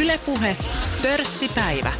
Ylepuhe 0.00 0.56
pörssipäivä. 1.02 1.92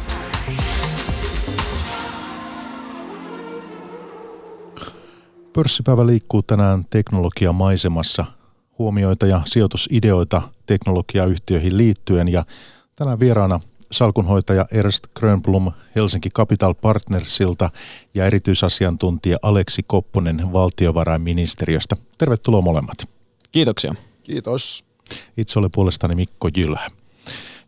Pörssipäivä 5.53 6.07
liikkuu 6.07 6.43
tänään 6.43 6.85
teknologian 6.89 7.55
maisemassa. 7.55 8.25
Huomioita 8.79 9.25
ja 9.25 9.41
sijoitusideoita 9.45 10.41
teknologiayhtiöihin 10.65 11.77
liittyen 11.77 12.27
ja 12.27 12.45
tänään 12.95 13.19
vieraana 13.19 13.59
salkunhoitaja 13.91 14.65
Ernst 14.71 15.07
Grönblom 15.15 15.71
Helsinki 15.95 16.29
Capital 16.29 16.73
Partnersilta 16.73 17.69
ja 18.13 18.25
erityisasiantuntija 18.25 19.37
Aleksi 19.41 19.83
Kopponen 19.87 20.53
valtiovarainministeriöstä. 20.53 21.95
Tervetuloa 22.17 22.61
molemmat. 22.61 22.97
Kiitoksia. 23.51 23.95
Kiitos. 24.23 24.85
Itse 25.37 25.59
olen 25.59 25.71
puolestani 25.71 26.15
Mikko 26.15 26.49
Jylhä. 26.57 26.89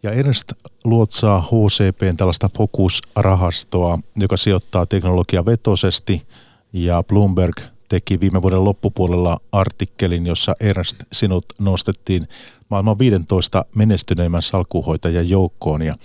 Ja 0.04 0.12
Ernst 0.12 0.54
luotsaa 0.84 1.42
HCPn 1.42 2.18
tällaista 2.18 2.50
fokusrahastoa, 2.58 4.00
joka 4.16 4.38
sijoittaa 4.38 4.86
teknologia 4.86 5.46
vetosesti 5.46 6.28
ja 6.73 7.04
Bloomberg 7.04 7.62
teki 7.90 8.20
viime 8.20 8.42
vuoden 8.42 8.64
loppupuolella 8.64 9.38
artikkelin, 9.52 10.26
jossa 10.26 10.56
Ernst 10.60 11.04
sinut 11.12 11.46
nostettiin 11.60 12.28
maailman 12.70 13.00
15 13.00 13.66
menestyneimmän 13.76 14.42
salkuhoitajan 14.42 15.30
joukkoon 15.30 15.82
ja, 15.82 15.96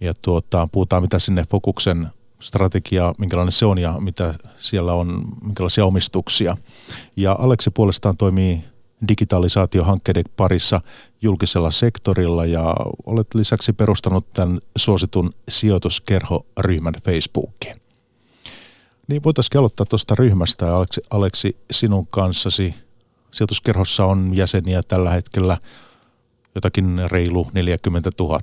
ja 0.00 0.12
tuota, 0.22 0.68
puhutaan 0.72 1.02
mitä 1.02 1.18
sinne 1.18 1.44
Fokuksen 1.50 2.08
strategia, 2.40 3.14
minkälainen 3.18 3.52
se 3.52 3.66
on 3.66 3.78
ja 3.78 3.96
mitä 4.00 4.34
siellä 4.56 4.92
on, 4.92 5.24
minkälaisia 5.42 5.84
omistuksia. 5.84 6.56
Ja 7.16 7.36
Aleksi 7.38 7.70
puolestaan 7.70 8.16
toimii 8.16 8.64
digitalisaatiohankkeiden 9.08 10.24
parissa 10.36 10.80
julkisella 11.22 11.70
sektorilla 11.70 12.46
ja 12.46 12.74
olet 13.06 13.34
lisäksi 13.34 13.72
perustanut 13.72 14.30
tämän 14.30 14.58
suositun 14.76 15.32
sijoituskerhoryhmän 15.48 16.94
Facebookiin. 17.04 17.80
Niin 19.08 19.22
voitaisiin 19.22 19.58
aloittaa 19.58 19.86
tuosta 19.86 20.14
ryhmästä, 20.14 20.76
Aleksi, 20.76 21.00
Aleksi 21.10 21.56
sinun 21.70 22.06
kanssasi. 22.06 22.74
Sijoituskerhossa 23.30 24.04
on 24.04 24.30
jäseniä 24.34 24.80
tällä 24.88 25.10
hetkellä 25.10 25.58
jotakin 26.54 27.00
reilu 27.10 27.50
40 27.52 28.10
000. 28.20 28.40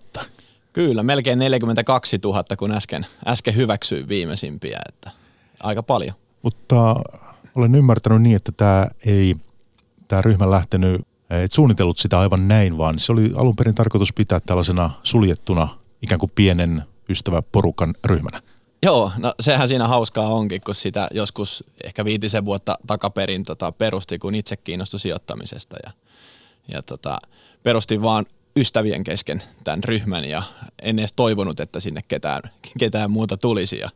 Kyllä, 0.73 1.03
melkein 1.03 1.39
42 1.39 2.19
000, 2.23 2.43
kun 2.57 2.71
äsken, 2.71 3.05
äsken 3.27 3.55
hyväksyin 3.55 4.07
viimeisimpiä, 4.07 4.79
että 4.89 5.11
aika 5.59 5.83
paljon. 5.83 6.15
Mutta 6.41 6.95
olen 7.55 7.75
ymmärtänyt 7.75 8.21
niin, 8.21 8.35
että 8.35 8.51
tämä 8.51 8.87
ei, 9.05 9.35
tämä 10.07 10.21
ryhmä 10.21 10.51
lähtenyt, 10.51 11.01
et 11.29 11.51
suunnitellut 11.51 11.97
sitä 11.97 12.19
aivan 12.19 12.47
näin, 12.47 12.77
vaan 12.77 12.99
se 12.99 13.11
oli 13.11 13.31
alun 13.35 13.55
perin 13.55 13.75
tarkoitus 13.75 14.13
pitää 14.13 14.39
tällaisena 14.39 14.91
suljettuna 15.03 15.77
ikään 16.01 16.19
kuin 16.19 16.31
pienen 16.35 16.83
ystäväporukan 17.09 17.95
ryhmänä. 18.05 18.41
Joo, 18.83 19.11
no 19.17 19.33
sehän 19.39 19.67
siinä 19.67 19.87
hauskaa 19.87 20.27
onkin, 20.27 20.61
kun 20.65 20.75
sitä 20.75 21.07
joskus 21.11 21.63
ehkä 21.83 22.05
viitisen 22.05 22.45
vuotta 22.45 22.77
takaperin 22.87 23.43
tota, 23.43 23.71
perusti, 23.71 24.19
kun 24.19 24.35
itse 24.35 24.57
kiinnostui 24.57 24.99
sijoittamisesta 24.99 25.77
ja, 25.85 25.91
ja 26.73 26.81
tota, 26.81 27.17
perustin 27.63 28.01
vaan 28.01 28.25
ystävien 28.55 29.03
kesken 29.03 29.43
tämän 29.63 29.83
ryhmän 29.83 30.25
ja 30.25 30.43
en 30.81 30.99
edes 30.99 31.13
toivonut, 31.15 31.59
että 31.59 31.79
sinne 31.79 32.01
ketään, 32.07 32.41
ketään 32.79 33.11
muuta 33.11 33.37
tulisi. 33.37 33.77
Ja 33.77 33.89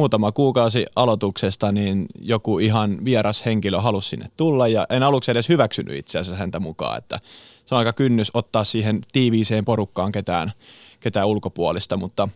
muutama 0.00 0.32
kuukausi 0.32 0.86
aloituksesta, 0.96 1.72
niin 1.72 2.06
joku 2.20 2.58
ihan 2.58 3.04
vieras 3.04 3.44
henkilö 3.44 3.80
halusi 3.80 4.08
sinne 4.08 4.30
tulla 4.36 4.68
ja 4.68 4.86
en 4.90 5.02
aluksi 5.02 5.30
edes 5.30 5.48
hyväksynyt 5.48 5.96
itse 5.96 6.18
asiassa 6.18 6.38
häntä 6.38 6.60
mukaan, 6.60 6.98
että 6.98 7.20
se 7.66 7.74
on 7.74 7.78
aika 7.78 7.92
kynnys 7.92 8.30
ottaa 8.34 8.64
siihen 8.64 9.00
tiiviiseen 9.12 9.64
porukkaan 9.64 10.12
ketään, 10.12 10.52
ketään 11.00 11.26
ulkopuolista, 11.26 11.96
mutta 11.96 12.28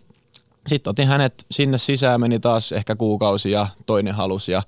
sitten 0.67 0.91
otin 0.91 1.09
hänet 1.09 1.47
sinne 1.51 1.79
sisään, 1.79 2.21
meni 2.21 2.41
taas 2.41 2.73
ehkä 2.73 2.97
kuukausi 2.97 3.51
ja 3.51 3.67
toinen 3.87 4.15
halusi 4.15 4.53
ja 4.53 4.63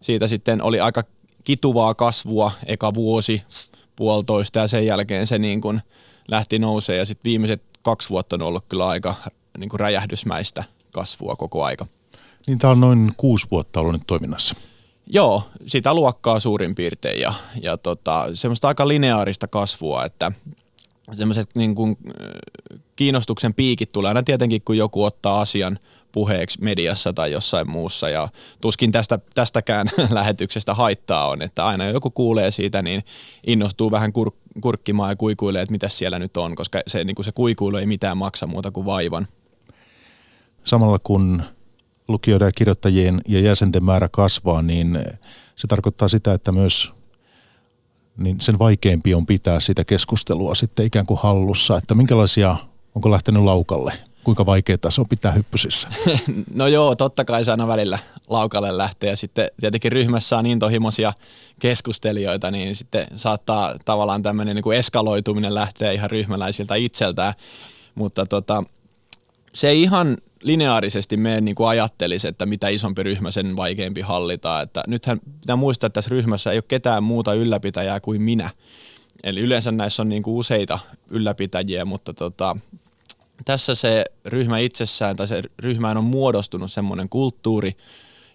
siitä 0.00 0.28
sitten 0.28 0.62
oli 0.62 0.80
aika 0.80 1.04
kituvaa 1.44 1.94
kasvua 1.94 2.52
eka 2.66 2.94
vuosi, 2.94 3.42
puolitoista 3.96 4.58
ja 4.58 4.68
sen 4.68 4.86
jälkeen 4.86 5.26
se 5.26 5.38
niin 5.38 5.60
kuin 5.60 5.80
lähti 6.28 6.58
nousee 6.58 6.96
ja 6.96 7.04
sitten 7.04 7.30
viimeiset 7.30 7.62
kaksi 7.82 8.08
vuotta 8.08 8.36
on 8.36 8.42
ollut 8.42 8.64
kyllä 8.68 8.88
aika 8.88 9.14
niin 9.58 9.70
kuin 9.70 9.80
räjähdysmäistä 9.80 10.64
kasvua 10.92 11.36
koko 11.36 11.64
aika. 11.64 11.86
Niin 12.46 12.58
tämä 12.58 12.70
on 12.70 12.80
noin 12.80 13.12
kuusi 13.16 13.46
vuotta 13.50 13.80
ollut 13.80 13.92
nyt 13.92 14.06
toiminnassa. 14.06 14.54
Joo, 15.06 15.42
sitä 15.66 15.94
luokkaa 15.94 16.40
suurin 16.40 16.74
piirtein 16.74 17.20
ja, 17.20 17.34
ja 17.62 17.76
tota, 17.76 18.28
semmoista 18.34 18.68
aika 18.68 18.88
lineaarista 18.88 19.48
kasvua, 19.48 20.04
että 20.04 20.32
semmoiset 21.14 21.50
niin 21.54 21.74
kuin, 21.74 21.98
kiinnostuksen 22.96 23.54
piikit 23.54 23.92
tulee 23.92 24.08
aina 24.08 24.22
tietenkin, 24.22 24.62
kun 24.62 24.76
joku 24.76 25.04
ottaa 25.04 25.40
asian 25.40 25.78
puheeksi 26.12 26.62
mediassa 26.62 27.12
tai 27.12 27.32
jossain 27.32 27.70
muussa 27.70 28.08
ja 28.08 28.28
tuskin 28.60 28.92
tästä, 28.92 29.18
tästäkään 29.34 29.86
lähetyksestä 30.10 30.74
haittaa 30.74 31.28
on, 31.28 31.42
että 31.42 31.66
aina 31.66 31.86
joku 31.86 32.10
kuulee 32.10 32.50
siitä, 32.50 32.82
niin 32.82 33.04
innostuu 33.46 33.90
vähän 33.90 34.12
kur, 34.12 34.30
kurkkimaan 34.60 35.10
ja 35.10 35.16
kuikuilee, 35.16 35.62
että 35.62 35.72
mitä 35.72 35.88
siellä 35.88 36.18
nyt 36.18 36.36
on, 36.36 36.56
koska 36.56 36.80
se, 36.86 37.04
niin 37.04 37.14
kuin 37.14 37.24
se 37.24 37.32
kuikuilu 37.32 37.76
ei 37.76 37.86
mitään 37.86 38.16
maksa 38.16 38.46
muuta 38.46 38.70
kuin 38.70 38.86
vaivan. 38.86 39.28
Samalla 40.64 40.98
kun 40.98 41.42
lukijoiden 42.08 42.46
ja 42.46 42.52
kirjoittajien 42.52 43.20
ja 43.28 43.40
jäsenten 43.40 43.84
määrä 43.84 44.08
kasvaa, 44.08 44.62
niin 44.62 44.98
se 45.56 45.66
tarkoittaa 45.66 46.08
sitä, 46.08 46.32
että 46.32 46.52
myös 46.52 46.92
niin 48.16 48.40
sen 48.40 48.58
vaikeampi 48.58 49.14
on 49.14 49.26
pitää 49.26 49.60
sitä 49.60 49.84
keskustelua 49.84 50.54
sitten 50.54 50.86
ikään 50.86 51.06
kuin 51.06 51.20
hallussa, 51.22 51.76
että 51.76 51.94
minkälaisia, 51.94 52.56
onko 52.94 53.10
lähtenyt 53.10 53.42
laukalle? 53.42 53.92
Kuinka 54.24 54.46
vaikeaa 54.46 54.78
se 54.88 55.00
on 55.00 55.08
pitää 55.08 55.32
hyppysissä? 55.32 55.88
no 56.54 56.66
joo, 56.66 56.94
totta 56.94 57.24
kai 57.24 57.44
se 57.44 57.50
aina 57.50 57.66
välillä 57.66 57.98
laukalle 58.28 58.76
lähtee. 58.76 59.10
Ja 59.10 59.16
sitten 59.16 59.50
tietenkin 59.60 59.92
ryhmässä 59.92 60.38
on 60.38 60.44
niin 60.44 60.58
tohimoisia 60.58 61.12
keskustelijoita, 61.58 62.50
niin 62.50 62.74
sitten 62.74 63.06
saattaa 63.16 63.74
tavallaan 63.84 64.22
tämmöinen 64.22 64.54
niin 64.56 64.62
kuin 64.62 64.78
eskaloituminen 64.78 65.54
lähteä 65.54 65.92
ihan 65.92 66.10
ryhmäläisiltä 66.10 66.74
itseltään, 66.74 67.34
mutta 67.94 68.26
tota, 68.26 68.64
se 69.52 69.74
ihan 69.74 70.16
lineaarisesti 70.42 71.16
mene 71.16 71.40
niin 71.40 71.54
kuin 71.54 71.68
ajattelisi, 71.68 72.28
että 72.28 72.46
mitä 72.46 72.68
isompi 72.68 73.02
ryhmä, 73.02 73.30
sen 73.30 73.56
vaikeampi 73.56 74.00
hallita. 74.00 74.60
Että 74.60 74.82
nythän 74.86 75.20
pitää 75.40 75.56
muistaa, 75.56 75.86
että 75.86 75.94
tässä 75.94 76.10
ryhmässä 76.10 76.50
ei 76.50 76.56
ole 76.56 76.64
ketään 76.68 77.02
muuta 77.02 77.34
ylläpitäjää 77.34 78.00
kuin 78.00 78.22
minä. 78.22 78.50
Eli 79.24 79.40
yleensä 79.40 79.72
näissä 79.72 80.02
on 80.02 80.08
niin 80.08 80.22
kuin 80.22 80.34
useita 80.34 80.78
ylläpitäjiä, 81.10 81.84
mutta 81.84 82.14
tota, 82.14 82.56
tässä 83.44 83.74
se 83.74 84.04
ryhmä 84.24 84.58
itsessään 84.58 85.16
tai 85.16 85.28
se 85.28 85.42
ryhmään 85.58 85.96
on 85.96 86.04
muodostunut 86.04 86.72
semmoinen 86.72 87.08
kulttuuri, 87.08 87.76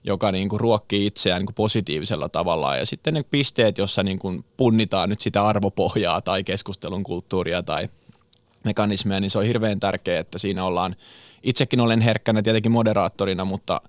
joka 0.04 0.32
niin 0.32 0.50
kuin 0.50 0.60
ruokkii 0.60 1.06
itseään 1.06 1.40
niin 1.40 1.48
kuin 1.48 1.56
positiivisella 1.56 2.30
tavalla. 2.30 2.78
Ja 2.78 2.86
sitten 2.86 3.14
ne 3.14 3.24
pisteet, 3.24 3.78
jossa 3.78 4.04
niin 4.04 4.20
kuin 4.20 4.46
punnitaan 4.58 5.10
nyt 5.10 5.20
sitä 5.20 5.46
arvopohjaa 5.46 6.22
tai 6.22 6.44
keskustelun 6.44 7.04
kulttuuria 7.04 7.64
tai 7.64 7.90
mekanismeja, 8.64 9.20
niin 9.20 9.32
se 9.32 9.40
on 9.40 9.46
hirveän 9.46 9.80
tärkeää, 9.80 10.20
että 10.20 10.38
siinä 10.38 10.66
ollaan, 10.66 10.96
itsekin 11.44 11.80
olen 11.80 12.02
herkkänä 12.02 12.42
tietenkin 12.42 12.72
moderaattorina, 12.72 13.46
mutta 13.46 13.82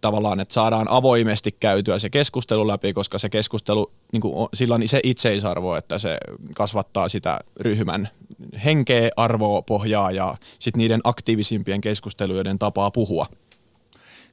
tavallaan, 0.00 0.40
että 0.40 0.54
saadaan 0.54 0.86
avoimesti 0.90 1.52
käytyä 1.60 1.98
se 1.98 2.10
keskustelu 2.10 2.66
läpi, 2.66 2.92
koska 2.92 3.18
se 3.18 3.28
keskustelu, 3.28 3.92
niin 4.12 4.20
kuin, 4.20 4.48
sillä 4.54 4.74
on 4.74 4.88
se 4.88 5.00
itseisarvo, 5.02 5.76
että 5.76 5.98
se 5.98 6.18
kasvattaa 6.54 7.08
sitä 7.08 7.40
ryhmän 7.60 8.08
henkeä, 8.64 9.10
arvoa, 9.16 9.62
pohjaa 9.62 10.10
ja 10.10 10.36
sitten 10.58 10.78
niiden 10.78 11.00
aktiivisimpien 11.04 11.80
keskusteluiden 11.80 12.58
tapaa 12.58 12.90
puhua. 12.90 13.26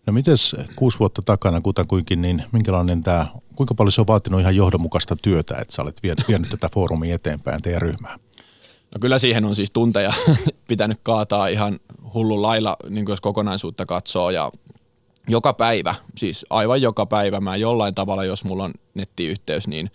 No 0.06 0.14
mites 0.14 0.56
kuusi 0.76 1.00
vuotta 1.00 1.22
takana 1.26 1.62
kutakuinkin, 1.62 2.22
niin 2.22 2.44
minkälainen 2.52 3.04
tämä, 3.04 3.28
kuinka 3.56 3.74
paljon 3.74 3.92
se 3.92 4.02
on 4.02 4.08
vaatinut 4.08 4.42
ihan 4.42 4.56
johdonmukaista 4.56 5.16
työtä, 5.16 5.58
että 5.58 5.76
sä 5.76 5.82
olet 5.82 6.04
vienyt, 6.04 6.28
vienyt 6.28 6.50
tätä 6.50 6.70
foorumia 6.74 7.16
eteenpäin 7.16 7.62
teidän 7.62 7.82
ryhmää? 7.82 8.20
No 8.92 9.00
kyllä 9.02 9.20
siihen 9.20 9.46
on 9.46 9.56
siis 9.56 9.72
tunteja 9.72 10.14
pitänyt 10.68 11.00
kaataa 11.04 11.48
ihan 11.48 11.80
hullun 12.14 12.42
lailla, 12.42 12.78
niin 12.90 13.06
jos 13.10 13.22
kokonaisuutta 13.22 13.86
katsoo 13.86 14.30
ja 14.30 14.52
joka 15.28 15.54
päivä, 15.54 15.96
siis 16.18 16.46
aivan 16.50 16.82
joka 16.82 17.06
päivä 17.06 17.40
mä 17.40 17.56
jollain 17.56 17.96
tavalla, 17.96 18.24
jos 18.24 18.44
mulla 18.44 18.64
on 18.64 18.74
nettiyhteys, 18.94 19.68
niin 19.68 19.92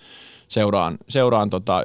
seuraan, 0.48 0.98
seuraan 1.08 1.50
tota, 1.50 1.82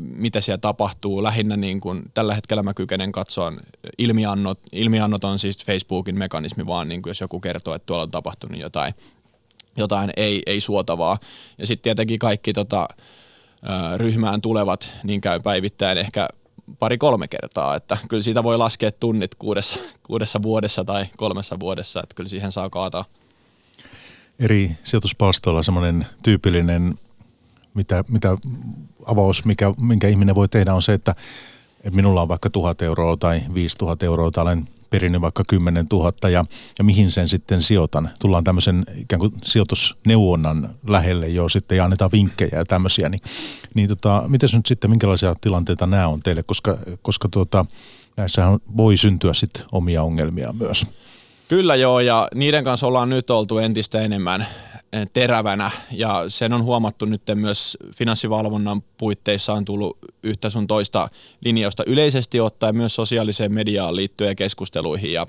mitä 0.00 0.40
siellä 0.40 0.58
tapahtuu. 0.58 1.22
Lähinnä 1.22 1.56
niin 1.56 1.80
kun, 1.80 2.02
tällä 2.14 2.34
hetkellä 2.34 2.62
mä 2.62 2.74
kykenen 2.74 3.12
katsoa 3.12 3.52
ilmiannot. 3.98 4.58
Ilmiannot 4.72 5.24
on 5.24 5.38
siis 5.38 5.64
Facebookin 5.64 6.18
mekanismi, 6.18 6.66
vaan 6.66 6.88
niin 6.88 7.02
jos 7.06 7.20
joku 7.20 7.40
kertoo, 7.40 7.74
että 7.74 7.86
tuolla 7.86 8.02
on 8.02 8.10
tapahtunut 8.10 8.60
jotain, 8.60 8.94
jotain 9.76 10.10
ei, 10.16 10.42
ei 10.46 10.60
suotavaa. 10.60 11.18
Ja 11.58 11.66
sitten 11.66 11.82
tietenkin 11.82 12.18
kaikki 12.18 12.52
tota, 12.52 12.88
ryhmään 13.96 14.40
tulevat, 14.40 14.92
niin 15.04 15.20
käy 15.20 15.40
päivittäin 15.40 15.98
ehkä 15.98 16.28
pari-kolme 16.78 17.28
kertaa, 17.28 17.76
että 17.76 17.98
kyllä 18.08 18.22
siitä 18.22 18.42
voi 18.42 18.58
laskea 18.58 18.92
tunnit 18.92 19.34
kuudessa, 19.34 19.78
kuudessa 20.02 20.42
vuodessa 20.42 20.84
tai 20.84 21.06
kolmessa 21.16 21.60
vuodessa, 21.60 22.00
että 22.02 22.14
kyllä 22.14 22.28
siihen 22.28 22.52
saa 22.52 22.70
kaataa. 22.70 23.04
Eri 24.38 24.70
sijoituspalstoilla 24.84 25.62
semmoinen 25.62 26.06
tyypillinen, 26.22 26.94
mitä, 27.74 28.04
mitä 28.08 28.36
avaus, 29.06 29.44
mikä, 29.44 29.74
minkä 29.80 30.08
ihminen 30.08 30.34
voi 30.34 30.48
tehdä, 30.48 30.74
on 30.74 30.82
se, 30.82 30.92
että 30.92 31.14
että 31.84 31.96
minulla 31.96 32.22
on 32.22 32.28
vaikka 32.28 32.50
tuhat 32.50 32.82
euroa 32.82 33.16
tai 33.16 33.42
viisi 33.54 33.78
tuhat 33.78 34.02
euroa 34.02 34.30
tai 34.30 34.42
olen 34.42 34.68
perinnyt 34.90 35.20
vaikka 35.20 35.42
10 35.48 35.86
000 35.92 36.30
ja, 36.30 36.44
ja 36.78 36.84
mihin 36.84 37.10
sen 37.10 37.28
sitten 37.28 37.62
sijoitan. 37.62 38.10
Tullaan 38.20 38.44
tämmöisen 38.44 38.84
ikään 38.96 39.20
kuin 39.20 39.32
sijoitusneuvonnan 39.44 40.74
lähelle 40.86 41.28
jo 41.28 41.48
sitten 41.48 41.78
ja 41.78 41.84
annetaan 41.84 42.12
vinkkejä 42.12 42.58
ja 42.58 42.64
tämmöisiä. 42.64 43.08
Niin, 43.08 43.22
niin 43.74 43.88
tota, 43.88 44.22
miten 44.28 44.48
nyt 44.52 44.66
sitten, 44.66 44.90
minkälaisia 44.90 45.34
tilanteita 45.40 45.86
nämä 45.86 46.08
on 46.08 46.20
teille, 46.20 46.42
koska, 46.42 46.78
koska 47.02 47.28
tuota, 47.28 47.66
näissähän 48.16 48.58
voi 48.76 48.96
syntyä 48.96 49.34
sitten 49.34 49.62
omia 49.72 50.02
ongelmia 50.02 50.52
myös. 50.52 50.86
Kyllä 51.48 51.76
joo, 51.76 52.00
ja 52.00 52.28
niiden 52.34 52.64
kanssa 52.64 52.86
ollaan 52.86 53.08
nyt 53.08 53.30
oltu 53.30 53.58
entistä 53.58 54.00
enemmän 54.00 54.46
terävänä, 55.12 55.70
ja 55.90 56.24
sen 56.28 56.52
on 56.52 56.62
huomattu 56.62 57.04
nyt 57.04 57.22
myös 57.34 57.78
finanssivalvonnan 57.94 58.82
puitteissa 58.82 59.52
on 59.52 59.64
tullut 59.64 59.98
yhtä 60.22 60.50
sun 60.50 60.66
toista 60.66 61.08
linjausta 61.44 61.84
yleisesti 61.86 62.40
ottaen 62.40 62.76
myös 62.76 62.94
sosiaaliseen 62.94 63.52
mediaan 63.52 63.96
liittyen 63.96 64.36
keskusteluihin, 64.36 65.12
ja 65.12 65.26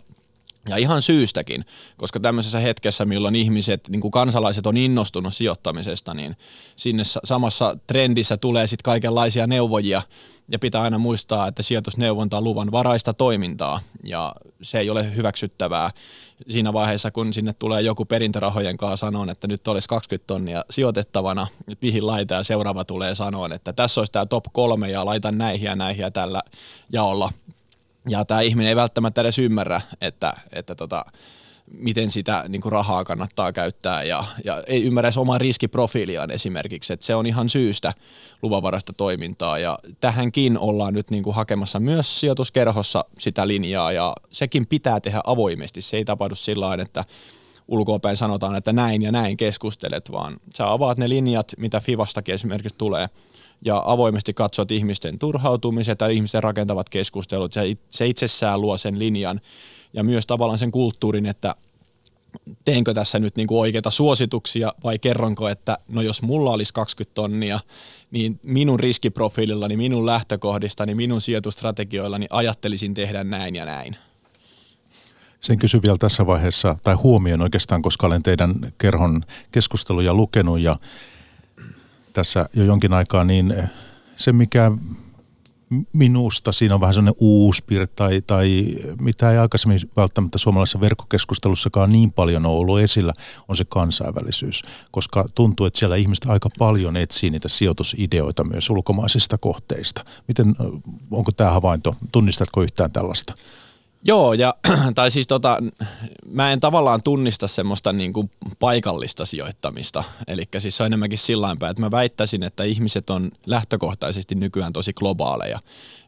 ja 0.69 0.77
ihan 0.77 1.01
syystäkin, 1.01 1.65
koska 1.97 2.19
tämmöisessä 2.19 2.59
hetkessä, 2.59 3.05
milloin 3.05 3.35
ihmiset, 3.35 3.89
niin 3.89 4.01
kuin 4.01 4.11
kansalaiset 4.11 4.67
on 4.67 4.77
innostunut 4.77 5.33
sijoittamisesta, 5.33 6.13
niin 6.13 6.35
sinne 6.75 7.03
samassa 7.23 7.77
trendissä 7.87 8.37
tulee 8.37 8.67
sitten 8.67 8.83
kaikenlaisia 8.83 9.47
neuvojia 9.47 10.01
ja 10.51 10.59
pitää 10.59 10.81
aina 10.81 10.97
muistaa, 10.97 11.47
että 11.47 11.63
sijoitusneuvonta 11.63 12.37
on 12.37 12.43
luvan 12.43 12.71
varaista 12.71 13.13
toimintaa 13.13 13.79
ja 14.03 14.35
se 14.61 14.79
ei 14.79 14.89
ole 14.89 15.15
hyväksyttävää 15.15 15.91
siinä 16.49 16.73
vaiheessa, 16.73 17.11
kun 17.11 17.33
sinne 17.33 17.53
tulee 17.53 17.81
joku 17.81 18.05
perintörahojen 18.05 18.77
kanssa 18.77 19.07
sanoa, 19.07 19.31
että 19.31 19.47
nyt 19.47 19.67
olisi 19.67 19.89
20 19.89 20.27
tonnia 20.27 20.65
sijoitettavana, 20.69 21.47
nyt 21.67 21.81
mihin 21.81 22.07
laita 22.07 22.33
ja 22.33 22.43
seuraava 22.43 22.85
tulee 22.85 23.15
sanoa, 23.15 23.49
että 23.55 23.73
tässä 23.73 24.01
olisi 24.01 24.11
tämä 24.11 24.25
top 24.25 24.45
kolme 24.51 24.89
ja 24.89 25.05
laitan 25.05 25.37
näihin 25.37 25.65
ja 25.65 25.75
näihin 25.75 26.01
ja 26.01 26.11
tällä 26.11 26.41
jaolla. 26.91 27.33
Ja 28.09 28.25
tämä 28.25 28.41
ihminen 28.41 28.69
ei 28.69 28.75
välttämättä 28.75 29.21
edes 29.21 29.39
ymmärrä, 29.39 29.81
että, 30.01 30.33
että 30.53 30.75
tota, 30.75 31.05
miten 31.73 32.09
sitä 32.09 32.45
niin 32.47 32.61
kuin 32.61 32.71
rahaa 32.71 33.03
kannattaa 33.03 33.51
käyttää 33.51 34.03
ja, 34.03 34.23
ja 34.45 34.63
ei 34.67 34.83
ymmärrä 34.83 35.07
edes 35.07 35.17
omaa 35.17 35.37
riskiprofiiliaan 35.37 36.31
esimerkiksi, 36.31 36.93
että 36.93 37.05
se 37.05 37.15
on 37.15 37.25
ihan 37.25 37.49
syystä 37.49 37.93
luvanvarasta 38.41 38.93
toimintaa 38.93 39.59
ja 39.59 39.79
tähänkin 40.01 40.57
ollaan 40.57 40.93
nyt 40.93 41.09
niin 41.09 41.23
kuin 41.23 41.35
hakemassa 41.35 41.79
myös 41.79 42.19
sijoituskerhossa 42.19 43.05
sitä 43.17 43.47
linjaa 43.47 43.91
ja 43.91 44.13
sekin 44.29 44.67
pitää 44.67 44.99
tehdä 44.99 45.21
avoimesti, 45.25 45.81
se 45.81 45.97
ei 45.97 46.05
tapahdu 46.05 46.35
sillä 46.35 46.77
että 46.81 47.05
ulkoapäin 47.67 48.17
sanotaan, 48.17 48.55
että 48.55 48.73
näin 48.73 49.01
ja 49.01 49.11
näin 49.11 49.37
keskustelet, 49.37 50.11
vaan 50.11 50.37
sä 50.55 50.71
avaat 50.71 50.97
ne 50.97 51.09
linjat, 51.09 51.53
mitä 51.57 51.79
Fivastakin 51.79 52.35
esimerkiksi 52.35 52.77
tulee 52.77 53.09
ja 53.65 53.83
avoimesti 53.85 54.33
katsot 54.33 54.71
ihmisten 54.71 55.19
turhautumiset 55.19 55.97
tai 55.97 56.15
ihmisten 56.15 56.43
rakentavat 56.43 56.89
keskustelut, 56.89 57.53
se 57.89 58.07
itsessään 58.07 58.61
luo 58.61 58.77
sen 58.77 58.99
linjan 58.99 59.41
ja 59.93 60.03
myös 60.03 60.25
tavallaan 60.25 60.59
sen 60.59 60.71
kulttuurin, 60.71 61.25
että 61.25 61.55
teenkö 62.65 62.93
tässä 62.93 63.19
nyt 63.19 63.35
niin 63.35 63.47
kuin 63.47 63.59
oikeita 63.59 63.91
suosituksia 63.91 64.73
vai 64.83 64.99
kerronko, 64.99 65.49
että 65.49 65.77
no 65.87 66.01
jos 66.01 66.21
mulla 66.21 66.51
olisi 66.51 66.73
20 66.73 67.13
tonnia, 67.13 67.59
niin 68.11 68.39
minun 68.43 68.79
riskiprofiilillani, 68.79 69.77
minun 69.77 70.05
lähtökohdistani, 70.05 70.95
minun 70.95 71.21
sijoitustrategioillani 71.21 72.27
ajattelisin 72.29 72.93
tehdä 72.93 73.23
näin 73.23 73.55
ja 73.55 73.65
näin. 73.65 73.95
Sen 75.39 75.59
kysyn 75.59 75.81
vielä 75.81 75.97
tässä 75.97 76.25
vaiheessa, 76.27 76.77
tai 76.83 76.95
huomioon 76.95 77.41
oikeastaan, 77.41 77.81
koska 77.81 78.07
olen 78.07 78.23
teidän 78.23 78.53
kerhon 78.77 79.23
keskusteluja 79.51 80.13
lukenut 80.13 80.59
ja 80.59 80.75
tässä 82.13 82.49
jo 82.53 82.63
jonkin 82.63 82.93
aikaa, 82.93 83.23
niin 83.23 83.53
se 84.15 84.31
mikä 84.33 84.71
minusta 85.93 86.51
siinä 86.51 86.75
on 86.75 86.81
vähän 86.81 86.93
sellainen 86.93 87.15
uusi 87.19 87.63
tai, 87.95 88.21
tai 88.27 88.75
mitä 89.01 89.31
ei 89.31 89.37
aikaisemmin 89.37 89.79
välttämättä 89.95 90.37
suomalaisessa 90.37 90.81
verkkokeskustelussakaan 90.81 91.91
niin 91.91 92.11
paljon 92.11 92.45
ole 92.45 92.59
ollut 92.59 92.79
esillä, 92.79 93.13
on 93.47 93.55
se 93.55 93.65
kansainvälisyys. 93.65 94.63
Koska 94.91 95.25
tuntuu, 95.35 95.65
että 95.65 95.79
siellä 95.79 95.95
ihmiset 95.95 96.25
aika 96.27 96.49
paljon 96.59 96.97
etsii 96.97 97.29
niitä 97.29 97.47
sijoitusideoita 97.47 98.43
myös 98.43 98.69
ulkomaisista 98.69 99.37
kohteista. 99.37 100.05
Miten, 100.27 100.55
onko 101.11 101.31
tämä 101.31 101.51
havainto, 101.51 101.95
tunnistatko 102.11 102.61
yhtään 102.61 102.91
tällaista? 102.91 103.33
Joo, 104.07 104.33
ja, 104.33 104.55
tai 104.95 105.11
siis 105.11 105.27
tota, 105.27 105.57
mä 106.25 106.51
en 106.51 106.59
tavallaan 106.59 107.03
tunnista 107.03 107.47
semmoista 107.47 107.93
niin 107.93 108.13
kuin 108.13 108.31
paikallista 108.59 109.25
sijoittamista. 109.25 110.03
Eli 110.27 110.43
siis 110.59 110.77
se 110.77 110.83
on 110.83 110.87
enemmänkin 110.87 111.19
sillä 111.19 111.51
että 111.51 111.81
mä 111.81 111.91
väittäisin, 111.91 112.43
että 112.43 112.63
ihmiset 112.63 113.09
on 113.09 113.31
lähtökohtaisesti 113.45 114.35
nykyään 114.35 114.73
tosi 114.73 114.93
globaaleja. 114.93 115.59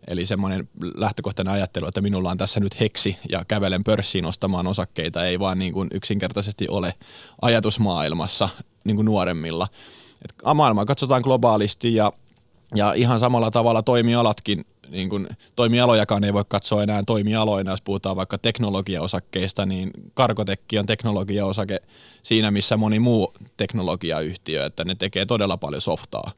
Eli 0.07 0.25
semmoinen 0.25 0.69
lähtökohtainen 0.95 1.54
ajattelu, 1.54 1.88
että 1.88 2.01
minulla 2.01 2.31
on 2.31 2.38
tässä 2.38 2.60
nyt 2.60 2.80
heksi 2.80 3.18
ja 3.31 3.45
kävelen 3.45 3.84
pörssiin 3.84 4.25
ostamaan 4.25 4.68
osakkeita, 4.68 5.25
ei 5.25 5.40
vaan 5.40 5.60
niin 5.60 5.74
kuin 5.74 5.90
yksinkertaisesti 5.94 6.68
ole 6.69 6.94
ajatusmaailmassa 7.42 8.50
niin 8.84 8.95
kuin 8.95 9.06
nuoremmilla. 9.06 9.68
Et 10.25 10.34
maailmaa 10.54 10.86
katsotaan 10.86 11.22
globaalisti 11.22 11.95
ja 11.95 12.13
ja 12.74 12.94
ihan 12.94 13.20
samalla 13.20 13.52
tavalla 13.52 13.84
toimialatkin 13.84 14.66
niin 14.90 15.10
kuin 15.10 15.28
toimialojakaan 15.56 16.24
ei 16.24 16.34
voi 16.34 16.46
katsoa 16.48 16.84
enää 16.84 17.04
toimialoina, 17.08 17.72
jos 17.72 17.81
puhutaan 17.81 18.16
vaikka 18.16 18.38
teknologiaosakkeista, 18.38 19.66
niin 19.66 19.92
Karkotekki 20.14 20.80
on 20.80 20.86
teknologiaosake 20.86 21.80
siinä, 22.24 22.52
missä 22.52 22.78
moni 22.78 23.00
muu 23.00 23.34
teknologiayhtiö, 23.58 24.66
että 24.66 24.86
ne 24.86 24.96
tekee 24.96 25.25
todella 25.25 25.58
paljon 25.58 25.81
softaa 25.81 26.31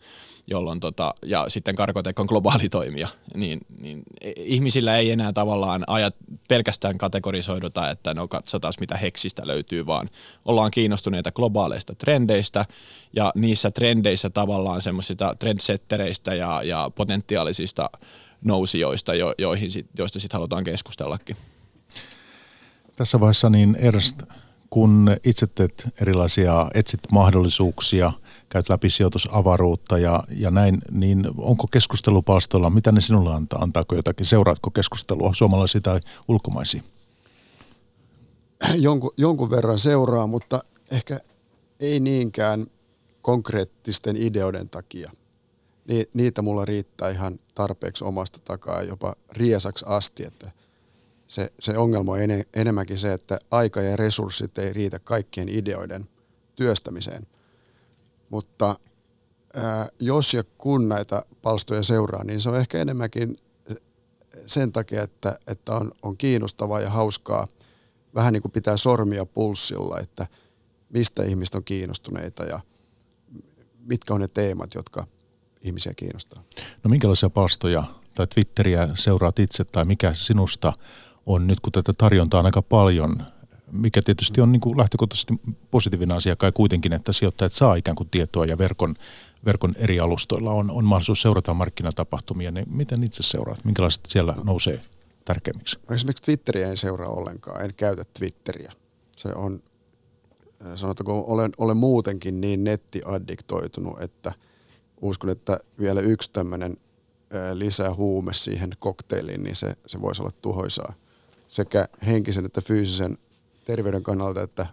jolloin 0.48 0.80
tota, 0.80 1.14
ja 1.26 1.46
sitten 1.48 1.76
Karkotek 1.76 2.20
on 2.20 2.26
globaali 2.26 2.70
toimija, 2.70 3.08
niin, 3.36 3.62
niin 3.80 4.04
ihmisillä 4.38 4.98
ei 4.98 5.12
enää 5.12 5.34
tavallaan 5.34 5.84
ajat 5.88 6.16
pelkästään 6.48 6.98
kategorisoiduta, 6.98 7.90
että 7.90 8.14
no 8.14 8.28
katsotaan 8.28 8.74
mitä 8.80 8.98
heksistä 8.98 9.48
löytyy, 9.48 9.86
vaan 9.86 10.10
ollaan 10.46 10.72
kiinnostuneita 10.72 11.32
globaaleista 11.32 11.96
trendeistä 11.96 12.66
ja 13.16 13.32
niissä 13.36 13.72
trendeissä 13.72 14.30
tavallaan 14.30 14.82
semmoisista 14.82 15.36
trendsettereistä 15.40 16.36
ja, 16.36 16.62
ja 16.64 16.92
potentiaalisista 16.96 17.90
nousijoista, 18.42 19.16
jo, 19.16 19.34
joihin 19.38 19.72
sit, 19.72 19.88
joista 19.98 20.20
sitten 20.20 20.38
halutaan 20.38 20.64
keskustellakin. 20.64 21.38
Tässä 22.96 23.20
vaiheessa 23.20 23.50
niin 23.50 23.76
Ernst, 23.80 24.24
kun 24.70 25.16
itse 25.24 25.48
teet 25.48 25.88
erilaisia, 26.02 26.68
etsit 26.74 27.00
mahdollisuuksia, 27.12 28.12
käyt 28.50 28.70
läpi 28.70 28.90
sijoitusavaruutta 28.90 29.98
ja, 29.98 30.24
ja 30.30 30.52
näin, 30.52 30.82
niin 30.92 31.28
onko 31.38 31.68
keskustelupalstoilla, 31.72 32.70
mitä 32.70 32.92
ne 32.92 33.02
sinulle 33.02 33.34
antaa? 33.34 33.62
Antaako 33.62 33.96
jotakin? 33.96 34.26
Seuraatko 34.26 34.72
keskustelua 34.72 35.34
suomalaisia 35.34 35.82
tai 35.82 36.00
ulkomaisia? 36.28 36.84
Jonkun, 38.76 39.12
jonkun 39.18 39.50
verran 39.50 39.80
seuraa, 39.80 40.28
mutta 40.28 40.64
ehkä 40.92 41.20
ei 41.80 42.00
niinkään 42.00 42.68
konkreettisten 43.22 44.18
ideoiden 44.18 44.70
takia– 44.70 45.12
ni, 45.88 46.06
niitä 46.14 46.42
mulla 46.42 46.66
riittää 46.66 47.10
ihan 47.10 47.40
tarpeeksi 47.56 48.04
omasta 48.04 48.40
takaa 48.46 48.84
jopa 48.84 49.16
riesaksi 49.32 49.86
asti, 49.88 50.26
että 50.26 50.52
se, 51.28 51.54
se 51.60 51.78
ongelma 51.78 52.12
on 52.12 52.22
ene, 52.22 52.44
enemmänkin 52.54 52.98
se, 52.98 53.14
että 53.14 53.40
aika 53.52 53.82
ja 53.82 53.96
resurssit 53.96 54.58
ei 54.58 54.74
riitä 54.74 55.00
kaikkien 55.00 55.50
ideoiden 55.50 56.10
työstämiseen. 56.56 57.28
Mutta 58.30 58.76
ää, 59.54 59.88
jos 60.00 60.34
ja 60.34 60.44
kun 60.58 60.90
näitä 60.90 61.24
palstoja 61.42 61.84
seuraa, 61.84 62.24
niin 62.24 62.42
se 62.42 62.50
on 62.50 62.60
ehkä 62.60 62.78
enemmänkin 62.78 63.38
sen 64.46 64.72
takia, 64.72 65.04
että, 65.04 65.40
että 65.48 65.76
on, 65.76 65.92
on 66.02 66.18
kiinnostavaa 66.18 66.82
ja 66.82 66.90
hauskaa 66.90 67.48
vähän 68.16 68.34
niin 68.34 68.42
kuin 68.42 68.52
pitää 68.52 68.78
sormia 68.78 69.26
pulssilla, 69.26 70.00
että 70.00 70.28
mistä 70.90 71.24
ihmiset 71.24 71.56
on 71.56 71.64
kiinnostuneita 71.64 72.44
ja 72.44 72.60
mitkä 73.80 74.14
on 74.14 74.22
ne 74.22 74.28
teemat, 74.28 74.74
jotka 74.74 75.08
ihmisiä 75.62 75.94
kiinnostaa. 75.96 76.44
No 76.84 76.90
minkälaisia 76.90 77.30
palstoja 77.30 77.84
tai 78.14 78.28
Twitteriä 78.28 78.90
seuraat 78.94 79.40
itse 79.40 79.64
tai 79.64 79.86
mikä 79.86 80.14
sinusta 80.14 80.74
on 81.26 81.48
nyt, 81.48 81.60
kun 81.60 81.72
tätä 81.72 81.94
tarjontaa 81.98 82.40
on 82.40 82.46
aika 82.46 82.62
paljon, 82.62 83.26
mikä 83.72 84.02
tietysti 84.02 84.42
on 84.42 84.52
niin 84.52 84.60
kuin 84.60 84.78
lähtökohtaisesti 84.78 85.34
positiivinen 85.72 86.18
asia 86.18 86.36
kai 86.36 86.52
kuitenkin, 86.52 86.94
että 86.94 87.14
sijoittajat 87.14 87.54
saa 87.54 87.76
ikään 87.76 87.96
kuin 87.96 88.10
tietoa 88.10 88.46
ja 88.46 88.58
verkon, 88.58 88.96
verkon 89.46 89.76
eri 89.78 90.00
alustoilla 90.00 90.52
on, 90.52 90.72
on 90.72 90.86
mahdollisuus 90.86 91.22
seurata 91.22 91.54
markkinatapahtumia, 91.54 92.52
niin 92.52 92.66
miten 92.70 93.04
itse 93.04 93.24
seuraat? 93.24 93.66
Minkälaiset 93.66 94.02
siellä 94.08 94.36
nousee 94.44 94.82
tärkeimmiksi? 95.26 95.80
Esimerkiksi 95.90 96.24
Twitteriä 96.24 96.68
en 96.68 96.78
seuraa 96.78 97.10
ollenkaan, 97.10 97.66
en 97.66 97.74
käytä 97.74 98.04
Twitteriä. 98.20 98.74
Se 99.16 99.30
on, 99.36 99.60
sanotaanko, 100.76 101.26
olen, 101.28 101.52
olen 101.58 101.78
muutenkin 101.78 102.42
niin 102.42 102.64
nettiaddiktoitunut, 102.64 104.02
että– 104.02 104.34
uskon, 105.02 105.30
että 105.30 105.60
vielä 105.80 106.02
yksi 106.02 106.32
tämmöinen 106.34 106.78
lisää 107.54 107.94
huume 107.94 108.34
siihen 108.34 108.72
kokteiliin, 108.80 109.44
niin 109.44 109.56
se, 109.56 109.76
se 109.88 110.02
voisi 110.02 110.22
olla 110.22 110.32
tuhoisaa 110.42 110.94
sekä 111.48 111.88
henkisen 112.06 112.46
että 112.46 112.62
fyysisen 112.62 113.18
terveyden 113.66 114.04
kannalta 114.04 114.42
että 114.42 114.68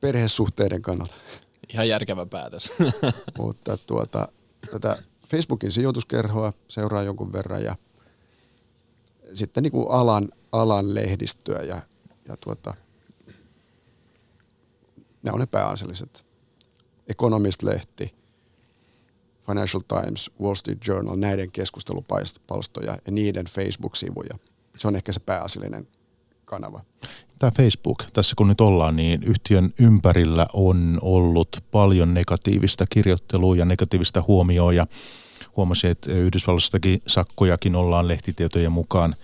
perhesuhteiden 0.00 0.82
kannalta. 0.82 1.14
Ihan 1.68 1.88
järkevä 1.88 2.26
päätös. 2.26 2.70
Mutta 3.38 3.76
tuota, 3.76 4.28
tätä 4.70 5.02
Facebookin 5.26 5.72
sijoituskerhoa 5.72 6.52
seuraa 6.68 7.02
jonkun 7.02 7.32
verran 7.32 7.62
ja 7.62 7.76
sitten 9.34 9.62
niin 9.62 9.72
kuin 9.72 9.90
alan, 9.90 10.28
alan 10.52 10.94
lehdistöä 10.94 11.62
ja, 11.62 11.82
ja 12.28 12.36
tuota, 12.36 12.74
ne 15.22 15.32
on 15.32 15.40
ne 15.40 15.46
pääasialliset. 15.46 16.24
Economist-lehti, 17.08 18.14
Financial 19.46 19.82
Times, 19.88 20.30
Wall 20.40 20.54
Street 20.54 20.86
Journal, 20.86 21.16
näiden 21.16 21.50
keskustelupalstoja 21.52 22.96
ja 23.06 23.12
niiden 23.12 23.46
Facebook-sivuja. 23.46 24.38
Se 24.76 24.88
on 24.88 24.96
ehkä 24.96 25.12
se 25.12 25.20
pääasiallinen 25.20 25.88
kanava. 26.44 26.84
Tämä 27.38 27.52
Facebook, 27.56 28.04
tässä 28.12 28.34
kun 28.36 28.48
nyt 28.48 28.60
ollaan, 28.60 28.96
niin 28.96 29.22
yhtiön 29.22 29.70
ympärillä 29.78 30.46
on 30.52 30.98
ollut 31.02 31.64
paljon 31.70 32.14
negatiivista 32.14 32.86
kirjoittelua 32.86 33.56
ja 33.56 33.64
negatiivista 33.64 34.24
huomioa 34.26 34.86
huomasin, 35.56 35.90
että 35.90 36.12
Yhdysvalloistakin 36.12 37.02
sakkojakin 37.06 37.76
ollaan 37.76 38.08
lehtitietojen 38.08 38.72
mukaan 38.72 39.14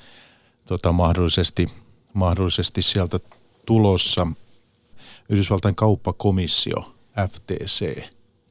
tota, 0.67 0.93
mahdollisesti, 0.93 1.67
mahdollisesti 2.13 2.83
sieltä 2.83 3.21
tulossa. 3.67 4.27
Yhdysvaltain 5.29 5.75
kauppakomissio, 5.75 6.95
FTC, 7.29 8.05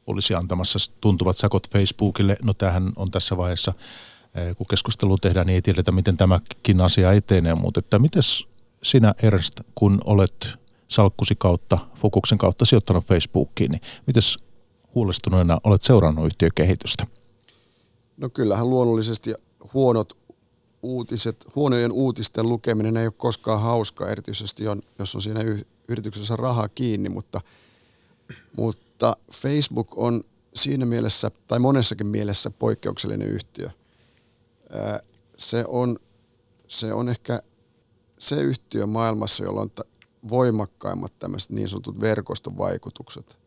olisi 0.07 0.35
antamassa 0.35 0.91
tuntuvat 1.01 1.37
sakot 1.37 1.69
Facebookille. 1.69 2.37
No 2.43 2.53
tämähän 2.53 2.91
on 2.95 3.11
tässä 3.11 3.37
vaiheessa, 3.37 3.73
eh, 4.35 4.57
kun 4.57 4.65
keskustelu 4.69 5.17
tehdään, 5.17 5.47
niin 5.47 5.55
ei 5.55 5.61
tiedetä, 5.61 5.91
miten 5.91 6.17
tämäkin 6.17 6.81
asia 6.81 7.13
etenee, 7.13 7.55
mutta 7.55 7.79
että 7.79 7.99
mites 7.99 8.47
sinä 8.83 9.13
Ernst, 9.23 9.53
kun 9.75 10.01
olet 10.05 10.47
salkkusi 10.87 11.35
kautta, 11.37 11.77
Fokuksen 11.95 12.37
kautta 12.37 12.65
sijoittanut 12.65 13.05
Facebookiin, 13.05 13.71
niin 13.71 13.81
mites 14.07 14.37
huolestuneena 14.95 15.57
olet 15.63 15.81
seurannut 15.81 16.25
yhtiökehitystä? 16.25 17.07
No 18.17 18.29
kyllähän 18.29 18.69
luonnollisesti 18.69 19.33
huonot 19.73 20.17
uutiset, 20.83 21.45
huonojen 21.55 21.91
uutisten 21.91 22.49
lukeminen 22.49 22.97
ei 22.97 23.05
ole 23.05 23.13
koskaan 23.17 23.61
hauskaa, 23.61 24.09
erityisesti 24.09 24.67
on, 24.67 24.81
jos 24.99 25.15
on 25.15 25.21
siinä 25.21 25.41
yrityksessä 25.87 26.35
rahaa 26.35 26.69
kiinni, 26.69 27.09
mutta, 27.09 27.41
mutta 28.57 29.17
Facebook 29.33 29.97
on 29.97 30.23
siinä 30.55 30.85
mielessä, 30.85 31.31
tai 31.47 31.59
monessakin 31.59 32.07
mielessä 32.07 32.49
poikkeuksellinen 32.49 33.27
yhtiö. 33.27 33.69
Se 35.37 35.65
on, 35.67 35.99
se 36.67 36.93
on 36.93 37.09
ehkä 37.09 37.41
se 38.19 38.35
yhtiö 38.35 38.87
maailmassa, 38.87 39.43
jolla 39.43 39.61
on 39.61 39.69
voimakkaimmat 40.29 41.19
tämmöiset 41.19 41.49
niin 41.49 41.69
sanotut 41.69 42.01
verkostovaikutukset, 42.01 43.37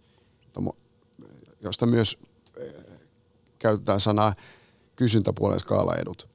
josta 1.61 1.87
myös 1.87 2.19
käytetään 3.59 4.01
sanaa 4.01 4.35
kysyntäpuolen 4.97 5.61
skaalaedut. 5.61 6.29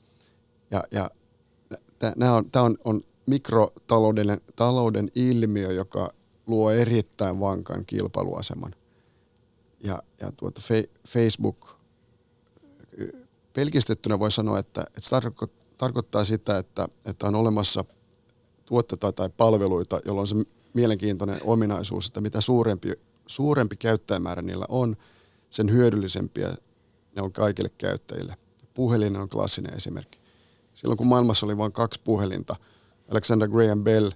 Ja, 0.72 0.84
ja 0.92 1.10
tämä 2.00 2.36
on, 2.36 2.46
on, 2.56 2.78
on 2.84 3.02
mikrotalouden 3.26 4.42
talouden 4.56 5.10
ilmiö, 5.16 5.72
joka 5.72 6.10
luo 6.48 6.72
erittäin 6.72 7.40
vankan 7.40 7.86
kilpailuaseman. 7.86 8.76
Ja, 9.80 10.04
ja 10.22 10.32
tuota 10.32 10.62
fe, 10.62 10.90
Facebook, 11.08 11.78
pelkistettynä 13.54 14.20
voi 14.20 14.32
sanoa, 14.32 14.60
että, 14.60 14.82
että 14.82 15.02
se 15.02 15.16
tarkoittaa 15.78 16.24
sitä, 16.24 16.58
että, 16.58 16.88
että 17.06 17.28
on 17.28 17.36
olemassa 17.36 17.86
tuotteita 18.68 19.12
tai 19.12 19.30
palveluita, 19.38 20.00
jolloin 20.06 20.24
on 20.24 20.28
se 20.28 20.36
mielenkiintoinen 20.74 21.40
ominaisuus, 21.44 22.08
että 22.08 22.22
mitä 22.22 22.42
suurempi, 22.42 22.94
suurempi 23.28 23.78
käyttäjämäärä 23.78 24.42
niillä 24.42 24.66
on, 24.70 24.96
sen 25.50 25.72
hyödyllisempiä 25.72 26.56
ne 27.16 27.22
on 27.22 27.32
kaikille 27.32 27.70
käyttäjille. 27.78 28.36
Puhelin 28.74 29.18
on 29.18 29.30
klassinen 29.30 29.74
esimerkki. 29.74 30.20
Silloin 30.74 30.98
kun 30.98 31.08
maailmassa 31.08 31.46
oli 31.46 31.58
vain 31.58 31.72
kaksi 31.72 32.02
puhelinta, 32.04 32.56
Alexander 33.12 33.50
Graham 33.50 33.84
Bell 33.84 34.12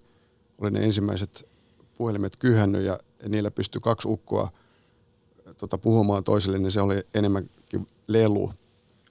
oli 0.61 0.71
ne 0.71 0.79
ensimmäiset 0.79 1.49
puhelimet 1.97 2.35
kyhännyt 2.35 2.81
ja 2.81 2.99
niillä 3.27 3.51
pystyi 3.51 3.81
kaksi 3.81 4.07
ukkoa 4.07 4.51
tota, 5.57 5.77
puhumaan 5.77 6.23
toiselle, 6.23 6.57
niin 6.57 6.71
se 6.71 6.81
oli 6.81 7.03
enemmänkin 7.13 7.87
lelu. 8.07 8.51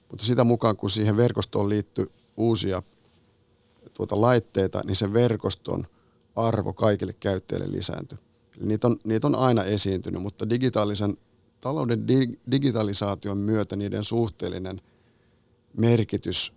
Mutta 0.09 0.25
sitä 0.25 0.43
mukaan, 0.43 0.77
kun 0.77 0.89
siihen 0.89 1.17
verkostoon 1.17 1.69
liittyi 1.69 2.11
uusia 2.37 2.83
tuota, 3.93 4.21
laitteita, 4.21 4.81
niin 4.85 4.95
sen 4.95 5.13
verkoston 5.13 5.87
arvo 6.35 6.73
kaikille 6.73 7.13
käyttäjille 7.19 7.71
lisääntyi. 7.71 8.17
Eli 8.57 8.65
niitä 8.65 8.87
on, 8.87 8.97
niitä 9.03 9.27
on 9.27 9.35
aina 9.35 9.63
esiintynyt, 9.63 10.21
mutta 10.21 10.49
digitaalisen 10.49 11.17
talouden 11.61 12.05
dig- 12.07 12.39
digitalisaation 12.51 13.37
myötä 13.37 13.75
niiden 13.75 14.03
suhteellinen 14.03 14.81
merkitys 15.77 16.53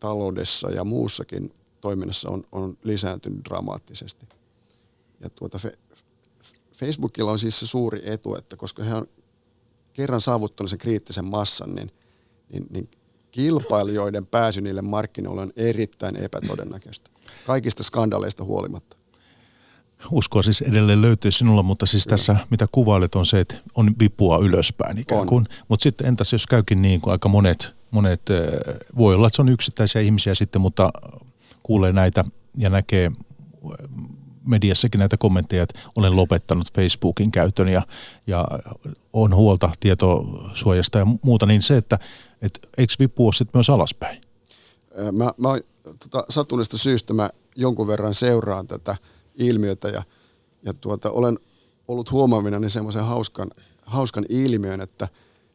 taloudessa 0.00 0.70
ja 0.70 0.84
muussakin 0.84 1.54
toiminnassa 1.80 2.30
on, 2.30 2.44
on 2.52 2.78
lisääntynyt 2.82 3.44
dramaattisesti. 3.44 4.26
Ja 5.20 5.30
tuota, 5.30 5.58
fe, 5.58 5.78
Facebookilla 6.72 7.32
on 7.32 7.38
siis 7.38 7.60
se 7.60 7.66
suuri 7.66 8.00
etu, 8.04 8.34
että 8.34 8.56
koska 8.56 8.82
he 8.82 8.94
on 8.94 9.06
kerran 9.92 10.20
saavuttanut 10.20 10.70
sen 10.70 10.78
kriittisen 10.78 11.24
massan, 11.24 11.74
niin, 11.74 11.90
niin, 12.52 12.66
niin 12.70 12.88
kilpailijoiden 13.34 14.26
pääsy 14.26 14.60
niille 14.60 14.82
markkinoille 14.82 15.42
on 15.42 15.52
erittäin 15.56 16.16
epätodennäköistä. 16.16 17.10
Kaikista 17.46 17.82
skandaaleista 17.82 18.44
huolimatta. 18.44 18.96
Uskoa 20.10 20.42
siis 20.42 20.62
edelleen 20.62 21.02
löytyy 21.02 21.30
sinulla, 21.30 21.62
mutta 21.62 21.86
siis 21.86 22.04
tässä 22.04 22.36
mitä 22.50 22.66
kuvailet 22.72 23.14
on 23.14 23.26
se, 23.26 23.40
että 23.40 23.54
on 23.74 23.94
vipua 24.00 24.38
ylöspäin 24.38 24.98
ikään 24.98 25.26
kuin. 25.26 25.46
Mutta 25.68 25.82
sitten 25.82 26.06
entäs 26.06 26.32
jos 26.32 26.46
käykin 26.46 26.82
niin 26.82 27.00
kuin 27.00 27.12
aika 27.12 27.28
monet, 27.28 27.72
monet, 27.90 28.22
voi 28.98 29.14
olla, 29.14 29.26
että 29.26 29.36
se 29.36 29.42
on 29.42 29.48
yksittäisiä 29.48 30.02
ihmisiä 30.02 30.34
sitten, 30.34 30.60
mutta 30.60 30.90
kuulee 31.62 31.92
näitä 31.92 32.24
ja 32.56 32.70
näkee 32.70 33.12
mediassakin 34.46 34.98
näitä 34.98 35.16
kommentteja, 35.16 35.62
että 35.62 35.80
olen 35.96 36.16
lopettanut 36.16 36.72
Facebookin 36.72 37.30
käytön 37.30 37.68
ja, 37.68 37.82
ja 38.26 38.48
on 39.12 39.34
huolta 39.34 39.70
tietosuojasta 39.80 40.98
ja 40.98 41.06
muuta, 41.22 41.46
niin 41.46 41.62
se, 41.62 41.76
että 41.76 41.98
et, 42.42 42.68
eikö 42.78 42.94
vipu 42.98 43.32
sitten 43.32 43.58
myös 43.58 43.70
alaspäin? 43.70 44.20
Mä, 45.12 45.30
mä 45.36 45.48
tota, 45.84 46.24
sattuneesta 46.28 46.78
syystä 46.78 47.14
mä 47.14 47.30
jonkun 47.56 47.86
verran 47.86 48.14
seuraan 48.14 48.66
tätä 48.66 48.96
ilmiötä 49.34 49.88
ja, 49.88 50.02
ja 50.62 50.74
tuota, 50.74 51.10
olen 51.10 51.38
ollut 51.88 52.10
huomaamina 52.10 52.58
niin 52.58 52.70
semmoisen 52.70 53.04
hauskan, 53.04 53.50
hauskan 53.86 54.24
ilmiön, 54.28 54.80
että 54.80 55.08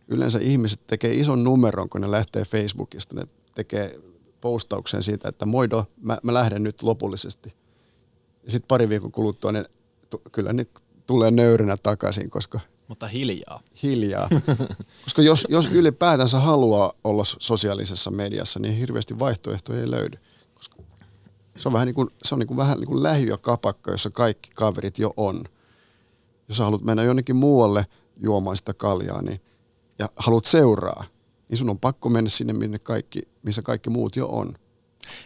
yleensä 0.08 0.40
ihmiset 0.42 0.80
tekee 0.88 1.14
ison 1.14 1.44
numeron, 1.44 1.90
kun 1.90 2.02
ne 2.02 2.12
lähtee 2.12 2.46
Facebookista. 2.46 3.16
Ne 3.16 3.28
tekee 3.56 4.00
postauksen 4.42 5.04
siitä, 5.04 5.30
että 5.30 5.46
moido, 5.46 5.86
mä, 6.02 6.18
mä 6.24 6.34
lähden 6.34 6.64
nyt 6.64 6.84
lopullisesti. 6.84 7.54
Ja 8.50 8.52
sitten 8.52 8.68
pari 8.68 8.90
viikon 8.90 9.12
kuluttua 9.12 9.52
ne, 9.52 9.66
tu, 10.10 10.22
kyllä 10.32 10.54
ne 10.54 10.66
tulee 11.08 11.32
nöyränä 11.32 11.78
takaisin, 11.78 12.30
koska... 12.30 12.60
Mutta 12.88 13.08
hiljaa. 13.08 13.62
Hiljaa. 13.84 14.30
koska 15.04 15.22
jos, 15.22 15.48
jos 15.50 15.68
ylipäätänsä 15.72 16.40
haluaa 16.40 16.94
olla 17.04 17.24
sosiaalisessa 17.26 18.12
mediassa, 18.12 18.60
niin 18.60 18.76
hirveästi 18.76 19.20
vaihtoehtoja 19.20 19.80
ei 19.80 19.92
löydy. 19.92 20.18
Koska 20.54 20.76
se 21.58 21.70
on 21.70 21.74
vähän 21.74 21.86
niin 21.86 21.96
kuin, 21.96 22.10
se 22.24 22.36
on 22.36 22.40
niin 22.40 22.48
kuin 22.48 22.58
vähän 22.58 22.78
niin 22.78 22.88
kuin 22.88 23.04
lähiökapakka, 23.04 23.92
jossa 23.92 24.10
kaikki 24.10 24.50
kaverit 24.56 25.00
jo 25.00 25.14
on. 25.18 25.44
Jos 26.48 26.60
haluat 26.60 26.84
mennä 26.84 27.04
jonnekin 27.04 27.36
muualle 27.36 27.86
juomaan 28.18 28.58
sitä 28.58 28.74
kaljaa, 28.74 29.22
niin, 29.22 29.42
ja 30.00 30.10
haluat 30.18 30.46
seuraa, 30.46 31.04
niin 31.50 31.58
sun 31.58 31.70
on 31.70 31.80
pakko 31.80 32.10
mennä 32.10 32.30
sinne, 32.30 32.54
minne 32.54 32.80
kaikki, 32.80 33.22
missä 33.44 33.62
kaikki 33.62 33.90
muut 33.90 34.16
jo 34.16 34.28
on 34.28 34.54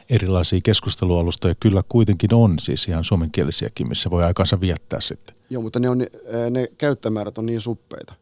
erilaisia 0.10 0.60
keskustelualustoja 0.63 1.56
kyllä 1.60 1.84
kuitenkin 1.90 2.34
on, 2.34 2.60
siis 2.60 2.88
ihan 2.88 3.04
suomenkielisiäkin, 3.04 3.90
missä 3.90 4.10
voi 4.10 4.24
aikansa 4.24 4.62
viettää 4.62 5.02
sitten. 5.02 5.36
Joo, 5.50 5.62
mutta 5.62 5.80
ne, 5.80 5.90
on, 5.90 5.98
ne 6.50 6.68
käyttämäärät 6.78 7.38
on 7.38 7.46
niin 7.46 7.62
suppeita. 7.62 8.13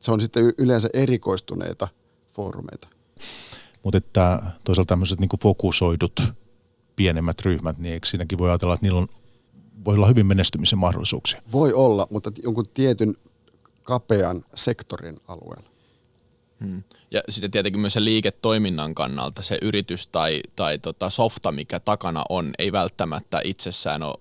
Se 0.00 0.12
on 0.12 0.20
sitten 0.20 0.52
yleensä 0.58 0.88
erikoistuneita 0.92 1.88
foorumeita. 2.28 2.88
Mutta 3.82 3.98
että 3.98 4.42
toisaalta 4.64 4.88
tämmöiset 4.88 5.20
niin 5.20 5.40
fokusoidut 5.42 6.32
pienemmät 6.96 7.42
ryhmät, 7.42 7.78
niin 7.78 7.92
eikö 7.92 8.06
siinäkin 8.06 8.38
voi 8.38 8.48
ajatella, 8.48 8.74
että 8.74 8.86
niillä 8.86 8.98
on, 8.98 9.08
voi 9.84 9.94
olla 9.94 10.06
hyvin 10.06 10.26
menestymisen 10.26 10.78
mahdollisuuksia? 10.78 11.42
Voi 11.52 11.72
olla, 11.72 12.06
mutta 12.10 12.32
jonkun 12.42 12.64
tietyn 12.74 13.14
kapean 13.82 14.44
sektorin 14.54 15.16
alueella. 15.28 15.70
Hmm. 16.60 16.82
Ja 17.10 17.20
sitten 17.28 17.50
tietenkin 17.50 17.80
myös 17.80 17.92
se 17.92 18.04
liiketoiminnan 18.04 18.94
kannalta 18.94 19.42
se 19.42 19.58
yritys 19.62 20.06
tai, 20.06 20.40
tai 20.56 20.78
tota 20.78 21.10
softa, 21.10 21.52
mikä 21.52 21.80
takana 21.80 22.24
on, 22.28 22.50
ei 22.58 22.72
välttämättä 22.72 23.40
itsessään 23.44 24.02
ole 24.02 24.14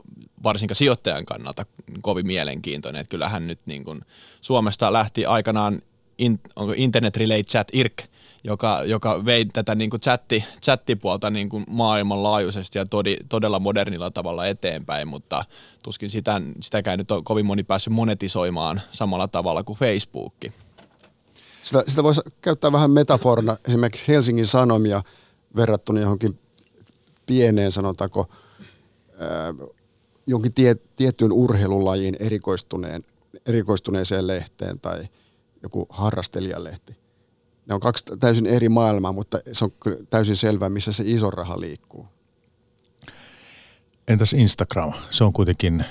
varsinkaan 0.44 0.76
sijoittajan 0.76 1.26
kannalta 1.26 1.66
kovin 2.02 2.28
mielenkiintoinen. 2.28 3.00
Että 3.00 3.12
kyllähän 3.12 3.48
nyt 3.48 3.60
niin 3.66 3.84
kuin 3.84 4.02
Suomesta 4.42 4.94
lähti 4.94 5.26
aikanaan 5.26 5.82
in, 6.18 6.40
onko 6.56 6.74
Internet 6.78 7.18
Relay 7.18 7.44
Chat 7.44 7.68
IRC, 7.74 8.04
joka, 8.44 8.84
joka 8.86 9.26
vei 9.26 9.46
tätä 9.46 9.76
niin 9.76 9.90
kuin 9.90 10.02
chatti, 10.02 10.44
chattipuolta 10.64 11.30
niin 11.30 11.50
kuin 11.50 11.66
maailmanlaajuisesti 11.70 12.78
ja 12.78 12.86
todi, 12.86 13.18
todella 13.30 13.60
modernilla 13.60 14.12
tavalla 14.12 14.48
eteenpäin, 14.48 15.08
mutta 15.08 15.46
tuskin 15.84 16.10
sitä, 16.10 16.42
sitäkään 16.60 17.00
nyt 17.00 17.12
on 17.12 17.24
kovin 17.24 17.46
moni 17.46 17.64
päässyt 17.64 17.94
monetisoimaan 17.94 18.82
samalla 18.92 19.28
tavalla 19.28 19.64
kuin 19.64 19.80
Facebook. 19.80 20.34
Sitä, 21.68 21.84
sitä 21.88 22.04
voisi 22.04 22.22
käyttää 22.42 22.72
vähän 22.72 22.92
metaforana 22.92 23.58
esimerkiksi 23.68 24.08
Helsingin 24.08 24.48
Sanomia 24.48 25.04
verrattuna 25.56 26.00
johonkin 26.00 26.40
pieneen, 27.26 27.72
sanotaanko, 27.72 28.28
ää, 29.20 29.54
jonkin 30.28 30.54
tie, 30.54 30.76
tiettyyn 30.96 31.32
urheilulajiin 31.32 32.18
erikoistuneen, 32.20 33.04
erikoistuneeseen 33.46 34.28
lehteen 34.28 34.80
tai 34.80 35.08
joku 35.64 35.86
harrastelijalehti. 35.90 36.98
Ne 37.66 37.76
on 37.76 37.80
kaksi 37.80 38.04
täysin 38.20 38.46
eri 38.46 38.70
maailmaa, 38.70 39.12
mutta 39.12 39.40
se 39.52 39.66
on 39.66 39.72
täysin 40.10 40.36
selvää, 40.36 40.70
missä 40.70 40.92
se 40.92 41.04
iso 41.08 41.30
raha 41.30 41.60
liikkuu. 41.60 42.08
Entäs 44.08 44.34
Instagram? 44.34 44.94
Se 45.10 45.24
on 45.24 45.34
kuitenkin 45.34 45.86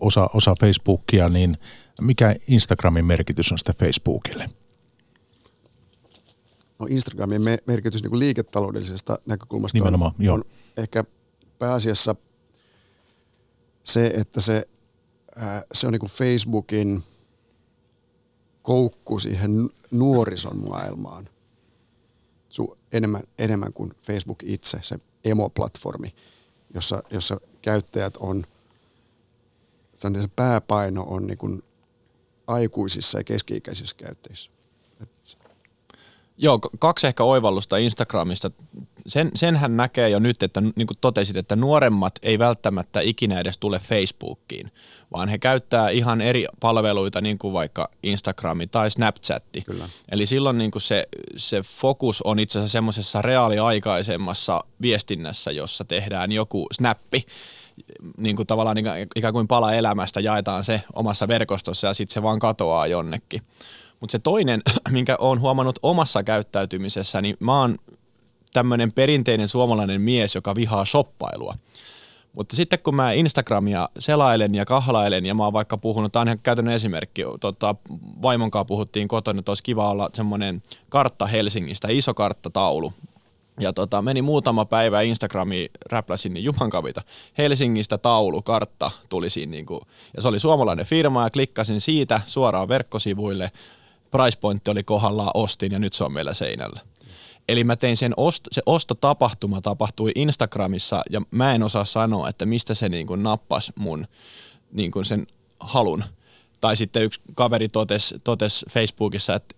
osa, 0.00 0.30
osa 0.34 0.54
Facebookia, 0.60 1.28
niin 1.28 1.58
mikä 2.00 2.36
Instagramin 2.48 3.04
merkitys 3.04 3.52
on 3.52 3.58
sitten 3.58 3.74
Facebookille? 3.76 4.50
No 6.78 6.86
Instagramin 6.90 7.42
merkitys 7.66 8.02
niin 8.02 8.10
kuin 8.10 8.20
liiketaloudellisesta 8.20 9.18
näkökulmasta 9.26 9.78
Nimenomaan, 9.78 10.14
on, 10.18 10.24
joo. 10.24 10.34
on 10.34 10.44
ehkä 10.76 11.04
pääasiassa 11.58 12.16
se, 13.84 14.06
että 14.06 14.40
se, 14.40 14.68
ää, 15.36 15.62
se 15.72 15.86
on 15.86 15.92
niin 15.92 16.00
kuin 16.00 16.10
Facebookin 16.10 17.02
koukku 18.62 19.18
siihen 19.18 19.70
nuorison 19.90 20.68
maailmaan 20.68 21.28
Su, 22.48 22.78
enemmän, 22.92 23.22
enemmän 23.38 23.72
kuin 23.72 23.92
Facebook 23.98 24.42
itse, 24.42 24.78
se 24.82 24.98
emoplatformi, 25.24 26.14
jossa, 26.74 27.02
jossa 27.10 27.40
käyttäjät 27.62 28.16
on, 28.16 28.44
se 29.94 30.08
pääpaino 30.36 31.02
on 31.02 31.26
niin 31.26 31.38
kuin 31.38 31.62
aikuisissa 32.46 33.18
ja 33.18 33.24
keski-ikäisissä 33.24 33.96
käyttäjissä. 33.96 34.50
Joo, 36.36 36.58
kaksi 36.58 37.06
ehkä 37.06 37.24
oivallusta 37.24 37.76
Instagramista. 37.76 38.50
Sen, 39.06 39.30
senhän 39.34 39.76
näkee 39.76 40.08
jo 40.08 40.18
nyt, 40.18 40.42
että 40.42 40.60
niin 40.60 40.86
kuin 40.86 40.98
totesit, 41.00 41.36
että 41.36 41.56
nuoremmat 41.56 42.14
ei 42.22 42.38
välttämättä 42.38 43.00
ikinä 43.00 43.40
edes 43.40 43.58
tule 43.58 43.78
Facebookiin, 43.78 44.72
vaan 45.12 45.28
he 45.28 45.38
käyttää 45.38 45.88
ihan 45.88 46.20
eri 46.20 46.46
palveluita, 46.60 47.20
niin 47.20 47.38
kuin 47.38 47.52
vaikka 47.52 47.90
Instagrami 48.02 48.66
tai 48.66 48.90
Snapchatti. 48.90 49.62
Kyllä. 49.62 49.88
Eli 50.10 50.26
silloin 50.26 50.58
niin 50.58 50.70
kuin 50.70 50.82
se, 50.82 51.08
se 51.36 51.62
fokus 51.62 52.22
on 52.22 52.38
itse 52.38 52.58
asiassa 52.58 52.72
semmoisessa 52.72 53.22
reaaliaikaisemmassa 53.22 54.64
viestinnässä, 54.82 55.50
jossa 55.50 55.84
tehdään 55.84 56.32
joku 56.32 56.66
snappi, 56.72 57.26
niin 58.16 58.36
kuin 58.36 58.46
tavallaan 58.46 58.76
ikään 59.16 59.32
kuin 59.32 59.48
pala 59.48 59.72
elämästä, 59.72 60.20
jaetaan 60.20 60.64
se 60.64 60.82
omassa 60.92 61.28
verkostossa 61.28 61.86
ja 61.86 61.94
sitten 61.94 62.14
se 62.14 62.22
vaan 62.22 62.38
katoaa 62.38 62.86
jonnekin. 62.86 63.42
Mutta 64.00 64.12
se 64.12 64.18
toinen, 64.18 64.62
minkä 64.90 65.16
olen 65.18 65.40
huomannut 65.40 65.78
omassa 65.82 66.22
käyttäytymisessä, 66.22 67.22
niin 67.22 67.36
mä 67.40 67.60
oon 67.60 67.76
tämmöinen 68.52 68.92
perinteinen 68.92 69.48
suomalainen 69.48 70.00
mies, 70.00 70.34
joka 70.34 70.54
vihaa 70.54 70.84
shoppailua. 70.84 71.54
Mutta 72.32 72.56
sitten 72.56 72.78
kun 72.78 72.94
mä 72.94 73.12
Instagramia 73.12 73.88
selailen 73.98 74.54
ja 74.54 74.64
kahlailen 74.64 75.26
ja 75.26 75.34
mä 75.34 75.44
oon 75.44 75.52
vaikka 75.52 75.76
puhunut, 75.76 76.12
tämä 76.12 76.20
on 76.20 76.28
ihan 76.28 76.38
käytännön 76.42 76.74
esimerkki, 76.74 77.22
tota, 77.40 77.74
vaimonkaan 78.22 78.66
puhuttiin 78.66 79.08
kotona, 79.08 79.38
että 79.38 79.50
olisi 79.50 79.62
kiva 79.62 79.90
olla 79.90 80.10
semmoinen 80.12 80.62
kartta 80.88 81.26
Helsingistä, 81.26 81.88
iso 81.90 82.14
karttataulu, 82.14 82.92
ja 83.60 83.72
tota, 83.72 84.02
meni 84.02 84.22
muutama 84.22 84.64
päivä 84.64 85.00
Instagramiin, 85.00 85.70
räpläsin 85.90 86.34
niin 86.34 86.44
jumankavita. 86.44 87.02
Helsingistä 87.38 87.98
taulu, 87.98 88.42
kartta 88.42 88.90
tuli 89.08 89.30
siinä, 89.30 89.50
niin 89.50 89.66
kuin, 89.66 89.80
ja 90.16 90.22
se 90.22 90.28
oli 90.28 90.40
suomalainen 90.40 90.86
firma 90.86 91.22
ja 91.22 91.30
klikkasin 91.30 91.80
siitä 91.80 92.20
suoraan 92.26 92.68
verkkosivuille 92.68 93.52
price 94.10 94.38
pointti 94.40 94.70
oli 94.70 94.82
kohdallaan, 94.82 95.30
ostin 95.34 95.72
ja 95.72 95.78
nyt 95.78 95.92
se 95.92 96.04
on 96.04 96.12
meillä 96.12 96.34
seinällä. 96.34 96.80
Eli 97.48 97.64
mä 97.64 97.76
tein 97.76 97.96
sen, 97.96 98.12
ost- 98.12 98.48
se 98.52 98.62
ostotapahtuma 98.66 99.60
tapahtui 99.60 100.12
Instagramissa 100.14 101.02
ja 101.10 101.20
mä 101.30 101.54
en 101.54 101.62
osaa 101.62 101.84
sanoa, 101.84 102.28
että 102.28 102.46
mistä 102.46 102.74
se 102.74 102.88
niin 102.88 103.06
kuin 103.06 103.22
nappas 103.22 103.72
mun 103.78 104.06
niin 104.72 104.90
kuin 104.90 105.04
sen 105.04 105.26
halun. 105.60 106.04
Tai 106.60 106.76
sitten 106.76 107.02
yksi 107.02 107.20
kaveri 107.34 107.68
totesi 107.68 108.18
totes 108.24 108.64
Facebookissa, 108.70 109.34
että 109.34 109.54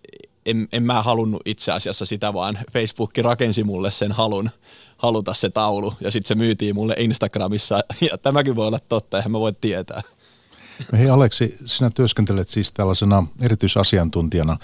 en, 0.47 0.67
en 0.71 0.83
mä 0.83 1.01
halunnut 1.01 1.41
itse 1.45 1.71
asiassa 1.71 2.05
sitä, 2.05 2.33
vaan 2.33 2.59
Facebook 2.73 3.11
rakensi 3.17 3.63
mulle 3.63 3.91
sen 3.91 4.11
halun 4.11 4.49
haluta 4.97 5.33
se 5.33 5.49
taulu 5.49 5.93
ja 6.01 6.11
sitten 6.11 6.27
se 6.27 6.35
myytiin 6.35 6.75
mulle 6.75 6.95
Instagramissa 6.97 7.79
ja 8.11 8.17
tämäkin 8.17 8.55
voi 8.55 8.67
olla 8.67 8.79
totta, 8.89 9.17
eihän 9.17 9.31
mä 9.31 9.39
voi 9.39 9.53
tietää. 9.61 10.01
Hei 10.97 11.09
Aleksi, 11.09 11.57
sinä 11.65 11.89
työskentelet 11.89 12.47
siis 12.47 12.73
tällaisena 12.73 13.27
erityisasiantuntijana 13.41 14.57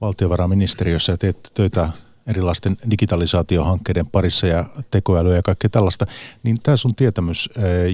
valtiovarainministeriössä 0.00 1.12
ja 1.12 1.18
teet 1.18 1.50
töitä 1.54 1.90
erilaisten 2.26 2.76
digitalisaatiohankkeiden 2.90 4.06
parissa 4.06 4.46
ja 4.46 4.64
tekoälyä 4.90 5.36
ja 5.36 5.42
kaikkea 5.42 5.70
tällaista, 5.70 6.06
niin 6.42 6.58
tämä 6.62 6.76
sun 6.76 6.94
tietämys 6.94 7.50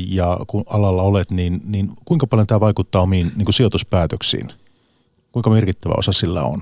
ja 0.09 0.39
kun 0.47 0.65
alalla 0.67 1.03
olet, 1.03 1.31
niin, 1.31 1.61
niin 1.65 1.89
kuinka 2.05 2.27
paljon 2.27 2.47
tämä 2.47 2.61
vaikuttaa 2.61 3.03
omiin 3.03 3.33
niin 3.37 3.45
kuin 3.45 3.55
sijoituspäätöksiin? 3.55 4.53
Kuinka 5.33 5.51
merkittävä 5.51 5.95
osa 5.97 6.13
sillä 6.13 6.43
on? 6.43 6.61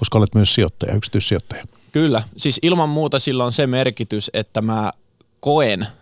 Koska 0.00 0.18
olet 0.18 0.34
myös 0.34 0.54
sijoittaja, 0.54 0.94
yksityissijoittaja. 0.94 1.64
Kyllä, 1.92 2.22
siis 2.36 2.58
ilman 2.62 2.88
muuta 2.88 3.18
sillä 3.18 3.44
on 3.44 3.52
se 3.52 3.66
merkitys, 3.66 4.30
että 4.34 4.62
mä 4.62 4.92
koen– 5.40 5.86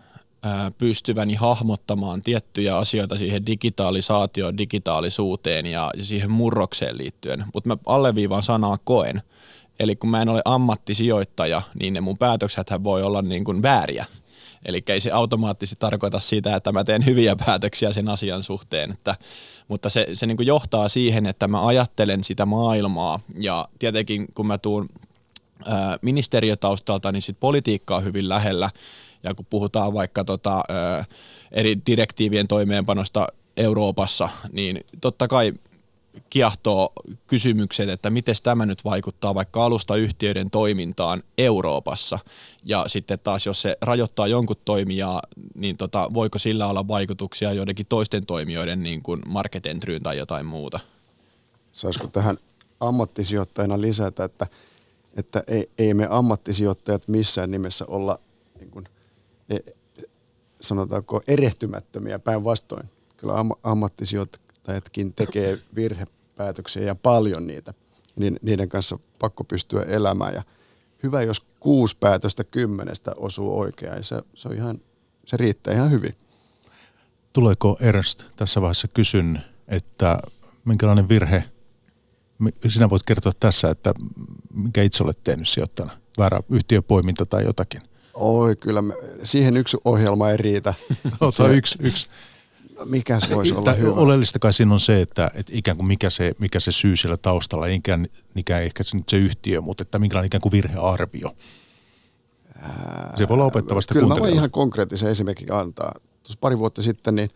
pystyväni 0.79 1.35
hahmottamaan 1.35 2.23
tiettyjä 2.23 2.77
asioita 2.77 3.19
siihen 3.19 3.47
digitalisaatioon, 3.47 4.59
digitaalisuuteen 4.59 5.67
ja 5.67 5.91
siihen 6.03 6.31
murrokseen 6.31 6.99
liittyen. 6.99 7.45
Mutta 7.55 7.69
mä 7.69 7.77
alleviivaan 7.87 8.43
sanaa 8.43 8.79
koen. 8.85 9.23
Eli 9.81 9.97
kun 9.97 10.11
mä 10.11 10.23
en 10.23 10.29
ole 10.29 10.43
ammattisijoittaja, 10.45 11.63
niin 11.81 11.95
ne 11.95 12.01
mun 12.01 12.19
päätökset 12.19 12.67
voi 12.85 13.03
olla 13.03 13.23
niin 13.23 13.45
kuin 13.45 13.63
vääriä. 13.63 14.07
Eli 14.65 14.83
ei 14.89 15.01
se 15.01 15.11
automaattisesti 15.11 15.77
tarkoita 15.81 16.21
sitä, 16.21 16.57
että 16.57 16.73
mä 16.73 16.85
teen 16.85 17.07
hyviä 17.07 17.37
päätöksiä 17.37 17.93
sen 17.93 18.09
asian 18.09 18.43
suhteen, 18.43 18.91
että, 18.91 19.17
mutta 19.69 19.91
se, 19.91 20.07
se 20.13 20.27
niin 20.27 20.37
johtaa 20.47 20.89
siihen, 20.89 21.27
että 21.27 21.49
mä 21.49 21.67
ajattelen 21.67 22.25
sitä 22.25 22.47
maailmaa. 22.47 23.21
Ja 23.41 23.69
tietenkin 23.79 24.27
kun 24.35 24.47
mä 24.47 24.59
tuun 24.59 24.89
ää, 25.67 25.99
ministeriötaustalta, 26.03 27.13
niin 27.13 27.23
sit 27.23 27.37
politiikkaa 27.41 27.99
on 27.99 28.05
hyvin 28.05 28.29
lähellä. 28.29 28.71
Ja 29.23 29.35
kun 29.35 29.47
puhutaan 29.51 29.95
vaikka 29.95 30.25
tota, 30.25 30.63
eri 31.53 31.79
direktiivien 31.87 32.49
toimeenpanosta 32.49 33.27
Euroopassa, 33.57 34.29
niin 34.53 34.81
totta 35.01 35.29
kai 35.29 35.53
kiehtoo 36.31 36.93
kysymykset, 37.27 37.89
että 37.89 38.11
miten 38.11 38.35
tämä 38.43 38.67
nyt 38.67 38.85
vaikuttaa 38.85 39.35
vaikka 39.35 39.65
alustayhtiöiden 39.65 40.51
toimintaan 40.51 41.23
Euroopassa. 41.39 42.19
Ja 42.65 42.85
sitten 42.87 43.19
taas, 43.19 43.47
jos 43.47 43.63
se 43.63 43.77
rajoittaa 43.81 44.27
jonkun 44.27 44.57
toimijaa, 44.65 45.23
niin 45.55 45.77
tota, 45.77 46.11
voiko 46.15 46.39
sillä 46.39 46.67
olla 46.67 46.89
vaikutuksia 46.89 47.53
joidenkin 47.53 47.87
toisten 47.87 48.27
toimijoiden 48.27 48.83
niin 48.83 49.03
kuin 49.03 49.23
market 49.27 49.67
entryyn 49.67 50.03
tai 50.03 50.19
jotain 50.19 50.47
muuta? 50.47 50.81
Saisiko 51.73 52.07
tähän 52.07 52.39
ammattisijoittajana 52.81 53.81
lisätä, 53.81 54.25
että, 54.25 54.47
että 55.17 55.43
ei, 55.47 55.71
ei 55.79 55.95
me 55.95 56.07
ammattisijoittajat 56.11 57.09
missään 57.09 57.51
nimessä 57.51 57.85
olla 57.89 58.19
niin 58.61 58.71
kuin 58.71 58.89
E, 59.51 59.59
sanotaanko 60.61 61.23
erehtymättömiä 61.29 62.19
päinvastoin. 62.19 62.89
Kyllä 63.17 63.35
am- 63.35 63.53
ammattisijoittajatkin 64.69 65.15
tekee 65.15 65.59
virhepäätöksiä 65.75 66.83
ja 66.83 66.95
paljon 66.95 67.47
niitä. 67.47 67.75
Niin 68.17 68.37
niiden 68.43 68.69
kanssa 68.69 68.99
pakko 69.19 69.45
pystyä 69.45 69.83
elämään 69.83 70.35
ja 70.35 70.43
hyvä, 71.03 71.23
jos 71.23 71.41
kuusi 71.61 71.97
päätöstä 72.01 72.45
kymmenestä 72.45 73.13
osuu 73.17 73.59
oikeaan. 73.59 74.05
Se, 74.05 74.23
se, 74.35 74.49
on 74.49 74.55
ihan, 74.55 74.81
se 75.27 75.37
riittää 75.37 75.75
ihan 75.75 75.91
hyvin. 75.91 76.13
Tuleeko 77.33 77.77
Ernst 77.81 78.25
tässä 78.37 78.61
vaiheessa 78.61 78.89
kysyn, 78.89 79.43
että 79.69 80.19
minkälainen 80.65 81.09
virhe, 81.09 81.45
sinä 82.69 82.91
voit 82.91 83.03
kertoa 83.03 83.33
tässä, 83.41 83.71
että 83.71 83.95
mikä 84.55 84.83
itse 84.83 85.05
olet 85.05 85.25
tehnyt 85.25 85.49
sijoittajana, 85.49 85.99
väärä 86.19 86.41
yhtiöpoiminta 86.51 87.27
tai 87.27 87.45
jotakin? 87.45 87.83
Oi, 88.15 88.57
kyllä 88.57 88.83
me, 88.83 88.95
siihen 89.25 89.57
yksi 89.57 89.77
ohjelma 89.85 90.31
ei 90.31 90.37
riitä. 90.37 90.75
Ota 91.21 91.49
yksi, 91.49 91.79
yksi. 91.81 92.09
Mikä 92.85 93.21
se 93.21 93.35
voisi 93.35 93.55
olla 93.55 93.73
hyvä? 93.73 93.93
Oleellista 93.93 94.39
kai 94.39 94.53
siinä 94.53 94.75
on 94.75 94.81
se, 94.81 95.01
että, 95.01 95.31
että 95.35 95.53
ikään 95.55 95.77
kuin 95.77 95.87
mikä 95.87 96.11
se, 96.11 96.35
mikä 96.39 96.61
se 96.61 96.73
syy 96.73 96.97
siellä 96.97 97.17
taustalla, 97.17 97.67
ei 97.67 97.75
ikään, 97.75 98.09
ehkä 98.63 98.85
se, 98.85 98.99
se 99.09 99.17
yhtiö, 99.17 99.61
mutta 99.61 99.83
että 99.83 99.99
minkälainen 99.99 100.27
ikään 100.27 100.41
kuin 100.41 100.53
virhearvio. 100.53 101.37
Se 103.17 103.29
voi 103.29 103.35
olla 103.35 103.45
opettavasta 103.45 103.95
Kyllä 103.95 104.09
mä 104.09 104.21
voin 104.21 104.35
ihan 104.35 104.51
konkreettisen 104.51 105.11
esimerkin 105.11 105.53
antaa. 105.53 105.93
Tuossa 106.23 106.39
pari 106.41 106.59
vuotta 106.59 106.83
sitten 106.83 107.15
niin, 107.15 107.31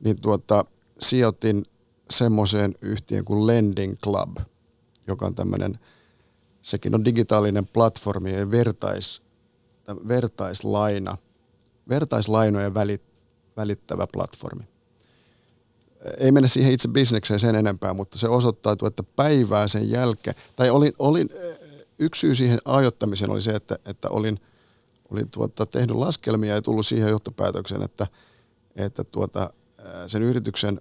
niin 0.00 0.20
tuota, 0.20 0.64
sijoitin 1.00 1.64
semmoiseen 2.10 2.74
yhtiön 2.82 3.24
kuin 3.24 3.46
Lending 3.46 3.94
Club, 4.04 4.36
joka 5.06 5.26
on 5.26 5.34
tämmöinen, 5.34 5.78
sekin 6.62 6.94
on 6.94 7.04
digitaalinen 7.04 7.66
platformi 7.66 8.32
ja 8.32 8.50
vertais, 8.50 9.22
vertaislaina, 10.08 11.16
vertaislainojen 11.88 12.74
välit, 12.74 13.02
välittävä 13.56 14.06
platformi. 14.12 14.64
Ei 16.18 16.32
mennä 16.32 16.48
siihen 16.48 16.72
itse 16.72 16.88
bisnekseen 16.88 17.40
sen 17.40 17.54
enempää, 17.54 17.94
mutta 17.94 18.18
se 18.18 18.28
osoittautui, 18.28 18.88
että 18.88 19.02
päivää 19.02 19.68
sen 19.68 19.90
jälkeen, 19.90 20.36
tai 20.56 20.70
olin, 20.70 20.92
olin 20.98 21.28
yksi 21.98 22.20
syy 22.20 22.34
siihen 22.34 22.58
ajoittamiseen 22.64 23.30
oli 23.30 23.42
se, 23.42 23.50
että, 23.50 23.78
että 23.84 24.08
olin, 24.08 24.40
olin 25.10 25.30
tuota, 25.30 25.66
tehnyt 25.66 25.96
laskelmia 25.96 26.54
ja 26.54 26.62
tullut 26.62 26.86
siihen 26.86 27.08
johtopäätökseen, 27.08 27.82
että, 27.82 28.06
että 28.76 29.04
tuota, 29.04 29.50
sen 30.06 30.22
yrityksen 30.22 30.80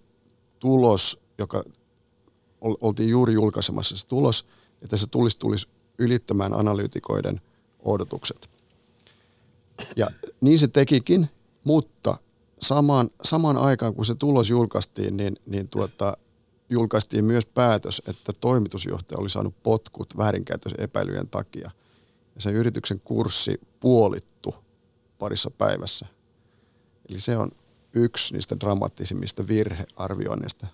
tulos, 0.59 1.19
joka 1.37 1.63
oltiin 2.61 3.09
juuri 3.09 3.33
julkaisemassa 3.33 3.97
se 3.97 4.07
tulos, 4.07 4.45
että 4.81 4.97
se 4.97 5.07
tulisi, 5.07 5.39
tulisi 5.39 5.67
ylittämään 5.97 6.53
analyytikoiden 6.53 7.41
odotukset. 7.79 8.49
Ja 9.95 10.07
niin 10.41 10.59
se 10.59 10.67
tekikin, 10.67 11.29
mutta 11.63 12.17
samaan, 12.61 13.09
samaan 13.23 13.57
aikaan 13.57 13.95
kun 13.95 14.05
se 14.05 14.15
tulos 14.15 14.49
julkaistiin, 14.49 15.17
niin, 15.17 15.35
niin 15.45 15.69
tuota, 15.69 16.17
julkaistiin 16.69 17.25
myös 17.25 17.45
päätös, 17.45 18.01
että 18.07 18.33
toimitusjohtaja 18.33 19.19
oli 19.19 19.29
saanut 19.29 19.63
potkut 19.63 20.17
väärinkäytösepäilyjen 20.17 21.27
takia. 21.27 21.71
Ja 22.35 22.41
sen 22.41 22.53
yrityksen 22.53 22.99
kurssi 22.99 23.61
puolittu 23.79 24.55
parissa 25.19 25.51
päivässä. 25.51 26.05
Eli 27.09 27.19
se 27.19 27.37
on 27.37 27.51
yksi 27.93 28.33
niistä 28.33 28.59
dramaattisimmista 28.59 29.47
virhearvioinneista. 29.47 30.67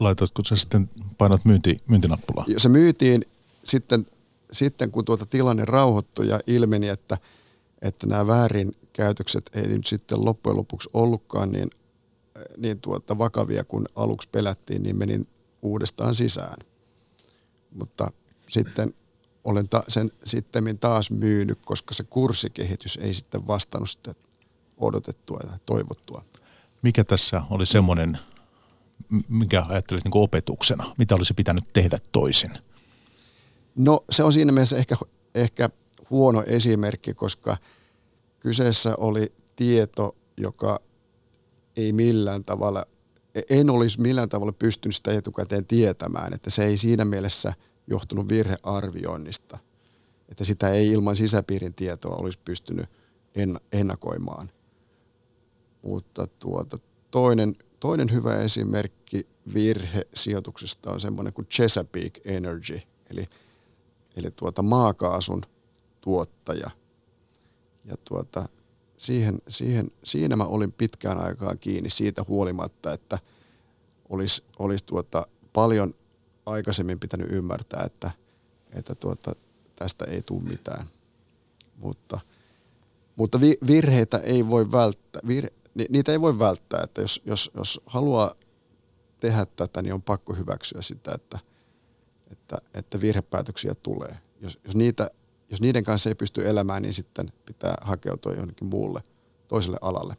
Laitatko 0.00 0.42
sä 0.44 0.56
sitten, 0.56 0.90
painat 1.18 1.44
myynti, 1.44 1.76
myyntinappulaa? 1.88 2.44
Se 2.56 2.68
myytiin 2.68 3.24
sitten, 3.64 4.06
sitten 4.52 4.90
kun 4.90 5.04
tuota 5.04 5.26
tilanne 5.26 5.64
rauhoittui 5.64 6.28
ja 6.28 6.40
ilmeni, 6.46 6.88
että, 6.88 7.18
että 7.84 8.06
nämä 8.06 8.26
väärinkäytökset 8.26 9.50
ei 9.54 9.68
nyt 9.68 9.86
sitten 9.86 10.24
loppujen 10.24 10.56
lopuksi 10.56 10.90
ollutkaan 10.94 11.50
niin, 11.52 11.70
niin 12.56 12.80
tuota 12.80 13.18
vakavia 13.18 13.64
kuin 13.64 13.86
aluksi 13.96 14.28
pelättiin, 14.32 14.82
niin 14.82 14.96
menin 14.96 15.28
uudestaan 15.62 16.14
sisään. 16.14 16.56
Mutta 17.74 18.12
sitten 18.48 18.94
olen 19.44 19.68
ta- 19.68 19.84
sen 19.88 20.10
sitten 20.24 20.78
taas 20.78 21.10
myynyt, 21.10 21.58
koska 21.64 21.94
se 21.94 22.04
kurssikehitys 22.04 22.98
ei 23.02 23.14
sitten 23.14 23.46
vastannut 23.46 23.90
sitä 23.90 24.14
odotettua 24.76 25.40
ja 25.50 25.58
toivottua. 25.66 26.24
Mikä 26.82 27.04
tässä 27.04 27.42
oli 27.50 27.66
semmoinen, 27.66 28.18
mikä 29.28 29.64
ajattelit 29.68 30.04
niin 30.04 30.12
opetuksena? 30.14 30.94
Mitä 30.98 31.14
olisi 31.14 31.34
pitänyt 31.34 31.64
tehdä 31.72 31.98
toisin? 32.12 32.50
No 33.76 34.04
se 34.10 34.22
on 34.22 34.32
siinä 34.32 34.52
mielessä 34.52 34.76
ehkä, 34.76 34.96
ehkä 35.34 35.70
huono 36.10 36.42
esimerkki, 36.46 37.14
koska 37.14 37.56
kyseessä 38.40 38.94
oli 38.96 39.32
tieto, 39.56 40.16
joka 40.36 40.80
ei 41.76 41.92
millään 41.92 42.44
tavalla, 42.44 42.84
en 43.50 43.70
olisi 43.70 44.00
millään 44.00 44.28
tavalla 44.28 44.52
pystynyt 44.52 44.96
sitä 44.96 45.12
etukäteen 45.12 45.66
tietämään, 45.66 46.34
että 46.34 46.50
se 46.50 46.64
ei 46.64 46.76
siinä 46.76 47.04
mielessä 47.04 47.52
johtunut 47.86 48.28
virhearvioinnista, 48.28 49.58
että 50.28 50.44
sitä 50.44 50.68
ei 50.68 50.88
ilman 50.88 51.16
sisäpiirin 51.16 51.74
tietoa 51.74 52.16
olisi 52.16 52.38
pystynyt 52.44 52.86
ennakoimaan. 53.72 54.50
Mutta 55.82 56.26
tuota, 56.26 56.78
toinen, 57.10 57.56
toinen 57.80 58.12
hyvä 58.12 58.36
esimerkki 58.36 59.26
virhesijoituksesta 59.54 60.90
on 60.90 61.00
semmoinen 61.00 61.32
kuin 61.32 61.46
Chesapeake 61.46 62.20
Energy, 62.24 62.80
eli, 63.10 63.26
eli 64.16 64.30
tuota 64.30 64.62
maakaasun 64.62 65.42
tuottaja. 66.04 66.70
Ja 67.84 67.94
tuota, 68.04 68.48
siihen, 68.96 69.38
siihen, 69.48 69.86
siinä 70.04 70.36
mä 70.36 70.44
olin 70.44 70.72
pitkään 70.72 71.18
aikaa 71.18 71.56
kiinni 71.56 71.90
siitä 71.90 72.24
huolimatta, 72.28 72.92
että 72.92 73.18
olisi, 74.08 74.44
olisi 74.58 74.84
tuota 74.84 75.26
paljon 75.52 75.94
aikaisemmin 76.46 77.00
pitänyt 77.00 77.32
ymmärtää, 77.32 77.82
että, 77.84 78.10
että 78.72 78.94
tuota, 78.94 79.32
tästä 79.76 80.04
ei 80.04 80.22
tule 80.22 80.42
mitään. 80.42 80.86
Mutta, 81.76 82.20
mutta 83.16 83.40
virheitä 83.40 84.18
ei 84.18 84.48
voi 84.48 84.72
välttää. 84.72 85.22
Vir, 85.28 85.50
niitä 85.88 86.12
ei 86.12 86.20
voi 86.20 86.38
välttää, 86.38 86.80
että 86.82 87.00
jos, 87.00 87.22
jos, 87.26 87.50
jos 87.56 87.80
haluaa 87.86 88.34
tehdä 89.20 89.46
tätä, 89.46 89.82
niin 89.82 89.94
on 89.94 90.02
pakko 90.02 90.34
hyväksyä 90.34 90.82
sitä, 90.82 91.12
että, 91.14 91.38
että, 92.30 92.58
että 92.74 93.00
virhepäätöksiä 93.00 93.74
tulee. 93.74 94.18
Jos, 94.40 94.58
jos, 94.64 94.76
niitä, 94.76 95.10
jos 95.54 95.60
niiden 95.60 95.84
kanssa 95.84 96.08
ei 96.10 96.14
pysty 96.14 96.48
elämään, 96.48 96.82
niin 96.82 96.94
sitten 96.94 97.32
pitää 97.46 97.74
hakeutua 97.80 98.32
jonnekin 98.32 98.68
muulle, 98.68 99.02
toiselle 99.48 99.76
alalle. 99.80 100.16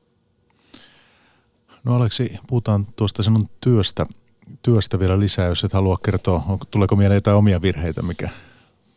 No 1.84 1.96
Aleksi, 1.96 2.38
puhutaan 2.48 2.86
tuosta 2.96 3.24
sinun 3.24 3.50
työstä, 3.62 4.06
työstä 4.62 5.00
vielä 5.00 5.20
lisää, 5.20 5.48
jos 5.48 5.64
et 5.64 5.74
halua 5.74 5.98
kertoa. 6.06 6.58
Tuleeko 6.72 6.96
mieleen 6.96 7.18
jotain 7.18 7.38
omia 7.38 7.62
virheitä, 7.62 8.02
mikä 8.02 8.30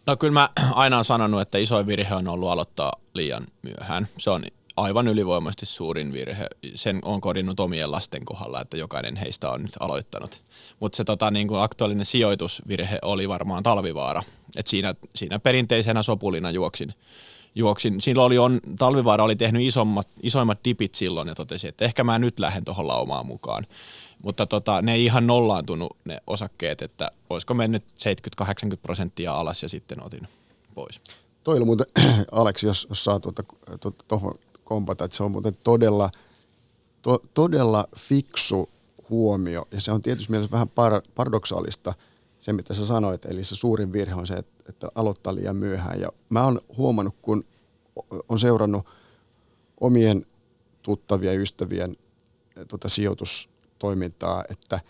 No 0.06 0.16
kyllä 0.16 0.32
mä 0.32 0.48
aina 0.72 0.96
olen 0.96 1.04
sanonut, 1.04 1.40
että 1.40 1.58
isoin 1.58 1.86
virhe 1.86 2.14
on 2.14 2.28
ollut 2.28 2.48
aloittaa 2.48 2.92
liian 3.14 3.46
myöhään. 3.62 4.08
Se 4.18 4.30
on 4.30 4.44
aivan 4.80 5.08
ylivoimaisesti 5.08 5.66
suurin 5.66 6.12
virhe. 6.12 6.46
Sen 6.74 6.98
on 7.02 7.20
kodinnut 7.20 7.60
omien 7.60 7.90
lasten 7.90 8.24
kohdalla, 8.24 8.60
että 8.60 8.76
jokainen 8.76 9.16
heistä 9.16 9.50
on 9.50 9.62
nyt 9.62 9.76
aloittanut. 9.80 10.42
Mutta 10.80 10.96
se 10.96 11.04
tota, 11.04 11.30
niin 11.30 11.48
kuin 11.48 11.60
aktuaalinen 11.60 12.04
sijoitusvirhe 12.04 12.98
oli 13.02 13.28
varmaan 13.28 13.62
talvivaara. 13.62 14.22
Et 14.56 14.66
siinä, 14.66 14.94
siinä 15.14 15.38
perinteisenä 15.38 16.02
sopulina 16.02 16.50
juoksin. 16.50 16.94
juoksin. 17.54 18.00
Silloin 18.00 18.26
oli 18.26 18.38
on, 18.38 18.60
talvivaara 18.78 19.24
oli 19.24 19.36
tehnyt 19.36 19.62
isommat, 19.62 20.08
isoimmat 20.22 20.58
dipit 20.64 20.94
silloin 20.94 21.28
ja 21.28 21.34
totesi, 21.34 21.68
että 21.68 21.84
ehkä 21.84 22.04
mä 22.04 22.18
nyt 22.18 22.38
lähden 22.38 22.64
tuohon 22.64 22.88
laumaan 22.88 23.26
mukaan. 23.26 23.66
Mutta 24.22 24.46
tota, 24.46 24.82
ne 24.82 24.94
ei 24.94 25.04
ihan 25.04 25.26
nollaantunut 25.26 25.96
ne 26.04 26.20
osakkeet, 26.26 26.82
että 26.82 27.10
olisiko 27.30 27.54
mennyt 27.54 27.84
70-80 28.42 28.76
prosenttia 28.82 29.34
alas 29.34 29.62
ja 29.62 29.68
sitten 29.68 30.04
otin 30.04 30.28
pois. 30.74 31.00
Toi 31.44 31.56
oli 31.56 31.64
muuten, 31.64 31.86
Aleksi, 32.32 32.66
jos, 32.66 32.86
jos 32.88 33.04
saa 33.04 33.20
tuota, 33.20 33.42
tuota, 33.80 34.04
tuohon 34.08 34.34
kompata, 34.68 35.04
että 35.04 35.16
se 35.16 35.22
on 35.22 35.30
muuten 35.30 35.56
todella, 35.64 36.10
to, 37.02 37.22
todella 37.34 37.88
fiksu 37.96 38.68
huomio. 39.10 39.68
Ja 39.70 39.80
se 39.80 39.92
on 39.92 40.02
tietysti 40.02 40.30
mielessä 40.30 40.52
vähän 40.52 40.68
par, 40.68 41.02
paradoksaalista 41.14 41.94
se, 42.38 42.52
mitä 42.52 42.74
sä 42.74 42.86
sanoit. 42.86 43.24
Eli 43.24 43.44
se 43.44 43.56
suurin 43.56 43.92
virhe 43.92 44.14
on 44.14 44.26
se, 44.26 44.34
että, 44.34 44.62
että 44.68 44.88
aloittaa 44.94 45.34
liian 45.34 45.56
myöhään. 45.56 46.00
Ja 46.00 46.08
mä 46.28 46.44
oon 46.44 46.60
huomannut, 46.76 47.14
kun 47.22 47.44
on 48.28 48.38
seurannut 48.38 48.86
omien 49.80 50.26
tuttavia 50.82 51.32
ystävien 51.32 51.96
tuota, 52.68 52.88
sijoitustoimintaa, 52.88 54.44
että, 54.50 54.80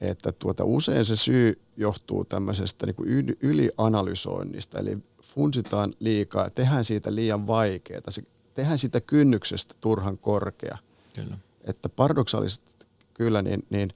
että 0.00 0.32
tuota, 0.32 0.64
usein 0.64 1.04
se 1.04 1.16
syy 1.16 1.60
johtuu 1.76 2.24
tämmöisestä 2.24 2.86
niin 2.86 2.96
kuin 2.96 3.36
ylianalysoinnista. 3.42 4.78
Eli 4.78 4.98
funsitaan 5.22 5.92
liikaa, 6.00 6.50
tehdään 6.50 6.84
siitä 6.84 7.14
liian 7.14 7.46
vaikeaa. 7.46 8.00
Se 8.08 8.22
tehdään 8.56 8.78
sitä 8.78 9.00
kynnyksestä 9.00 9.74
turhan 9.80 10.18
korkea. 10.18 10.78
Kyllä. 11.14 11.38
Että 11.64 11.88
paradoksaalisesti 11.88 12.86
kyllä 13.14 13.42
niin, 13.42 13.66
niin 13.70 13.92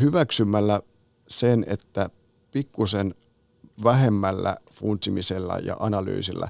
hyväksymällä 0.00 0.80
sen, 1.28 1.64
että 1.68 2.10
pikkusen 2.52 3.14
vähemmällä 3.84 4.56
funtsimisella 4.72 5.58
ja 5.58 5.76
analyysillä, 5.80 6.48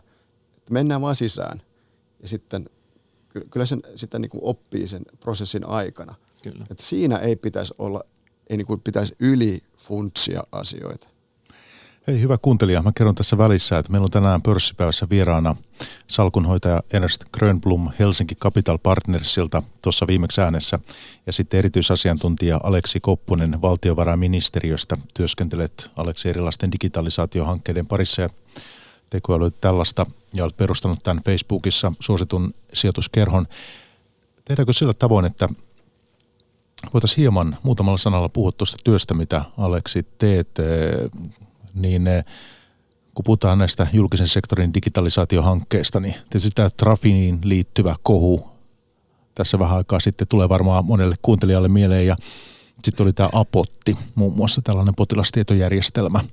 että 0.56 0.72
mennään 0.72 1.00
vaan 1.00 1.16
sisään 1.16 1.62
ja 2.20 2.28
sitten 2.28 2.70
kyllä 3.50 3.66
sen, 3.66 3.82
sitä 3.96 4.18
niin 4.18 4.30
kuin 4.30 4.44
oppii 4.44 4.88
sen 4.88 5.02
prosessin 5.20 5.66
aikana. 5.68 6.14
Kyllä. 6.42 6.64
Että 6.70 6.82
siinä 6.82 7.16
ei 7.16 7.36
pitäisi 7.36 7.74
olla, 7.78 8.04
ei 8.50 8.56
niin 8.56 8.66
kuin 8.66 8.80
pitäisi 8.80 9.16
ylifuntsia 9.20 10.42
asioita. 10.52 11.08
Hei 12.06 12.20
hyvä 12.20 12.38
kuuntelija, 12.38 12.82
mä 12.82 12.92
kerron 12.92 13.14
tässä 13.14 13.38
välissä, 13.38 13.78
että 13.78 13.92
meillä 13.92 14.04
on 14.04 14.10
tänään 14.10 14.42
pörssipäivässä 14.42 15.06
vieraana 15.10 15.56
salkunhoitaja 16.08 16.82
Ernst 16.92 17.24
Grönblom 17.32 17.90
Helsinki 17.98 18.34
Capital 18.34 18.78
Partnersilta 18.78 19.62
tuossa 19.82 20.06
viimeksi 20.06 20.40
äänessä 20.40 20.78
ja 21.26 21.32
sitten 21.32 21.58
erityisasiantuntija 21.58 22.60
Aleksi 22.62 23.00
Koppunen 23.00 23.62
valtiovarainministeriöstä. 23.62 24.96
Työskentelet 25.14 25.90
Aleksi 25.96 26.28
erilaisten 26.28 26.72
digitalisaatiohankkeiden 26.72 27.86
parissa 27.86 28.22
ja 28.22 28.28
tekoäly 29.10 29.50
tällaista 29.50 30.06
ja 30.34 30.44
olet 30.44 30.56
perustanut 30.56 31.02
tämän 31.02 31.22
Facebookissa 31.24 31.92
suositun 32.00 32.54
sijoituskerhon. 32.72 33.46
Tehdäänkö 34.44 34.72
sillä 34.72 34.94
tavoin, 34.94 35.26
että 35.26 35.48
voitaisiin 36.94 37.18
hieman 37.18 37.56
muutamalla 37.62 37.98
sanalla 37.98 38.28
puhua 38.28 38.52
tuosta 38.52 38.76
työstä, 38.84 39.14
mitä 39.14 39.44
Aleksi 39.58 40.06
teet 40.18 40.48
niin 41.76 42.06
eh, 42.06 42.24
kun 43.14 43.24
puhutaan 43.24 43.58
näistä 43.58 43.86
julkisen 43.92 44.28
sektorin 44.28 44.74
digitalisaatiohankkeista, 44.74 46.00
niin 46.00 46.14
tietysti 46.30 46.50
tämä 46.54 46.70
Trafiniin 46.76 47.38
liittyvä 47.42 47.96
kohu 48.02 48.56
tässä 49.34 49.58
vähän 49.58 49.76
aikaa 49.76 50.00
sitten 50.00 50.28
tulee 50.28 50.48
varmaan 50.48 50.86
monelle 50.86 51.16
kuuntelijalle 51.22 51.68
mieleen 51.68 52.06
ja 52.06 52.16
sitten 52.84 53.04
oli 53.04 53.12
tämä 53.12 53.28
Apotti, 53.32 53.96
muun 54.14 54.36
muassa 54.36 54.62
tällainen 54.62 54.94
potilastietojärjestelmä 54.94 56.24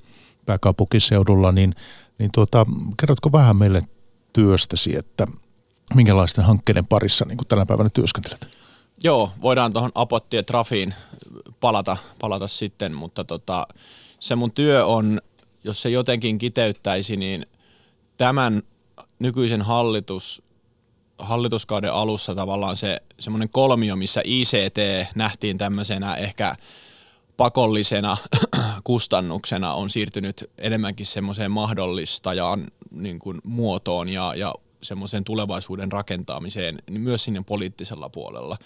pääkaupunkiseudulla, 0.45 1.51
niin, 1.51 1.75
niin 2.17 2.31
tuota, 2.31 2.65
kerrotko 2.99 3.31
vähän 3.31 3.57
meille 3.57 3.81
työstäsi, 4.33 4.97
että 4.97 5.27
minkälaisten 5.95 6.43
hankkeiden 6.43 6.85
parissa 6.85 7.25
niin 7.25 7.37
tänä 7.47 7.65
päivänä 7.65 7.89
työskentelet? 7.89 8.47
Joo, 9.03 9.31
voidaan 9.41 9.73
tuohon 9.73 9.91
Apotti 9.95 10.37
ja 10.37 10.43
Trafiin 10.43 10.93
palata, 11.59 11.97
palata 12.19 12.47
sitten, 12.47 12.93
mutta 12.93 13.23
tota, 13.23 13.67
se 14.19 14.35
mun 14.35 14.51
työ 14.51 14.85
on 14.85 15.21
jos 15.63 15.81
se 15.81 15.89
jotenkin 15.89 16.37
kiteyttäisi, 16.37 17.17
niin 17.17 17.45
tämän 18.17 18.61
nykyisen 19.19 19.61
hallitus, 19.61 20.41
hallituskauden 21.17 21.93
alussa 21.93 22.35
tavallaan 22.35 22.75
se 22.75 23.01
semmoinen 23.19 23.49
kolmio, 23.49 23.95
missä 23.95 24.21
ICT 24.25 24.77
nähtiin 25.15 25.57
tämmöisenä 25.57 26.15
ehkä 26.15 26.55
pakollisena 27.37 28.17
kustannuksena 28.83 29.73
on 29.73 29.89
siirtynyt 29.89 30.49
enemmänkin 30.57 31.05
semmoiseen 31.05 31.51
mahdollistajan 31.51 32.67
niin 32.91 33.19
kuin 33.19 33.41
muotoon 33.43 34.09
ja, 34.09 34.33
ja 34.35 34.55
semmoiseen 34.83 35.23
tulevaisuuden 35.23 35.91
rakentamiseen 35.91 36.79
niin 36.89 37.01
myös 37.01 37.23
sinne 37.23 37.43
poliittisella 37.45 38.09
puolella. 38.09 38.57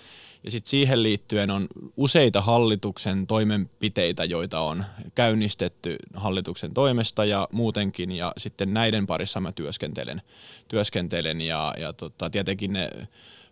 Ja 0.43 0.51
sitten 0.51 0.69
siihen 0.69 1.03
liittyen 1.03 1.51
on 1.51 1.67
useita 1.97 2.41
hallituksen 2.41 3.27
toimenpiteitä, 3.27 4.25
joita 4.25 4.59
on 4.59 4.85
käynnistetty 5.15 5.95
hallituksen 6.13 6.73
toimesta 6.73 7.25
ja 7.25 7.47
muutenkin, 7.51 8.11
ja 8.11 8.33
sitten 8.37 8.73
näiden 8.73 9.07
parissa 9.07 9.39
mä 9.39 9.51
työskentelen, 9.51 10.21
työskentelen. 10.67 11.41
Ja, 11.41 11.73
ja 11.79 11.93
tota, 11.93 12.29
tietenkin 12.29 12.73
ne 12.73 12.89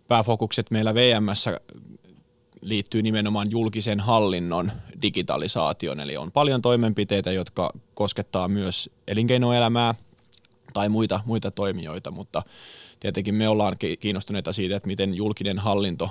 pääfokukset 0.08 0.70
meillä 0.70 0.94
VMssä 0.94 1.60
liittyy 2.60 3.02
nimenomaan 3.02 3.50
julkisen 3.50 4.00
hallinnon 4.00 4.72
digitalisaation, 5.02 6.00
eli 6.00 6.16
on 6.16 6.32
paljon 6.32 6.62
toimenpiteitä, 6.62 7.32
jotka 7.32 7.72
koskettaa 7.94 8.48
myös 8.48 8.90
elinkeinoelämää 9.08 9.94
tai 10.76 10.88
muita, 10.88 11.20
muita 11.26 11.50
toimijoita, 11.50 12.10
mutta 12.10 12.42
tietenkin 13.00 13.34
me 13.34 13.48
ollaan 13.48 13.76
kiinnostuneita 14.00 14.52
siitä, 14.52 14.76
että 14.76 14.86
miten 14.86 15.14
julkinen 15.14 15.58
hallinto 15.58 16.10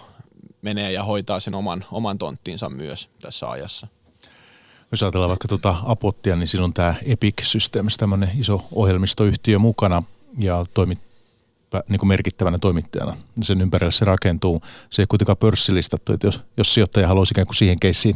menee 0.62 0.92
ja 0.92 1.04
hoitaa 1.04 1.40
sen 1.40 1.56
oman, 1.56 1.86
oman 1.92 2.18
tonttinsa 2.18 2.70
myös 2.70 3.10
tässä 3.22 3.50
ajassa. 3.50 3.88
Jos 4.92 5.04
ajatellaan 5.04 5.30
vaikka 5.30 5.48
tuota 5.48 5.76
Apottia, 5.86 6.36
niin 6.36 6.48
siinä 6.48 6.64
on 6.64 6.74
tämä 6.74 6.96
Epic 7.06 7.44
Systems, 7.44 7.98
tämmöinen 7.98 8.32
iso 8.40 8.66
ohjelmistoyhtiö 8.72 9.60
mukana 9.60 10.04
ja 10.38 10.66
toimit, 10.74 11.00
niin 11.90 12.00
kuin 12.00 12.08
merkittävänä 12.08 12.58
toimittajana. 12.58 13.18
Sen 13.42 13.62
ympärillä 13.62 13.92
se 13.92 14.06
rakentuu. 14.06 14.62
Se 14.90 15.02
ei 15.02 15.08
kuitenkaan 15.08 15.38
pörssilistattu, 15.38 16.14
että 16.14 16.28
jos, 16.28 16.40
jos 16.58 16.74
sijoittaja 16.74 17.08
haluaisi 17.08 17.34
ikään 17.34 17.48
kuin 17.48 17.56
siihen 17.56 17.80
keissiin 17.80 18.16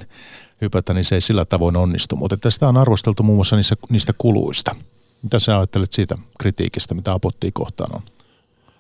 hypätä, 0.62 0.94
niin 0.94 1.06
se 1.06 1.16
ei 1.16 1.22
sillä 1.22 1.46
tavoin 1.46 1.78
onnistu. 1.78 2.16
Mutta 2.16 2.38
tästä 2.38 2.68
on 2.68 2.78
arvosteltu 2.78 3.24
muun 3.24 3.38
muassa 3.38 3.56
niistä, 3.56 3.76
niistä 3.90 4.14
kuluista. 4.18 4.76
Mitä 5.22 5.40
sä 5.40 5.58
ajattelet 5.58 5.92
siitä 5.92 6.18
kritiikistä, 6.40 6.96
mitä 6.96 7.14
Apottia 7.14 7.52
kohtaan 7.54 7.96
on, 7.96 8.02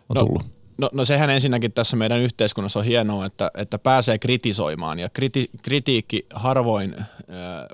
on 0.09 0.15
no, 0.15 0.25
tullut? 0.25 0.59
No, 0.77 0.89
no 0.93 1.05
sehän 1.05 1.29
ensinnäkin 1.29 1.71
tässä 1.71 1.95
meidän 1.95 2.19
yhteiskunnassa 2.19 2.79
on 2.79 2.85
hienoa, 2.85 3.25
että, 3.25 3.51
että 3.57 3.79
pääsee 3.79 4.17
kritisoimaan 4.17 4.99
ja 4.99 5.09
kriti, 5.09 5.49
kritiikki 5.61 6.25
harvoin 6.33 6.95
äh, 6.99 7.05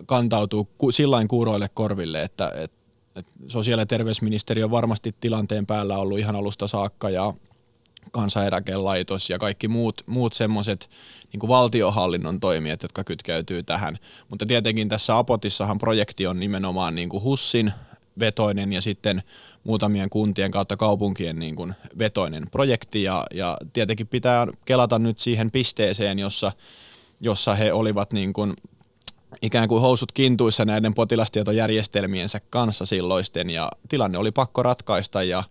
kantautuu 0.06 0.70
ku, 0.78 0.92
sillain 0.92 1.28
kuuroille 1.28 1.70
korville, 1.74 2.24
että 2.24 2.52
et, 2.56 2.72
et 3.16 3.26
sosiaali- 3.48 3.82
ja 3.82 3.86
terveysministeriö 3.86 4.66
on 4.66 4.72
varmasti 4.72 5.16
tilanteen 5.22 5.66
päällä 5.66 5.98
ollut 5.98 6.20
ihan 6.20 6.36
alusta 6.36 6.68
saakka 6.68 7.10
ja 7.10 7.34
kansaneläkelaitos 8.12 9.30
ja 9.30 9.40
kaikki 9.40 9.68
muut, 9.68 10.02
muut 10.06 10.34
semmoiset 10.34 10.90
niin 11.34 11.48
valtiohallinnon 11.48 12.40
toimijat, 12.40 12.84
jotka 12.84 13.04
kytkeytyy 13.04 13.64
tähän. 13.64 13.98
Mutta 14.30 14.46
tietenkin 14.46 14.90
tässä 14.90 15.18
Apotissahan 15.18 15.78
projekti 15.78 16.28
on 16.28 16.40
nimenomaan 16.40 16.96
niin 16.96 17.10
kuin 17.10 17.24
HUSSin 17.24 17.74
vetoinen 18.20 18.74
ja 18.74 18.82
sitten 18.82 19.24
muutamien 19.64 20.10
kuntien 20.10 20.52
kautta 20.52 20.78
kaupunkien 20.78 21.40
niin 21.40 21.56
kuin 21.56 21.74
vetoinen 22.00 22.48
projekti. 22.52 23.04
Ja, 23.04 23.26
ja 23.34 23.58
tietenkin 23.74 24.08
pitää 24.08 24.48
kelata 24.66 25.00
nyt 25.00 25.18
siihen 25.18 25.52
pisteeseen, 25.52 26.20
jossa, 26.20 26.52
jossa 27.22 27.56
he 27.56 27.74
olivat 27.74 28.14
niin 28.14 28.34
kuin 28.34 28.54
ikään 29.42 29.68
kuin 29.68 29.82
housut 29.82 30.12
kintuissa 30.12 30.66
näiden 30.66 30.94
potilastietojärjestelmiensä 30.94 32.42
kanssa 32.50 32.86
silloisten. 32.86 33.50
Ja 33.50 33.72
tilanne 33.90 34.18
oli 34.18 34.32
pakko 34.32 34.64
ratkaista 34.64 35.24
ja, 35.24 35.44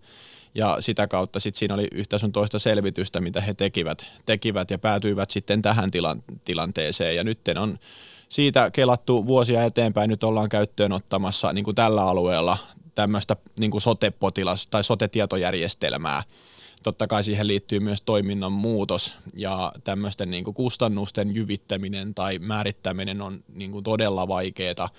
ja 0.55 0.77
sitä 0.79 1.07
kautta 1.07 1.39
sitten 1.39 1.59
siinä 1.59 1.73
oli 1.73 1.87
yhtä 1.91 2.17
sun 2.17 2.31
toista 2.31 2.59
selvitystä, 2.59 3.21
mitä 3.21 3.41
he 3.41 3.53
tekivät, 3.53 4.11
tekivät 4.25 4.71
ja 4.71 4.79
päätyivät 4.79 5.29
sitten 5.29 5.61
tähän 5.61 5.91
tilan, 5.91 6.23
tilanteeseen. 6.45 7.15
Ja 7.15 7.23
nyt 7.23 7.39
on 7.59 7.79
siitä 8.29 8.71
kelattu 8.71 9.27
vuosia 9.27 9.63
eteenpäin, 9.63 10.09
nyt 10.09 10.23
ollaan 10.23 10.49
käyttöön 10.49 10.91
ottamassa 10.91 11.53
niin 11.53 11.65
kuin 11.65 11.75
tällä 11.75 12.03
alueella 12.03 12.57
tämmöistä 12.95 13.35
niin 13.59 13.71
kuin 13.71 13.81
sote-potilas- 13.81 14.67
tai 14.69 14.83
sote-tietojärjestelmää. 14.83 16.23
Totta 16.83 17.07
kai 17.07 17.23
siihen 17.23 17.47
liittyy 17.47 17.79
myös 17.79 18.01
toiminnan 18.01 18.51
muutos 18.51 19.13
ja 19.33 19.71
tämmöisten 19.83 20.31
niin 20.31 20.43
kuin 20.43 20.53
kustannusten 20.53 21.35
jyvittäminen 21.35 22.15
tai 22.15 22.39
määrittäminen 22.39 23.21
on 23.21 23.43
niin 23.53 23.71
kuin 23.71 23.83
todella 23.83 24.27
vaikeaa 24.27 24.89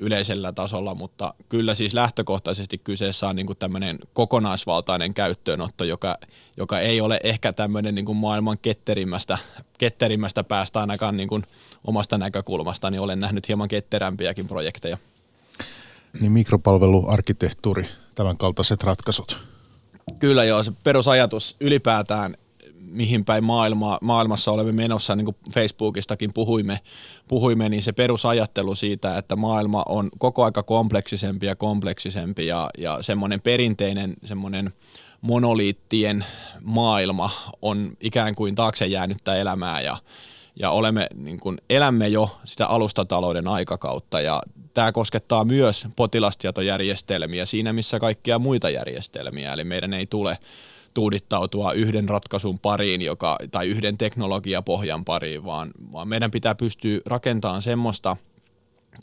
yleisellä 0.00 0.52
tasolla, 0.52 0.94
mutta 0.94 1.34
kyllä 1.48 1.74
siis 1.74 1.94
lähtökohtaisesti 1.94 2.78
kyseessä 2.78 3.28
on 3.28 3.36
niin 3.36 3.46
kuin 3.46 3.58
tämmöinen 3.58 3.98
kokonaisvaltainen 4.12 5.14
käyttöönotto, 5.14 5.84
joka, 5.84 6.18
joka 6.56 6.80
ei 6.80 7.00
ole 7.00 7.20
ehkä 7.24 7.52
tämmöinen 7.52 7.94
niin 7.94 8.04
kuin 8.04 8.18
maailman 8.18 8.58
ketterimmästä, 8.62 9.38
ketterimmästä 9.78 10.44
päästä 10.44 10.80
ainakaan 10.80 11.16
niin 11.16 11.28
kuin 11.28 11.42
omasta 11.84 12.18
näkökulmasta, 12.18 12.90
niin 12.90 13.00
olen 13.00 13.20
nähnyt 13.20 13.48
hieman 13.48 13.68
ketterämpiäkin 13.68 14.48
projekteja 14.48 14.98
niin 16.20 16.32
mikropalveluarkkitehtuuri, 16.32 17.88
tämän 18.14 18.36
kaltaiset 18.36 18.82
ratkaisut. 18.82 19.38
Kyllä 20.18 20.44
joo, 20.44 20.62
se 20.62 20.72
perusajatus 20.84 21.56
ylipäätään, 21.60 22.36
mihin 22.90 23.24
päin 23.24 23.44
maailma, 23.44 23.98
maailmassa 24.02 24.52
olemme 24.52 24.72
menossa, 24.72 25.16
niin 25.16 25.24
kuin 25.24 25.36
Facebookistakin 25.54 26.32
puhuimme, 26.32 26.78
puhuimme, 27.28 27.68
niin 27.68 27.82
se 27.82 27.92
perusajattelu 27.92 28.74
siitä, 28.74 29.18
että 29.18 29.36
maailma 29.36 29.82
on 29.88 30.08
koko 30.18 30.44
aika 30.44 30.62
kompleksisempi 30.62 31.46
ja 31.46 31.56
kompleksisempi 31.56 32.46
ja, 32.46 32.70
ja 32.78 32.98
semmoinen 33.00 33.40
perinteinen 33.40 34.14
semmoinen 34.24 34.72
monoliittien 35.20 36.24
maailma 36.60 37.30
on 37.62 37.96
ikään 38.00 38.34
kuin 38.34 38.54
taakse 38.54 38.86
jäänyttä 38.86 39.36
elämää 39.36 39.80
ja, 39.80 39.96
ja 40.56 40.70
olemme, 40.70 41.06
niin 41.14 41.40
kuin, 41.40 41.58
elämme 41.70 42.08
jo 42.08 42.36
sitä 42.44 42.66
alustatalouden 42.66 43.48
aikakautta 43.48 44.20
ja 44.20 44.42
tämä 44.74 44.92
koskettaa 44.92 45.44
myös 45.44 45.86
potilastietojärjestelmiä 45.96 47.46
siinä 47.46 47.72
missä 47.72 48.00
kaikkia 48.00 48.38
muita 48.38 48.70
järjestelmiä, 48.70 49.52
eli 49.52 49.64
meidän 49.64 49.94
ei 49.94 50.06
tule 50.06 50.38
tuudittautua 50.94 51.72
yhden 51.72 52.08
ratkaisun 52.08 52.58
pariin 52.58 53.02
joka, 53.02 53.38
tai 53.50 53.68
yhden 53.68 53.98
teknologiapohjan 53.98 55.04
pariin, 55.04 55.44
vaan, 55.44 55.70
vaan 55.92 56.08
meidän 56.08 56.30
pitää 56.30 56.54
pystyä 56.54 57.00
rakentamaan 57.06 57.62
semmoista 57.62 58.16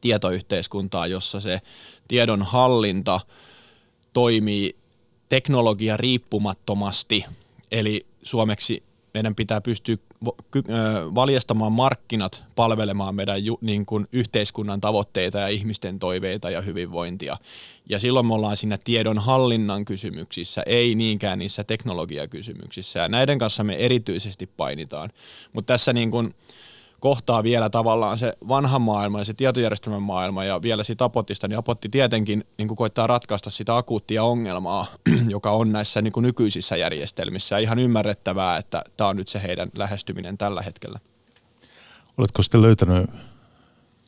tietoyhteiskuntaa, 0.02 1.08
jossa 1.08 1.40
se 1.40 1.62
tiedon 2.08 2.42
hallinta 2.42 3.20
toimii 4.14 4.76
teknologia 5.30 5.98
riippumattomasti, 5.98 7.26
eli 7.72 8.06
suomeksi 8.24 8.84
meidän 9.18 9.36
pitää 9.36 9.62
pystyä 9.62 9.98
valjastamaan 11.16 11.72
markkinat 11.72 12.44
palvelemaan 12.56 13.16
meidän 13.16 13.46
ju, 13.46 13.58
niin 13.62 13.86
kuin 13.86 14.08
yhteiskunnan 14.12 14.82
tavoitteita 14.82 15.38
ja 15.38 15.48
ihmisten 15.48 16.00
toiveita 16.00 16.50
ja 16.50 16.62
hyvinvointia. 16.62 17.38
Ja 17.90 18.00
silloin 18.00 18.26
me 18.26 18.34
ollaan 18.34 18.58
siinä 18.58 18.78
tiedon 18.84 19.20
hallinnan 19.20 19.86
kysymyksissä, 19.86 20.64
ei 20.66 20.96
niinkään 20.96 21.40
niissä 21.40 21.64
teknologiakysymyksissä. 21.64 23.00
Ja 23.00 23.10
näiden 23.10 23.38
kanssa 23.38 23.64
me 23.64 23.76
erityisesti 23.76 24.50
painitaan. 24.58 25.10
Mutta 25.54 25.74
tässä 25.74 25.94
niin 25.94 26.12
kuin, 26.12 26.36
kohtaa 27.00 27.44
vielä 27.44 27.70
tavallaan 27.70 28.18
se 28.18 28.34
vanha 28.48 28.80
maailma 28.80 29.20
ja 29.20 29.26
se 29.26 29.34
tietojärjestelmän 29.34 30.02
maailma 30.02 30.44
ja 30.44 30.62
vielä 30.62 30.84
siitä 30.84 31.06
Apotista, 31.06 31.48
niin 31.48 31.58
Apotti 31.58 31.90
tietenkin 31.90 32.44
niin 32.58 32.68
kuin 32.68 32.78
koittaa 32.78 33.08
ratkaista 33.08 33.50
sitä 33.50 33.78
akuuttia 33.78 34.24
ongelmaa, 34.24 34.86
joka 35.28 35.52
on 35.52 35.72
näissä 35.72 36.02
niin 36.02 36.14
kuin 36.14 36.24
nykyisissä 36.24 36.78
järjestelmissä. 36.78 37.56
Ja 37.56 37.60
ihan 37.60 37.80
ymmärrettävää, 37.80 38.58
että 38.58 38.84
tämä 38.98 39.10
on 39.10 39.16
nyt 39.16 39.28
se 39.28 39.42
heidän 39.42 39.70
lähestyminen 39.76 40.38
tällä 40.38 40.62
hetkellä. 40.62 41.00
Oletko 42.18 42.42
sitten 42.42 42.62
löytänyt 42.62 43.10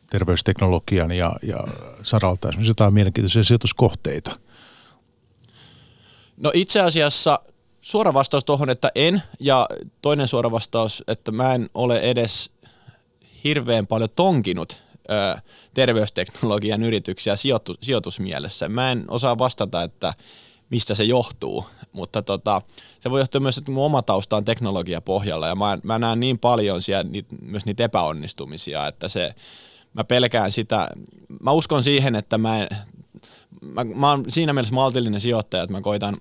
terveysteknologian 0.09 1.11
ja, 1.11 1.33
ja 1.43 1.57
saralta 2.03 2.49
esimerkiksi 2.49 2.69
jotain 2.69 2.93
mielenkiintoisia 2.93 3.43
sijoituskohteita? 3.43 4.39
No 6.37 6.51
itse 6.53 6.81
asiassa 6.81 7.39
suora 7.81 8.13
vastaus 8.13 8.45
tuohon, 8.45 8.69
että 8.69 8.91
en, 8.95 9.23
ja 9.39 9.67
toinen 10.01 10.27
suora 10.27 10.51
vastaus, 10.51 11.03
että 11.07 11.31
mä 11.31 11.53
en 11.53 11.69
ole 11.73 11.99
edes 11.99 12.51
hirveän 13.43 13.87
paljon 13.87 14.09
tonkinut 14.15 14.81
ö, 15.09 15.41
terveysteknologian 15.73 16.83
yrityksiä 16.83 17.35
sijoitu, 17.35 17.75
sijoitusmielessä. 17.81 18.69
Mä 18.69 18.91
en 18.91 19.05
osaa 19.07 19.37
vastata, 19.37 19.83
että 19.83 20.13
mistä 20.69 20.95
se 20.95 21.03
johtuu, 21.03 21.65
mutta 21.91 22.21
tota, 22.21 22.61
se 22.99 23.11
voi 23.11 23.21
johtua 23.21 23.41
myös, 23.41 23.57
että 23.57 23.71
mun 23.71 23.85
oma 23.85 24.01
tausta 24.01 24.37
on 24.37 24.45
teknologiapohjalla 24.45 25.47
ja 25.47 25.55
mä, 25.55 25.77
mä 25.83 25.99
näen 25.99 26.19
niin 26.19 26.39
paljon 26.39 26.81
siellä 26.81 27.03
niitä, 27.03 27.35
myös 27.41 27.65
niitä 27.65 27.83
epäonnistumisia, 27.83 28.87
että 28.87 29.07
se, 29.07 29.35
mä 29.93 30.03
pelkään 30.03 30.51
sitä, 30.51 30.89
mä 31.41 31.51
uskon 31.51 31.83
siihen, 31.83 32.15
että 32.15 32.37
mä, 32.37 32.67
mä, 33.61 33.83
mä 33.83 34.09
oon 34.09 34.25
siinä 34.27 34.53
mielessä 34.53 34.75
maltillinen 34.75 35.21
sijoittaja, 35.21 35.63
että 35.63 35.73
mä 35.73 35.81
koitan 35.81 36.15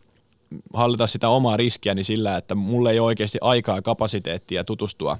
hallita 0.72 1.06
sitä 1.06 1.28
omaa 1.28 1.56
riskiäni 1.56 2.04
sillä, 2.04 2.36
että 2.36 2.54
mulle 2.54 2.90
ei 2.90 2.98
ole 2.98 3.06
oikeasti 3.06 3.38
aikaa 3.40 3.76
ja 3.76 3.82
kapasiteettia 3.82 4.64
tutustua 4.64 5.18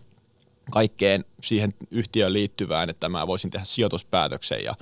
kaikkeen 0.70 1.24
siihen 1.44 1.74
yhtiöön 1.90 2.32
liittyvään, 2.32 2.90
että 2.90 3.08
mä 3.08 3.26
voisin 3.26 3.50
tehdä 3.50 3.64
sijoituspäätöksen 3.64 4.64
ja 4.64 4.74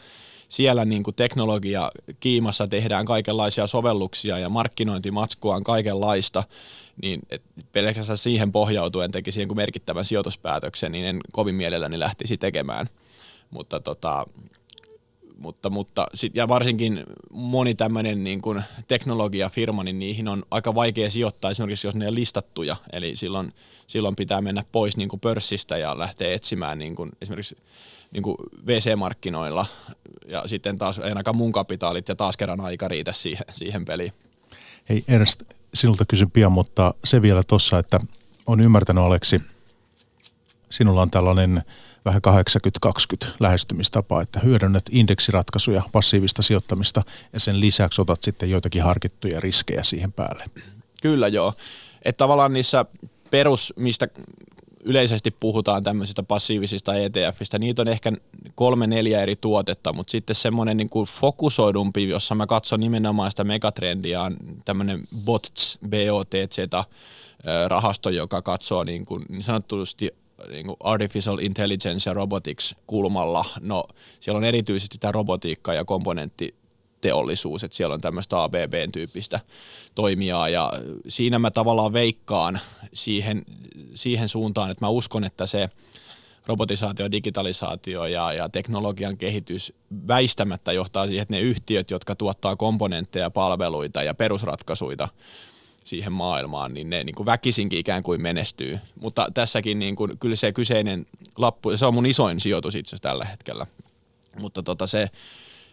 siellä 0.49 0.85
niin 0.85 1.03
kuin 1.03 1.15
teknologia 1.15 1.91
kiimassa 2.21 2.69
tehdään 2.69 3.07
kaikenlaisia 3.07 3.67
sovelluksia 3.67 4.39
ja 4.39 4.49
markkinointimatskua 4.49 5.57
on 5.57 5.65
kaikenlaista, 5.65 6.45
niin 7.03 7.21
pelkästään 7.73 8.19
siihen 8.19 8.53
pohjautuen 8.53 9.11
tekisi 9.11 9.47
kuin 9.47 9.57
merkittävän 9.57 10.05
sijoituspäätöksen, 10.05 10.93
niin 10.93 11.05
en 11.05 11.21
kovin 11.33 11.55
mielelläni 11.55 11.99
lähtisi 11.99 12.37
tekemään. 12.37 12.87
Mutta 13.51 13.81
tota, 13.81 14.27
mutta, 15.37 15.71
mutta 15.71 16.07
sit, 16.15 16.37
ja 16.37 16.49
varsinkin 16.49 17.05
moni 17.31 17.75
tämmöinen 17.75 18.25
niin 18.25 18.43
kuin 18.43 18.63
teknologiafirma, 18.89 19.85
niin 19.85 19.99
niihin 19.99 20.29
on 20.29 20.43
aika 20.51 20.75
vaikea 20.75 21.11
sijoittaa 21.11 21.51
esimerkiksi, 21.51 21.87
jos 21.87 21.95
ne 21.95 22.09
on 22.09 22.15
listattuja, 22.15 22.77
eli 22.93 23.17
silloin, 23.17 23.53
silloin 23.87 24.17
pitää 24.17 24.41
mennä 24.41 24.65
pois 24.73 24.97
niin 24.97 25.09
kuin 25.09 25.21
pörssistä 25.21 25.77
ja 25.79 25.99
lähteä 25.99 26.35
etsimään 26.35 26.79
niin 26.79 26.97
kuin 26.97 27.11
esimerkiksi 27.23 27.57
niin 28.13 28.23
kuin 28.23 28.37
VC-markkinoilla, 28.67 29.67
ja 30.27 30.43
sitten 30.47 30.79
taas 30.79 30.99
ei 30.99 31.05
ainakaan 31.05 31.37
mun 31.37 31.53
kapitaalit 31.53 32.09
ja 32.09 32.17
taas 32.17 32.37
kerran 32.37 32.61
aika 32.61 32.89
riitä 32.89 33.13
siihen, 33.13 33.47
siihen 33.53 33.85
peliin. 33.85 34.13
Hei 34.89 35.05
Ernst, 35.09 35.43
sinulta 35.75 36.05
kysyn 36.09 36.31
pian, 36.31 36.53
mutta 36.53 36.95
se 37.05 37.23
vielä 37.23 37.43
tuossa, 37.43 37.79
että 37.79 38.01
on 38.47 38.61
ymmärtänyt 38.61 39.05
Aleksi, 39.05 39.41
sinulla 40.71 41.03
on 41.03 41.11
tällainen 41.11 41.63
vähän 42.05 42.23
80-20 43.27 43.29
lähestymistapa, 43.41 44.23
että 44.23 44.41
hyödynnät 44.41 44.85
indeksiratkaisuja, 44.91 45.83
passiivista 45.93 46.43
sijoittamista 46.43 47.03
ja 47.33 47.41
sen 47.41 47.61
lisäksi 47.61 48.01
otat 48.01 48.23
sitten 48.23 48.51
joitakin 48.51 48.83
harkittuja 48.83 49.41
riskejä 49.41 49.83
siihen 49.83 50.13
päälle. 50.13 50.45
Kyllä 51.03 51.29
joo. 51.29 51.55
Että 52.03 52.19
tavallaan 52.19 52.53
niissä 52.53 52.85
perus, 53.31 53.73
mistä 53.77 54.09
yleisesti 54.85 55.31
puhutaan 55.31 55.83
tämmöisistä 55.83 56.23
passiivisista 56.23 56.95
ETFistä, 56.95 57.59
niitä 57.59 57.83
on 57.83 57.89
ehkä 57.89 58.13
kolme 58.55 58.87
neljä 58.87 59.23
eri 59.23 59.37
tuotetta, 59.37 59.93
mutta 59.93 60.11
sitten 60.11 60.37
semmoinen 60.37 60.77
niin 60.77 60.89
kuin 60.89 61.07
fokusoidumpi, 61.07 62.09
jossa 62.09 62.35
mä 62.35 62.47
katson 62.47 62.81
nimenomaan 62.81 63.31
sitä 63.31 63.45
megatrendiä, 63.45 64.23
on 64.23 64.37
tämmöinen 64.65 65.03
BOTZ, 65.25 65.79
BOTZ, 65.89 66.59
rahasto, 67.69 68.11
joka 68.11 68.43
katsoo 68.43 68.85
niin, 68.85 69.05
kuin, 69.05 69.25
niin 69.29 69.43
sanottusti 69.43 70.15
niin 70.51 70.67
kuin 70.67 70.77
artificial 70.81 71.39
intelligence 71.39 72.11
ja 72.11 72.15
robotics 72.15 72.75
kulmalla. 72.87 73.45
No 73.61 73.85
siellä 74.21 74.39
on 74.39 74.45
erityisesti 74.45 74.99
tämä 74.99 75.13
robotiikka 75.13 75.75
ja 75.75 75.85
komponentti 75.85 76.55
teollisuus, 77.01 77.65
että 77.65 77.77
siellä 77.77 77.95
on 77.95 78.01
tämmöistä 78.01 78.43
ABB-tyyppistä 78.43 79.41
toimijaa 79.95 80.49
ja 80.49 80.73
siinä 81.09 81.39
mä 81.39 81.51
tavallaan 81.51 81.93
veikkaan 81.93 82.61
siihen, 82.93 83.45
siihen 83.95 84.29
suuntaan, 84.29 84.71
että 84.71 84.85
mä 84.85 84.89
uskon, 84.89 85.25
että 85.25 85.47
se 85.47 85.71
robotisaatio, 86.47 87.11
digitalisaatio 87.11 88.07
ja, 88.07 88.33
ja 88.33 88.49
teknologian 88.49 89.17
kehitys 89.17 89.73
väistämättä 90.09 90.73
johtaa 90.73 91.07
siihen, 91.07 91.23
että 91.23 91.35
ne 91.35 91.41
yhtiöt, 91.41 91.91
jotka 91.91 92.15
tuottaa 92.15 92.57
komponentteja, 92.57 93.31
palveluita 93.31 94.03
ja 94.03 94.15
perusratkaisuja, 94.15 95.09
siihen 95.87 96.13
maailmaan, 96.13 96.75
niin 96.75 96.91
ne 96.91 97.05
niin 97.05 97.15
kuin 97.15 97.27
väkisinkin 97.27 97.79
ikään 97.79 98.03
kuin 98.03 98.23
menestyy. 98.23 98.79
Mutta 99.01 99.29
tässäkin 99.35 99.79
niin 99.79 99.97
kuin, 99.97 100.19
kyllä 100.19 100.37
se 100.37 100.53
kyseinen 100.53 101.07
lappu, 101.37 101.77
se 101.77 101.87
on 101.87 101.95
mun 101.95 102.07
isoin 102.07 102.41
sijoitus 102.41 102.75
itse 102.75 102.89
asiassa 102.89 103.09
tällä 103.09 103.25
hetkellä. 103.25 103.67
Mutta 104.41 104.63
tota 104.63 104.87
se, 104.87 105.11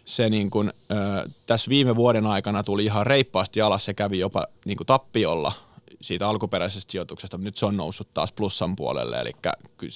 se 0.04 0.30
niin 0.30 0.50
kuin, 0.50 0.72
ö, 0.90 1.28
tässä 1.46 1.68
viime 1.68 1.96
vuoden 1.96 2.26
aikana 2.26 2.62
tuli 2.62 2.84
ihan 2.84 3.06
reippaasti 3.06 3.60
alas, 3.60 3.84
se 3.84 3.94
kävi 3.94 4.18
jopa 4.18 4.46
niin 4.64 4.76
kuin 4.76 4.86
tappiolla 4.86 5.52
siitä 6.00 6.28
alkuperäisestä 6.28 6.92
sijoituksesta, 6.92 7.38
mutta 7.38 7.44
nyt 7.44 7.56
se 7.56 7.66
on 7.66 7.76
noussut 7.76 8.08
taas 8.14 8.32
plussan 8.32 8.76
puolelle, 8.76 9.20
eli 9.20 9.32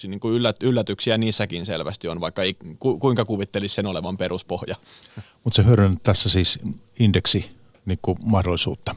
niin 0.09 0.21
kuin 0.21 0.35
yllät, 0.35 0.63
yllätyksiä 0.63 1.19
niissäkin 1.19 1.67
selvästi 1.67 2.09
on, 2.09 2.21
vaikka 2.21 2.43
ei, 2.43 2.57
ku, 2.79 2.99
kuinka 2.99 3.25
kuvittelisi 3.25 3.75
sen 3.75 3.87
olevan 3.87 4.17
peruspohja. 4.17 4.77
Mutta 5.45 5.57
se 5.57 5.65
hyödynnät 5.65 6.03
tässä 6.03 6.29
siis 6.29 6.59
indeksi 6.99 7.51
niin 7.87 7.99
kuin 8.03 8.19
mahdollisuutta. 8.23 8.95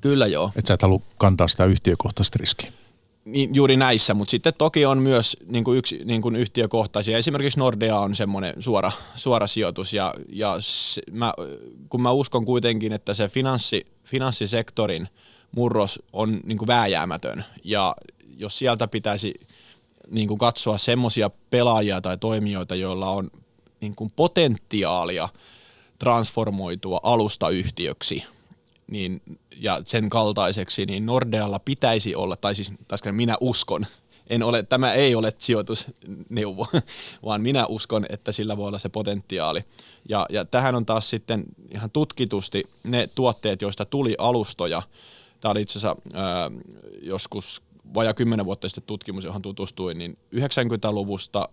Kyllä 0.00 0.26
joo. 0.26 0.50
Että 0.56 0.68
sä 0.68 0.74
et 0.74 0.82
halua 0.82 1.00
kantaa 1.18 1.48
sitä 1.48 1.64
yhtiökohtaista 1.64 2.36
riskiä. 2.40 2.72
Niin, 3.24 3.54
juuri 3.54 3.76
näissä, 3.76 4.14
mutta 4.14 4.30
sitten 4.30 4.54
toki 4.58 4.86
on 4.86 4.98
myös 4.98 5.36
niin 5.46 5.64
kuin 5.64 5.78
yksi, 5.78 6.00
niin 6.04 6.22
kuin 6.22 6.36
yhtiökohtaisia. 6.36 7.18
Esimerkiksi 7.18 7.58
Nordea 7.58 7.98
on 7.98 8.16
semmoinen 8.16 8.62
suora, 8.62 8.92
suora 9.14 9.46
sijoitus 9.46 9.92
ja, 9.92 10.14
ja 10.28 10.56
se, 10.60 11.02
mä, 11.10 11.34
kun 11.88 12.02
mä 12.02 12.10
uskon 12.10 12.44
kuitenkin, 12.44 12.92
että 12.92 13.14
se 13.14 13.28
finanssi, 13.28 13.86
finanssisektorin 14.04 15.08
murros 15.52 16.02
on 16.12 16.40
niin 16.44 16.58
kuin 16.58 16.66
vääjäämätön 16.66 17.44
ja 17.64 17.96
jos 18.36 18.58
sieltä 18.58 18.88
pitäisi 18.88 19.34
niin 20.10 20.28
kuin 20.28 20.38
katsoa 20.38 20.78
semmoisia 20.78 21.30
pelaajia 21.50 22.00
tai 22.00 22.18
toimijoita, 22.18 22.74
joilla 22.74 23.10
on 23.10 23.30
niin 23.80 23.94
kuin 23.94 24.12
potentiaalia 24.16 25.28
transformoitua 25.98 27.00
alustayhtiöksi– 27.02 28.24
niin, 28.90 29.22
ja 29.56 29.80
sen 29.84 30.08
kaltaiseksi, 30.08 30.86
niin 30.86 31.06
Nordealla 31.06 31.58
pitäisi 31.58 32.14
olla, 32.14 32.36
tai 32.36 32.54
siis 32.54 32.72
taas 32.88 33.00
minä 33.10 33.36
uskon, 33.40 33.86
en 34.30 34.42
ole, 34.42 34.62
tämä 34.62 34.92
ei 34.92 35.14
ole 35.14 35.32
sijoitusneuvo, 35.38 36.66
vaan 37.26 37.42
minä 37.42 37.66
uskon, 37.66 38.06
että 38.08 38.32
sillä 38.32 38.56
voi 38.56 38.68
olla 38.68 38.78
se 38.78 38.88
potentiaali. 38.88 39.64
Ja, 40.08 40.26
ja 40.30 40.44
tähän 40.44 40.74
on 40.74 40.86
taas 40.86 41.10
sitten 41.10 41.44
ihan 41.70 41.90
tutkitusti 41.90 42.64
ne 42.84 43.08
tuotteet, 43.14 43.62
joista 43.62 43.84
tuli 43.84 44.14
alustoja. 44.18 44.82
Tämä 45.40 45.52
oli 45.52 45.62
itse 45.62 45.78
asiassa 45.78 45.96
ää, 46.12 46.50
joskus 47.02 47.62
vajaa 47.94 48.14
kymmenen 48.14 48.46
vuotta 48.46 48.68
sitten 48.68 48.84
tutkimus, 48.86 49.24
johon 49.24 49.42
tutustuin, 49.42 49.98
niin 49.98 50.18
90-luvusta 50.34 51.48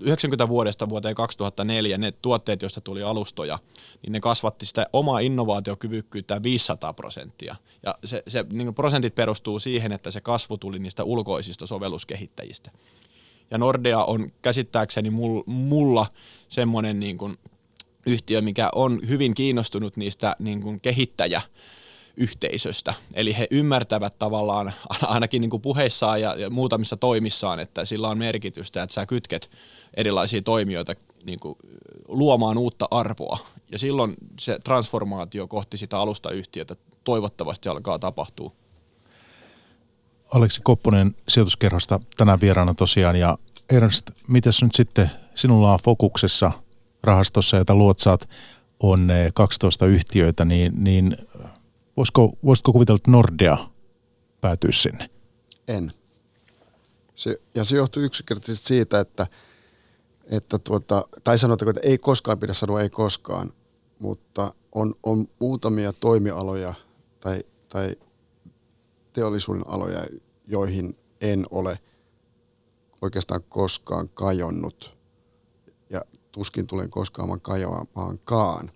90 0.00 0.48
vuodesta 0.48 0.88
vuoteen 0.88 1.14
2004 1.14 1.98
ne 1.98 2.12
tuotteet, 2.12 2.62
joista 2.62 2.80
tuli 2.80 3.02
alustoja, 3.02 3.58
niin 4.02 4.12
ne 4.12 4.20
kasvatti 4.20 4.66
sitä 4.66 4.86
omaa 4.92 5.18
innovaatiokyvykkyyttä 5.18 6.42
500 6.42 6.92
prosenttia. 6.92 7.56
Ja 7.82 7.94
se, 8.04 8.22
se 8.28 8.44
niin 8.52 8.74
prosentit 8.74 9.14
perustuu 9.14 9.58
siihen, 9.58 9.92
että 9.92 10.10
se 10.10 10.20
kasvu 10.20 10.58
tuli 10.58 10.78
niistä 10.78 11.04
ulkoisista 11.04 11.66
sovelluskehittäjistä. 11.66 12.70
Ja 13.50 13.58
Nordea 13.58 14.04
on 14.04 14.32
käsittääkseni 14.42 15.10
mulla 15.46 16.06
semmoinen 16.48 17.00
niin 17.00 17.18
yhtiö, 18.06 18.40
mikä 18.40 18.68
on 18.74 19.00
hyvin 19.08 19.34
kiinnostunut 19.34 19.96
niistä 19.96 20.36
niin 20.38 20.80
kehittäjä 20.80 21.40
yhteisöstä. 22.16 22.94
Eli 23.14 23.38
he 23.38 23.46
ymmärtävät 23.50 24.18
tavallaan 24.18 24.72
ainakin 25.02 25.40
niin 25.40 25.50
kuin 25.50 25.62
puheissaan 25.62 26.20
ja, 26.20 26.50
muutamissa 26.50 26.96
toimissaan, 26.96 27.60
että 27.60 27.84
sillä 27.84 28.08
on 28.08 28.18
merkitystä, 28.18 28.82
että 28.82 28.94
sä 28.94 29.06
kytket 29.06 29.50
erilaisia 29.96 30.42
toimijoita 30.42 30.94
niin 31.24 31.40
kuin 31.40 31.58
luomaan 32.08 32.58
uutta 32.58 32.88
arvoa. 32.90 33.38
Ja 33.70 33.78
silloin 33.78 34.14
se 34.40 34.58
transformaatio 34.64 35.46
kohti 35.46 35.76
sitä 35.76 35.98
alustayhtiötä 35.98 36.76
toivottavasti 37.04 37.68
alkaa 37.68 37.98
tapahtua. 37.98 38.52
Aleksi 40.34 40.60
Kopponen 40.64 41.14
sijoituskerhosta 41.28 42.00
tänään 42.16 42.40
vieraana 42.40 42.74
tosiaan. 42.74 43.16
Ja 43.16 43.38
Ernst, 43.70 44.10
mitäs 44.28 44.62
nyt 44.62 44.74
sitten 44.74 45.10
sinulla 45.34 45.72
on 45.72 45.78
fokuksessa 45.84 46.52
rahastossa, 47.02 47.56
jota 47.56 47.74
luotsaat, 47.74 48.28
on 48.80 49.08
12 49.34 49.86
yhtiöitä, 49.86 50.44
niin, 50.44 50.72
niin 50.84 51.16
Voisiko, 51.96 52.32
voisitko 52.44 52.72
kuvitella, 52.72 52.96
että 52.96 53.10
Nordea 53.10 53.70
päätyisi 54.40 54.82
sinne? 54.82 55.10
En. 55.68 55.92
Se, 57.14 57.40
ja 57.54 57.64
se 57.64 57.76
johtuu 57.76 58.02
yksinkertaisesti 58.02 58.66
siitä, 58.66 59.00
että, 59.00 59.26
että 60.24 60.58
tuota, 60.58 61.04
tai 61.24 61.38
sanotaanko, 61.38 61.70
että 61.70 61.88
ei 61.88 61.98
koskaan 61.98 62.38
pidä 62.38 62.54
sanoa 62.54 62.80
ei 62.80 62.90
koskaan, 62.90 63.52
mutta 63.98 64.54
on, 64.72 64.94
on 65.02 65.28
muutamia 65.40 65.92
toimialoja 65.92 66.74
tai, 67.20 67.40
tai 67.68 67.96
teollisuuden 69.12 69.68
aloja, 69.68 70.04
joihin 70.46 70.98
en 71.20 71.46
ole 71.50 71.78
oikeastaan 73.02 73.42
koskaan 73.48 74.08
kajonnut 74.08 74.98
ja 75.90 76.00
tuskin 76.32 76.66
tulen 76.66 76.90
koskaan 76.90 77.40
kajoamaankaan. 77.40 78.70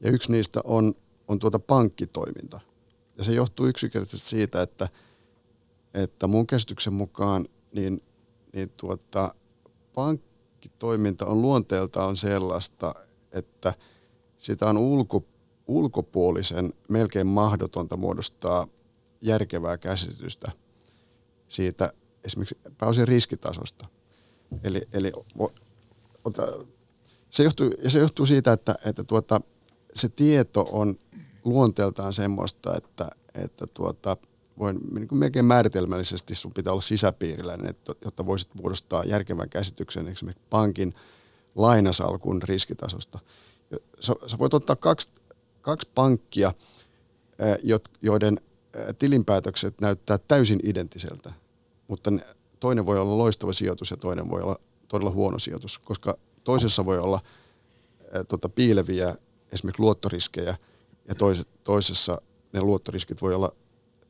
Ja 0.00 0.10
yksi 0.10 0.32
niistä 0.32 0.60
on 0.64 0.94
on 1.28 1.38
tuota 1.38 1.58
pankkitoiminta. 1.58 2.60
Ja 3.18 3.24
se 3.24 3.32
johtuu 3.32 3.66
yksinkertaisesti 3.66 4.28
siitä, 4.28 4.62
että, 4.62 4.88
että 5.94 6.26
mun 6.26 6.46
käsityksen 6.46 6.92
mukaan 6.92 7.46
niin, 7.74 8.02
niin 8.52 8.70
tuota, 8.76 9.34
pankkitoiminta 9.94 11.26
on 11.26 11.42
luonteeltaan 11.42 12.16
sellaista, 12.16 12.94
että 13.32 13.74
sitä 14.38 14.66
on 14.66 14.78
ulko, 14.78 15.24
ulkopuolisen 15.66 16.72
melkein 16.88 17.26
mahdotonta 17.26 17.96
muodostaa 17.96 18.66
järkevää 19.20 19.78
käsitystä 19.78 20.52
siitä 21.48 21.92
esimerkiksi 22.24 22.58
pääosin 22.78 23.08
riskitasosta. 23.08 23.86
Eli, 24.64 24.82
eli 24.92 25.12
se 27.30 27.44
johtuu, 27.44 27.70
se 27.88 27.98
johtuu 27.98 28.26
siitä, 28.26 28.52
että, 28.52 28.74
että 28.84 29.04
tuota, 29.04 29.40
se 29.94 30.08
tieto 30.08 30.68
on 30.72 30.96
luonteeltaan 31.44 32.12
semmoista, 32.12 32.76
että, 32.76 33.10
että 33.34 33.66
tuota, 33.66 34.16
voin 34.58 34.80
niin 34.94 35.08
kuin 35.08 35.18
melkein 35.18 35.44
määritelmällisesti 35.44 36.34
sun 36.34 36.52
pitää 36.52 36.72
olla 36.72 36.82
sisäpiiriläinen, 36.82 37.70
että, 37.70 37.92
jotta 38.04 38.26
voisit 38.26 38.54
muodostaa 38.54 39.04
järkevän 39.04 39.48
käsityksen 39.48 40.08
esimerkiksi 40.08 40.46
pankin 40.50 40.94
lainasalkun 41.54 42.42
riskitasosta. 42.42 43.18
Sä, 44.00 44.14
sä 44.26 44.38
voit 44.38 44.54
ottaa 44.54 44.76
kaksi, 44.76 45.10
kaksi 45.60 45.88
pankkia, 45.94 46.52
joiden 48.02 48.40
tilinpäätökset 48.98 49.80
näyttää 49.80 50.18
täysin 50.18 50.60
identtiseltä, 50.62 51.32
mutta 51.88 52.10
ne, 52.10 52.26
toinen 52.60 52.86
voi 52.86 52.98
olla 52.98 53.18
loistava 53.18 53.52
sijoitus 53.52 53.90
ja 53.90 53.96
toinen 53.96 54.30
voi 54.30 54.42
olla 54.42 54.56
todella 54.88 55.10
huono 55.10 55.38
sijoitus, 55.38 55.78
koska 55.78 56.18
toisessa 56.44 56.84
voi 56.84 56.98
olla 56.98 57.20
ää, 58.12 58.24
tota, 58.24 58.48
piileviä 58.48 59.16
esimerkiksi 59.52 59.82
luottoriskejä 59.82 60.56
ja 61.08 61.14
tois, 61.14 61.42
toisessa 61.64 62.22
ne 62.52 62.60
luottoriskit 62.60 63.22
voi 63.22 63.34
olla 63.34 63.52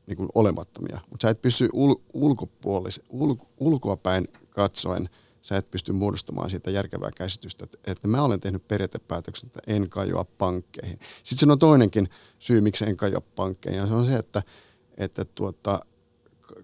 niin 0.07 0.17
kuin 0.17 0.29
olemattomia. 0.35 0.99
Mutta 1.09 1.25
sä 1.25 1.29
et 1.29 1.41
pysty 1.41 1.69
ul, 1.73 1.95
ulkopuolis, 2.13 3.01
ul, 3.09 3.35
ulkoapäin 3.57 4.27
katsoen, 4.49 5.09
sä 5.41 5.57
et 5.57 5.71
pysty 5.71 5.91
muodostamaan 5.91 6.49
siitä 6.49 6.71
järkevää 6.71 7.11
käsitystä, 7.11 7.63
että, 7.63 7.77
että 7.87 8.07
mä 8.07 8.23
olen 8.23 8.39
tehnyt 8.39 8.67
periaatepäätöksen, 8.67 9.47
että 9.47 9.59
en 9.67 9.89
kajoa 9.89 10.25
pankkeihin. 10.37 10.99
Sitten 11.23 11.47
se 11.47 11.51
on 11.51 11.59
toinenkin 11.59 12.09
syy, 12.39 12.61
miksi 12.61 12.85
en 12.85 12.97
kajoa 12.97 13.21
pankkeihin, 13.21 13.79
ja 13.79 13.87
se 13.87 13.93
on 13.93 14.05
se, 14.05 14.15
että, 14.15 14.43
että 14.97 15.25
tuota, 15.25 15.79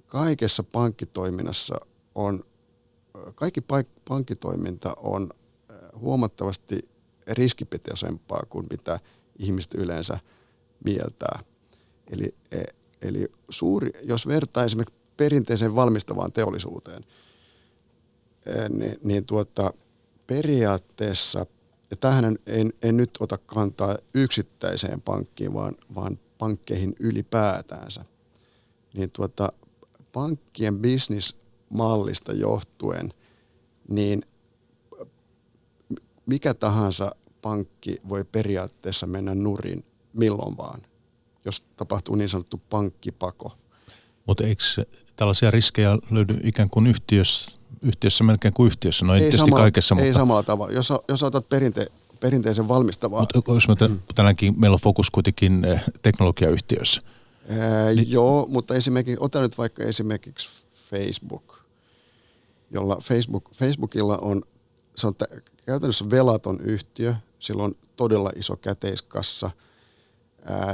kaikessa 0.05 0.63
pankkitoiminnassa 0.63 1.75
on, 2.15 2.43
kaikki 3.35 3.61
pankkitoiminta 4.09 4.93
on 4.97 5.29
huomattavasti 5.95 6.79
riskipitoisempaa 7.27 8.43
kuin 8.49 8.67
mitä 8.71 8.99
ihmiset 9.41 9.73
yleensä 9.73 10.19
mieltää. 10.85 11.39
Eli, 12.11 12.35
e, 12.51 12.63
eli 13.01 13.27
suuri, 13.49 13.91
jos 14.03 14.27
vertaa 14.27 14.63
esimerkiksi 14.63 14.99
perinteiseen 15.17 15.75
valmistavaan 15.75 16.31
teollisuuteen, 16.31 17.05
niin, 18.69 18.97
niin 19.03 19.25
tuota, 19.25 19.73
periaatteessa, 20.27 21.45
ja 21.91 21.97
tähän 21.97 22.35
en, 22.45 22.73
en 22.81 22.97
nyt 22.97 23.09
ota 23.19 23.37
kantaa 23.37 23.97
yksittäiseen 24.13 25.01
pankkiin, 25.01 25.53
vaan, 25.53 25.75
vaan 25.95 26.19
pankkeihin 26.37 26.93
ylipäätäänsä, 26.99 28.05
niin 28.93 29.11
tuota, 29.11 29.53
pankkien 30.11 30.79
bisnismallista 30.79 32.33
johtuen, 32.33 33.13
niin 33.89 34.23
mikä 36.25 36.53
tahansa 36.53 37.15
pankki 37.41 38.01
voi 38.09 38.23
periaatteessa 38.23 39.07
mennä 39.07 39.35
nurin 39.35 39.85
milloin 40.13 40.57
vaan, 40.57 40.81
jos 41.45 41.61
tapahtuu 41.61 42.15
niin 42.15 42.29
sanottu 42.29 42.61
pankkipako. 42.69 43.57
Mutta 44.25 44.43
eikö 44.43 44.63
tällaisia 45.15 45.51
riskejä 45.51 45.97
löydy 46.11 46.39
ikään 46.43 46.69
kuin 46.69 46.87
yhtiössä, 46.87 47.51
yhtiössä 47.81 48.23
melkein 48.23 48.53
kuin 48.53 48.67
yhtiössä? 48.67 49.05
No 49.05 49.15
ei, 49.15 49.23
ei 49.23 49.31
samalla, 49.31 49.57
kaikessa, 49.57 49.95
ei 49.95 50.03
mutta... 50.03 50.19
samalla 50.19 50.43
tavalla. 50.43 50.73
Jos, 50.73 50.93
jos 51.07 51.23
otat 51.23 51.49
perinte, 51.49 51.87
perinteisen 52.19 52.67
valmistavaa... 52.67 53.19
Mutta 53.19 53.53
jos 53.53 53.67
me 53.67 53.87
mm. 53.87 53.99
tänäänkin, 54.15 54.59
meillä 54.59 54.75
on 54.75 54.79
fokus 54.79 55.11
kuitenkin 55.11 55.65
eh, 55.65 55.83
teknologiayhtiössä. 56.01 57.01
Ää, 57.49 57.93
niin. 57.93 58.11
Joo, 58.11 58.47
mutta 58.49 58.75
esimerkiksi, 58.75 59.17
ota 59.19 59.41
nyt 59.41 59.57
vaikka 59.57 59.83
esimerkiksi 59.83 60.49
Facebook, 60.89 61.59
jolla 62.71 62.97
Facebook, 63.01 63.49
Facebookilla 63.53 64.17
on, 64.17 64.41
se 64.95 65.07
on 65.07 65.15
käytännössä 65.65 66.09
velaton 66.09 66.59
yhtiö, 66.61 67.15
sillä 67.41 67.63
on 67.63 67.75
todella 67.95 68.31
iso 68.35 68.57
käteiskassa, 68.57 69.51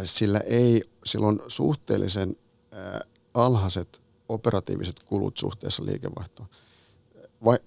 sillä, 0.04 0.40
ei, 0.40 0.84
sillä 1.06 1.28
on 1.28 1.40
suhteellisen 1.48 2.36
alhaiset 3.34 4.04
operatiiviset 4.30 5.04
kulut 5.04 5.38
suhteessa 5.38 5.86
liikevaihtoon. 5.86 6.50
Vai, 7.46 7.58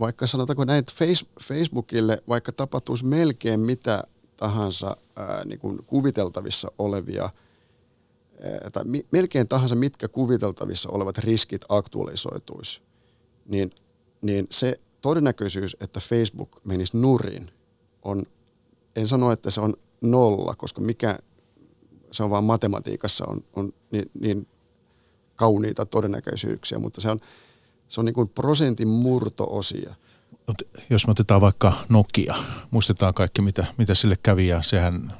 vaikka 0.00 0.26
sanotaanko 0.26 0.64
näin, 0.64 0.78
että 0.78 0.92
Facebookille, 1.40 2.22
vaikka 2.28 2.52
tapahtuisi 2.52 3.04
melkein 3.04 3.60
mitä 3.60 4.04
tahansa 4.36 4.96
ää, 5.16 5.44
niin 5.44 5.58
kuin 5.58 5.84
kuviteltavissa 5.86 6.72
olevia, 6.78 7.22
ää, 7.22 8.70
tai 8.70 8.84
mi, 8.84 9.06
melkein 9.10 9.48
tahansa 9.48 9.74
mitkä 9.74 10.08
kuviteltavissa 10.08 10.90
olevat 10.90 11.18
riskit 11.18 11.64
aktualisoituisi, 11.68 12.80
niin, 13.46 13.70
niin 14.22 14.46
se 14.50 14.80
todennäköisyys, 15.00 15.76
että 15.80 16.00
Facebook 16.00 16.60
menisi 16.64 16.96
nurin, 16.96 17.50
on, 18.02 18.22
en 18.96 19.08
sano, 19.08 19.32
että 19.32 19.50
se 19.50 19.60
on 19.60 19.74
nolla, 20.00 20.54
koska 20.54 20.80
mikä, 20.80 21.18
se 22.12 22.22
on 22.22 22.30
vain 22.30 22.44
matematiikassa 22.44 23.24
on, 23.28 23.40
on 23.56 23.72
niin, 23.90 24.10
niin 24.20 24.46
kauniita 25.36 25.86
todennäköisyyksiä, 25.86 26.78
mutta 26.78 27.00
se 27.00 27.10
on, 27.10 27.18
se 27.88 28.00
on 28.00 28.04
niin 28.04 28.14
kuin 28.14 28.28
prosentin 28.28 28.88
murtoosia. 28.88 29.94
Jos 30.90 31.06
me 31.06 31.10
otetaan 31.10 31.40
vaikka 31.40 31.72
Nokia, 31.88 32.34
muistetaan 32.70 33.14
kaikki 33.14 33.42
mitä, 33.42 33.66
mitä 33.78 33.94
sille 33.94 34.18
kävi 34.22 34.46
ja 34.46 34.62
sehän 34.62 35.12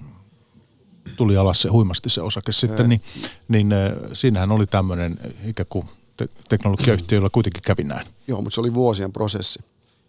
tuli 1.16 1.36
alas 1.36 1.62
se 1.62 1.68
huimasti 1.68 2.08
se 2.08 2.22
osake 2.22 2.52
sitten, 2.52 2.88
niin, 2.88 3.02
niin 3.48 3.68
siinähän 4.12 4.50
oli 4.50 4.66
tämmöinen 4.66 5.18
ikään 5.46 5.66
kuin 5.68 5.86
te- 6.16 6.28
teknologiayhtiöillä 6.48 7.28
kuitenkin 7.32 7.62
kävi 7.62 7.84
näin. 7.84 8.06
Joo, 8.28 8.42
mutta 8.42 8.54
se 8.54 8.60
oli 8.60 8.74
vuosien 8.74 9.12
prosessi. 9.12 9.58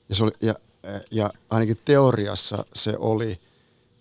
Ja, 0.09 0.15
se 0.15 0.23
oli, 0.23 0.31
ja, 0.41 0.55
ja 1.11 1.29
ainakin 1.49 1.79
teoriassa 1.85 2.65
se 2.73 2.95
oli 2.99 3.39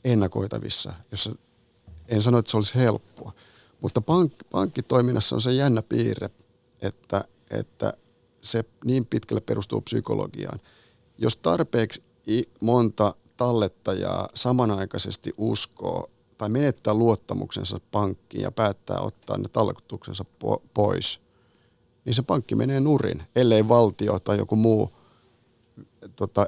ennakoitavissa, 0.05 0.93
jossa 1.11 1.33
en 2.09 2.23
sano, 2.23 2.39
että 2.39 2.51
se 2.51 2.57
olisi 2.57 2.75
helppoa. 2.75 3.33
Mutta 3.81 4.01
pank, 4.01 4.33
pankkitoiminnassa 4.51 5.37
on 5.37 5.41
se 5.41 5.53
jännä 5.53 5.83
piirre, 5.83 6.31
että, 6.83 7.25
että 7.51 7.93
se 8.43 8.65
niin 8.85 9.07
pitkälle 9.07 9.41
perustuu 9.41 9.81
psykologiaan. 9.81 10.61
Jos 11.19 11.37
tarpeeksi 11.37 12.03
monta 12.61 13.15
tallettajaa 13.37 14.29
samanaikaisesti 14.35 15.33
uskoo 15.37 16.11
tai 16.39 16.49
menettää 16.49 16.95
luottamuksensa 16.95 17.81
pankkiin 17.91 18.43
ja 18.43 18.51
päättää 18.51 19.01
ottaa 19.01 19.39
ne 19.39 19.49
talletuksensa 19.49 20.25
pois– 20.75 21.21
niin 22.09 22.15
se 22.15 22.23
pankki 22.23 22.55
menee 22.55 22.81
nurin, 22.81 23.23
ellei 23.37 23.69
valtio 23.69 24.19
tai 24.19 24.39
joku 24.39 24.57
muu 24.57 24.93
tota, 26.17 26.47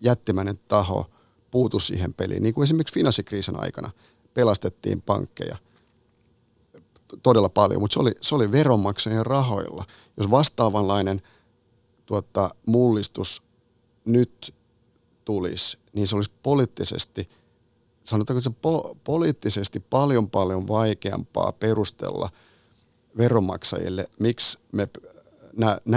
jättimäinen 0.00 0.58
taho 0.68 1.10
puutu 1.50 1.80
siihen 1.80 2.14
peliin. 2.14 2.42
Niin 2.42 2.54
kuin 2.54 2.62
esimerkiksi 2.62 2.94
finanssikriisin 2.94 3.60
aikana 3.60 3.90
pelastettiin 4.34 5.02
pankkeja 5.02 5.56
todella 7.22 7.48
paljon, 7.48 7.80
mutta 7.80 7.94
se 7.94 8.00
oli, 8.00 8.12
se 8.20 8.34
oli 8.34 8.52
veronmaksajien 8.52 9.26
rahoilla. 9.26 9.84
Jos 10.16 10.30
vastaavanlainen 10.30 11.22
tuota, 12.06 12.54
mullistus 12.66 13.42
nyt 14.04 14.54
tulisi, 15.24 15.78
niin 15.92 16.06
se 16.06 16.16
olisi 16.16 16.30
poliittisesti, 16.42 17.28
sanotaanko 18.04 18.40
se 18.40 18.50
po- 18.50 18.96
poliittisesti 19.04 19.80
paljon 19.80 20.30
paljon 20.30 20.68
vaikeampaa 20.68 21.52
perustella– 21.52 22.30
veronmaksajille, 23.16 24.08
miksi 24.20 24.58
me 24.72 24.88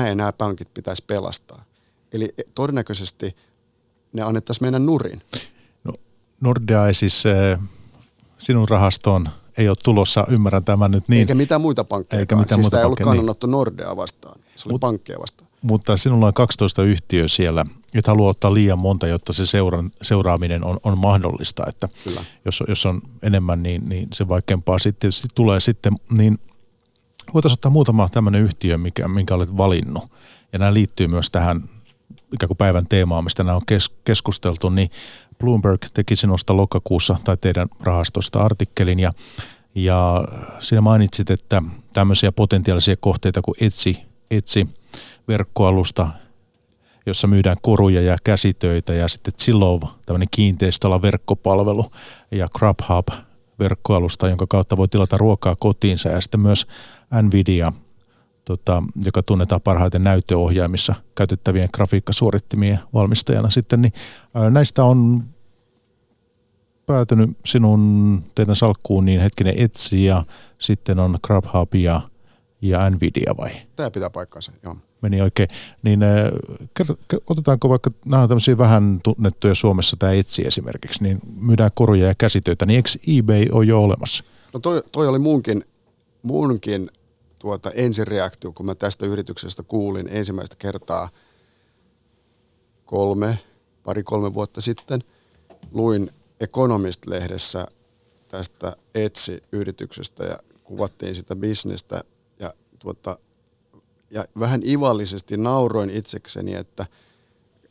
ja 0.07 0.15
nämä 0.15 0.33
pankit 0.33 0.73
pitäisi 0.73 1.03
pelastaa. 1.07 1.65
Eli 2.13 2.33
todennäköisesti 2.55 3.35
ne 4.13 4.21
annettaisiin 4.21 4.65
mennä 4.65 4.79
nurin. 4.79 5.21
No, 5.83 5.93
Nordea 6.41 6.87
ei 6.87 6.93
siis 6.93 7.23
äh, 7.25 7.59
sinun 8.37 8.69
rahastoon 8.69 9.29
ei 9.57 9.69
ole 9.69 9.77
tulossa, 9.83 10.27
ymmärrän 10.29 10.63
tämän 10.63 10.91
nyt 10.91 11.07
niin. 11.07 11.19
Eikä 11.19 11.35
mitään 11.35 11.61
muita 11.61 11.83
pankkeja. 11.83 12.19
Eikä 12.19 12.35
mitään 12.35 12.57
siis 12.57 12.65
muuta 12.65 12.79
ei 12.79 12.85
ollut 12.85 12.99
kannanotto 12.99 13.47
niin. 13.47 13.51
Nordea 13.51 13.95
vastaan, 13.95 14.39
se 14.55 14.67
oli 14.67 14.73
Mut, 14.73 14.81
pankkeja 14.81 15.19
vastaan. 15.19 15.49
Mutta 15.61 15.97
sinulla 15.97 16.27
on 16.27 16.33
12 16.33 16.83
yhtiöä 16.83 17.27
siellä, 17.27 17.65
et 17.93 18.07
halua 18.07 18.29
ottaa 18.29 18.53
liian 18.53 18.79
monta, 18.79 19.07
jotta 19.07 19.33
se 19.33 19.45
seura, 19.45 19.83
seuraaminen 20.01 20.63
on, 20.63 20.77
on 20.83 20.97
mahdollista. 20.97 21.63
Että 21.67 21.89
Kyllä. 22.03 22.23
Jos, 22.45 22.63
jos 22.67 22.85
on 22.85 23.01
enemmän, 23.23 23.63
niin, 23.63 23.89
niin 23.89 24.07
se 24.13 24.27
vaikeampaa 24.27 24.79
sitten 24.79 25.11
tulee 25.35 25.59
sitten. 25.59 25.93
Niin 26.11 26.39
voitaisiin 27.33 27.57
ottaa 27.57 27.71
muutama 27.71 28.09
tämmöinen 28.09 28.41
yhtiö, 28.41 28.77
mikä, 28.77 29.07
minkä 29.07 29.35
olet 29.35 29.57
valinnut. 29.57 30.03
Ja 30.53 30.59
nämä 30.59 30.73
liittyy 30.73 31.07
myös 31.07 31.29
tähän 31.29 31.63
ikään 32.33 32.47
kuin 32.47 32.57
päivän 32.57 32.87
teemaan, 32.89 33.23
mistä 33.23 33.43
nämä 33.43 33.55
on 33.55 33.65
kes- 33.65 33.95
keskusteltu, 34.03 34.69
niin 34.69 34.91
Bloomberg 35.39 35.85
teki 35.93 36.15
sinusta 36.15 36.57
lokakuussa 36.57 37.15
tai 37.23 37.37
teidän 37.37 37.67
rahastosta 37.79 38.39
artikkelin 38.39 38.99
ja, 38.99 39.13
ja 39.75 40.27
siinä 40.59 40.81
mainitsit, 40.81 41.29
että 41.29 41.63
tämmöisiä 41.93 42.31
potentiaalisia 42.31 42.95
kohteita 42.99 43.41
kuin 43.41 43.55
Etsi, 43.61 43.97
Etsi 44.31 44.67
verkkoalusta, 45.27 46.09
jossa 47.05 47.27
myydään 47.27 47.57
koruja 47.61 48.01
ja 48.01 48.17
käsitöitä 48.23 48.93
ja 48.93 49.07
sitten 49.07 49.33
Zillow, 49.39 49.81
tämmöinen 50.05 50.27
kiinteistöllä 50.31 51.01
verkkopalvelu 51.01 51.91
ja 52.31 52.47
Grubhub 52.57 53.07
verkkoalusta, 53.59 54.29
jonka 54.29 54.47
kautta 54.49 54.77
voi 54.77 54.87
tilata 54.87 55.17
ruokaa 55.17 55.55
kotiinsa 55.55 56.09
ja 56.09 56.21
sitten 56.21 56.39
myös 56.39 56.67
Nvidia, 57.21 57.73
tota, 58.47 58.83
joka 59.05 59.23
tunnetaan 59.23 59.61
parhaiten 59.61 60.03
näyttöohjaimissa 60.03 60.95
käytettävien 61.15 61.69
grafiikkasuorittimien 61.73 62.79
valmistajana 62.93 63.49
sitten, 63.49 63.81
niin 63.81 63.93
näistä 64.49 64.83
on 64.83 65.23
päätynyt 66.85 67.29
sinun 67.45 68.23
teidän 68.35 68.55
salkkuun 68.55 69.05
niin 69.05 69.21
hetkinen 69.21 69.53
Etsy 69.57 69.97
ja 69.97 70.23
sitten 70.59 70.99
on 70.99 71.17
Grubhub 71.23 71.75
ja, 71.75 72.01
ja 72.61 72.89
Nvidia 72.89 73.33
vai? 73.37 73.51
Tämä 73.75 73.91
pitää 73.91 74.09
paikkaansa, 74.09 74.51
joo. 74.63 74.75
meni 75.01 75.21
oikein. 75.21 75.49
Niin 75.83 75.99
otetaanko 77.29 77.69
vaikka, 77.69 77.91
nämä 78.05 78.23
on 78.23 78.29
tämmöisiä 78.29 78.57
vähän 78.57 78.99
tunnettuja 79.03 79.55
Suomessa, 79.55 79.97
tämä 79.99 80.11
Etsi 80.11 80.47
esimerkiksi, 80.47 81.03
niin 81.03 81.19
myydään 81.39 81.71
koruja 81.73 82.07
ja 82.07 82.15
käsitöitä, 82.17 82.65
niin 82.65 82.75
eikö 82.75 82.89
eBay 83.07 83.45
ole 83.51 83.65
jo 83.65 83.83
olemassa? 83.83 84.23
No 84.53 84.59
toi, 84.59 84.83
toi 84.91 85.07
oli 85.07 85.19
munkin, 85.19 85.63
munkin 86.23 86.89
tuota 87.39 87.71
ensireaktio, 87.71 88.51
kun 88.51 88.65
mä 88.65 88.75
tästä 88.75 89.05
yrityksestä 89.05 89.63
kuulin 89.63 90.07
ensimmäistä 90.11 90.55
kertaa 90.55 91.09
kolme, 92.85 93.39
pari-kolme 93.83 94.33
vuotta 94.33 94.61
sitten. 94.61 95.03
Luin 95.71 96.11
Economist-lehdessä 96.39 97.67
tästä 98.27 98.75
Etsi-yrityksestä 98.95 100.23
ja 100.23 100.37
kuvattiin 100.63 101.15
sitä 101.15 101.35
bisnestä 101.35 102.01
ja, 102.39 102.53
tuota, 102.79 103.19
ja 104.11 104.25
vähän 104.39 104.61
ivallisesti 104.65 105.37
nauroin 105.37 105.89
itsekseni, 105.89 106.55
että, 106.55 106.85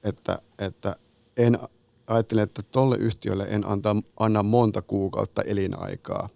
että, 0.05 0.39
että 0.59 0.97
en 1.37 1.59
ajattelin, 2.07 2.43
että 2.43 2.63
tolle 2.63 2.97
yhtiölle 2.97 3.47
en 3.49 3.67
anta, 3.67 3.97
anna 4.17 4.43
monta 4.43 4.83
kuukautta 4.83 5.43
elinaikaa 5.43 6.29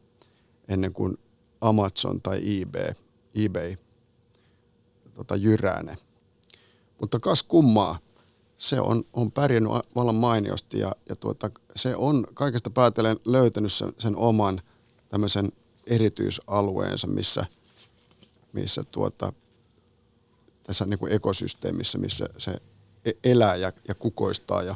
ennen 0.69 0.93
kuin 0.93 1.19
Amazon 1.61 2.21
tai 2.23 2.61
eBay, 2.61 2.95
eBay 3.35 3.77
tota, 5.15 5.37
jyrää 5.37 5.83
ne. 5.83 5.97
Mutta 7.01 7.21
kas 7.21 7.43
kummaa, 7.43 7.99
se 8.57 8.81
on, 8.81 9.05
on 9.13 9.33
pärjännyt 9.33 9.73
vallan 9.95 10.15
mainiosti 10.15 10.79
ja, 10.79 10.93
ja 11.09 11.17
tuota, 11.17 11.51
se 11.77 11.97
on 11.97 12.27
kaikesta 12.35 12.71
päätellen 12.71 13.17
löytänyt 13.25 13.73
sen, 13.73 13.93
sen 13.99 14.17
oman 14.17 14.63
tämmöisen 15.09 15.53
erityisalueensa, 15.87 17.07
missä, 17.07 17.47
missä 18.53 18.85
tuota, 18.85 19.33
tässä 20.63 20.87
niin 20.87 20.99
kuin 20.99 21.13
ekosysteemissä, 21.13 21.99
missä 21.99 22.27
se 22.39 22.57
e-, 23.05 23.31
elää 23.31 23.57
ja, 23.57 23.73
ja 23.89 23.95
kukoistaa 23.95 24.63
ja, 24.63 24.75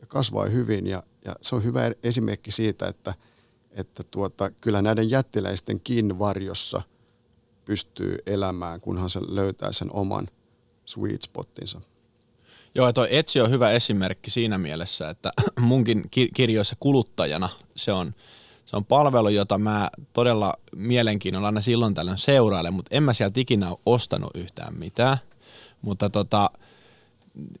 ja 0.00 0.06
kasvaa 0.06 0.46
hyvin. 0.46 0.86
Ja, 0.86 1.02
ja 1.24 1.36
se 1.42 1.54
on 1.54 1.64
hyvä 1.64 1.90
esimerkki 2.02 2.50
siitä, 2.52 2.86
että, 2.86 3.14
että 3.70 4.02
tuota, 4.02 4.50
kyllä 4.50 4.82
näiden 4.82 5.10
jättiläisten 5.10 5.80
varjossa 6.18 6.82
pystyy 7.66 8.18
elämään, 8.26 8.80
kunhan 8.80 9.10
se 9.10 9.20
löytää 9.28 9.72
sen 9.72 9.88
oman 9.92 10.28
sweet 10.84 11.22
spottinsa. 11.22 11.80
Joo, 12.74 12.92
tuo 12.92 13.06
Etsi 13.10 13.40
on 13.40 13.50
hyvä 13.50 13.70
esimerkki 13.70 14.30
siinä 14.30 14.58
mielessä, 14.58 15.10
että 15.10 15.32
munkin 15.60 16.04
kirjoissa 16.34 16.76
kuluttajana 16.80 17.48
se 17.76 17.92
on, 17.92 18.14
se 18.64 18.76
on 18.76 18.84
palvelu, 18.84 19.28
jota 19.28 19.58
mä 19.58 19.90
todella 20.12 20.54
mielenkiinnolla 20.76 21.48
aina 21.48 21.60
silloin 21.60 21.94
tällöin 21.94 22.18
seurailen, 22.18 22.74
mutta 22.74 22.96
en 22.96 23.02
mä 23.02 23.12
sieltä 23.12 23.40
ikinä 23.40 23.70
ole 23.70 23.78
ostanut 23.86 24.30
yhtään 24.34 24.78
mitään. 24.78 25.18
Mutta 25.82 26.10
tota, 26.10 26.50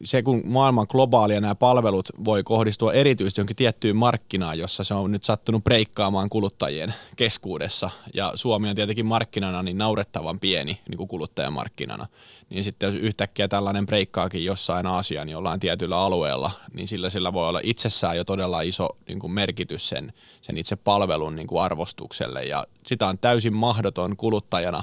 se, 0.04 0.22
kun 0.22 0.42
maailman 0.44 0.86
globaalia 0.90 1.40
nämä 1.40 1.54
palvelut 1.54 2.08
voi 2.24 2.42
kohdistua 2.42 2.92
erityisesti 2.92 3.40
jonkin 3.40 3.56
tiettyyn 3.56 3.96
markkinaan, 3.96 4.58
jossa 4.58 4.84
se 4.84 4.94
on 4.94 5.12
nyt 5.12 5.24
sattunut 5.24 5.64
breikkaamaan 5.64 6.28
kuluttajien 6.28 6.94
keskuudessa, 7.16 7.90
ja 8.14 8.32
Suomi 8.34 8.68
on 8.68 8.76
tietenkin 8.76 9.06
markkinana 9.06 9.62
niin 9.62 9.78
naurettavan 9.78 10.40
pieni 10.40 10.80
niin 10.88 10.96
kuin 10.96 11.08
kuluttajamarkkinana, 11.08 12.06
niin 12.50 12.64
sitten 12.64 12.86
jos 12.86 13.02
yhtäkkiä 13.02 13.48
tällainen 13.48 13.86
breikkaakin 13.86 14.44
jossain 14.44 14.86
Aasian 14.86 15.28
jollain 15.28 15.60
tietyllä 15.60 15.98
alueella, 15.98 16.50
niin 16.74 16.88
sillä, 16.88 17.10
sillä 17.10 17.32
voi 17.32 17.48
olla 17.48 17.60
itsessään 17.62 18.16
jo 18.16 18.24
todella 18.24 18.60
iso 18.60 18.88
niin 19.08 19.18
kuin 19.18 19.32
merkitys 19.32 19.88
sen, 19.88 20.12
sen 20.42 20.56
itse 20.56 20.76
palvelun 20.76 21.36
niin 21.36 21.46
kuin 21.46 21.62
arvostukselle, 21.62 22.44
ja 22.44 22.66
sitä 22.86 23.06
on 23.06 23.18
täysin 23.18 23.54
mahdoton 23.54 24.16
kuluttajana 24.16 24.82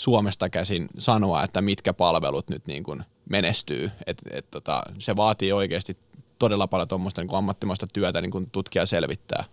Suomesta 0.00 0.48
käsin 0.48 0.88
sanoa, 0.98 1.44
että 1.44 1.60
mitkä 1.60 1.92
palvelut 1.92 2.48
nyt 2.48 2.66
niin 2.66 2.82
kuin 2.82 3.04
menestyy. 3.28 3.90
Et, 4.06 4.22
et, 4.30 4.50
tota, 4.50 4.82
se 4.98 5.16
vaatii 5.16 5.52
oikeasti 5.52 5.96
todella 6.38 6.66
paljon 6.66 6.88
tuommoista 6.88 7.22
niin 7.22 7.34
ammattimaista 7.34 7.86
työtä 7.92 8.20
niin 8.20 8.30
kuin 8.30 8.50
tutkia 8.50 8.86
selvittää. 8.86 9.44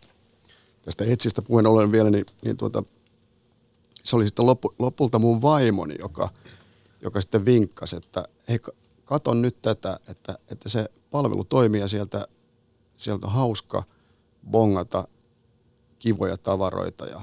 Tästä 0.81 1.03
etsistä 1.07 1.41
puheen 1.41 1.67
ollen 1.67 1.91
vielä, 1.91 2.09
niin, 2.09 2.25
niin 2.43 2.57
tuota, 2.57 2.83
se 4.03 4.15
oli 4.15 4.25
sitten 4.25 4.45
lopu, 4.45 4.75
lopulta 4.79 5.19
mun 5.19 5.41
vaimoni, 5.41 5.95
joka, 5.99 6.29
joka 7.01 7.21
sitten 7.21 7.45
vinkkasi, 7.45 7.95
että 7.95 8.25
hei, 8.49 8.59
katon 9.05 9.41
nyt 9.41 9.61
tätä, 9.61 9.99
että, 10.07 10.37
että 10.51 10.69
se 10.69 10.89
palvelu 11.11 11.43
toimii 11.43 11.81
ja 11.81 11.87
sieltä, 11.87 12.27
sieltä 12.97 13.27
on 13.27 13.33
hauska 13.33 13.83
bongata 14.51 15.07
kivoja 15.99 16.37
tavaroita 16.37 17.05
ja 17.05 17.21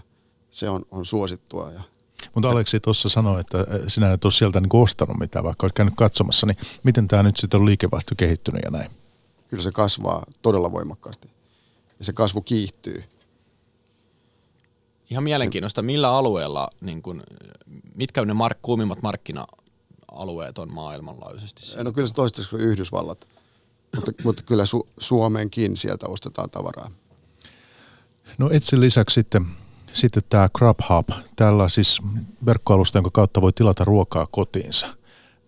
se 0.51 0.71
on, 0.71 0.87
on 0.91 1.07
suosittua 1.07 1.71
ja 1.71 1.94
mutta 2.35 2.51
Aleksi 2.51 2.81
tuossa 2.81 3.09
sanoi, 3.09 3.41
että 3.41 3.59
äh, 3.59 3.67
sinä 3.89 4.13
et 4.13 4.25
ole 4.25 4.33
sieltä 4.33 4.61
niin 4.61 4.71
ostanut 4.73 5.19
mitään, 5.19 5.45
vaikka 5.45 5.65
olet 5.65 5.75
käynyt 5.75 5.95
katsomassa, 5.97 6.47
niin 6.47 6.57
miten 6.85 7.09
tämä 7.09 7.23
nyt 7.23 7.37
sitten 7.37 7.61
on 7.61 7.67
liikevaihto 7.67 8.15
kehittynyt 8.17 8.63
ja 8.65 8.71
näin? 8.71 8.91
Kyllä 9.49 9.63
se 9.63 9.73
kasvaa 9.73 10.25
todella 10.43 10.73
voimakkaasti 10.73 11.29
ja 11.99 12.05
se 12.05 12.13
kasvu 12.13 12.41
kiihtyy. 12.41 13.05
Ihan 15.11 15.25
mielenkiintoista, 15.25 15.83
millä 15.83 16.11
alueella, 16.11 16.71
niin 16.81 17.03
kun, 17.03 17.23
mitkä 17.95 18.25
ne 18.25 18.33
mark- 18.33 18.59
kuumimmat 18.63 19.03
markkina-alueet 19.03 20.59
on 20.59 20.75
maailmanlaajuisesti? 20.75 21.63
No 21.83 21.93
kyllä 21.93 22.09
se 22.09 22.15
toistaiseksi 22.15 22.57
Yhdysvallat, 22.57 23.29
mutta, 23.95 24.13
mutta 24.25 24.43
kyllä 24.43 24.65
Su- 24.65 24.89
Suomeenkin 24.99 25.77
sieltä 25.77 26.07
ostetaan 26.09 26.51
tavaraa. 26.51 26.91
No 28.39 28.51
etsin 28.51 28.81
lisäksi 28.81 29.15
sitten 29.15 29.47
sitten 29.95 30.23
tämä 30.29 30.49
Grubhub, 30.59 31.09
tällä 31.37 31.69
siis 31.69 32.01
verkkoalusta, 32.47 32.99
jonka 32.99 33.11
kautta 33.13 33.43
voi 33.43 33.53
tilata 33.53 33.85
ruokaa 33.85 34.27
kotiinsa. 34.31 34.87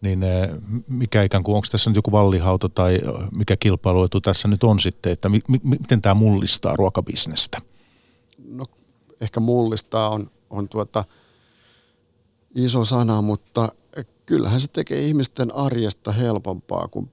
Niin 0.01 0.23
eh, 0.23 0.49
mikä 0.89 1.23
ikään 1.23 1.43
kuin, 1.43 1.57
onko 1.57 1.67
tässä 1.71 1.91
nyt 1.91 1.97
joku 1.97 2.13
vallihauto 2.13 2.69
tai 2.69 3.01
mikä 3.37 3.57
kilpailuetu 3.57 4.21
tässä 4.21 4.49
nyt 4.49 4.65
on 4.65 4.81
sitten, 4.81 5.13
että 5.13 5.29
mi, 5.29 5.41
mi, 5.49 5.61
miten 5.63 6.03
tämä 6.03 6.15
mullistaa 6.15 6.77
ruokabisnestä? 6.77 7.63
No 8.49 8.65
ehkä 9.21 9.41
mullistaa 9.41 10.11
on, 10.11 10.31
on 10.51 10.69
tuota 10.69 11.05
iso 12.55 12.85
sana, 12.85 13.23
mutta 13.23 13.69
kyllähän 14.27 14.61
se 14.61 14.69
tekee 14.69 15.01
ihmisten 15.01 15.55
arjesta 15.55 16.13
helpompaa, 16.13 16.89
kun, 16.89 17.11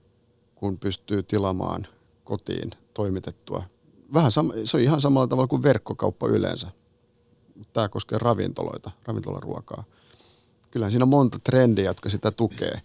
kun 0.56 0.80
pystyy 0.80 1.24
tilaamaan 1.24 1.88
kotiin 2.24 2.72
toimitettua. 2.94 3.64
Vähän 4.14 4.32
sama, 4.32 4.54
se 4.64 4.78
on 4.78 4.84
ihan 4.84 5.02
samalla 5.02 5.28
tavalla 5.28 5.48
kuin 5.48 5.64
verkkokauppa 5.64 6.28
yleensä 6.28 6.68
tämä 7.74 7.90
koskee 7.90 8.18
ravintoloita, 8.18 8.92
ravintolaruokaa. 9.06 9.84
Kyllähän 10.72 10.92
siinä 10.92 11.04
on 11.04 11.10
monta 11.10 11.40
trendiä, 11.44 11.86
jotka 11.86 12.10
sitä 12.10 12.32
tukee. 12.32 12.82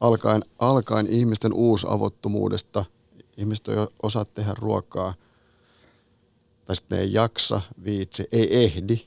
Alkaen, 0.00 0.44
alkaen 0.58 1.06
ihmisten 1.06 1.52
uusavottomuudesta, 1.52 2.84
ihmiset 3.36 3.68
ei 3.68 3.76
osaa 4.02 4.24
tehdä 4.24 4.54
ruokaa, 4.58 5.14
tai 6.64 6.76
sitten 6.76 6.98
ne 6.98 7.04
ei 7.04 7.12
jaksa, 7.12 7.60
viitsi, 7.84 8.28
ei 8.32 8.64
ehdi. 8.64 9.04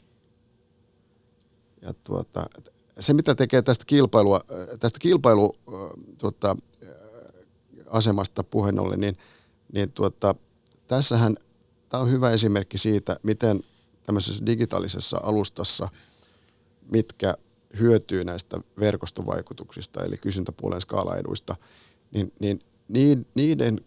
Ja 1.82 1.93
tuota, 2.03 2.45
se, 2.99 3.14
mitä 3.14 3.36
tekee 3.36 3.62
tästä, 3.62 3.86
kilpailua, 3.86 4.41
tästä 4.80 4.99
kilpailu 4.99 5.55
tuota, 6.18 6.55
asemasta 7.89 8.43
puheen 8.43 8.80
ollen, 8.80 8.99
niin, 8.99 9.18
niin 9.74 9.91
tuota, 9.91 10.36
tässähän 10.88 11.38
tämä 11.89 12.03
on 12.03 12.12
hyvä 12.12 12.32
esimerkki 12.32 12.78
siitä, 12.78 13.20
miten 13.24 13.64
tämmöisessä 14.10 14.45
digitaalisessa 14.45 15.20
alustassa, 15.24 15.89
mitkä 16.91 17.34
hyötyy 17.80 18.24
näistä 18.24 18.62
verkostovaikutuksista, 18.80 20.03
eli 20.03 20.18
kysyntäpuolen 20.18 20.82
skaalaeduista, 20.82 21.55
niin, 22.39 22.60
niin 22.88 23.26
niiden, 23.36 23.78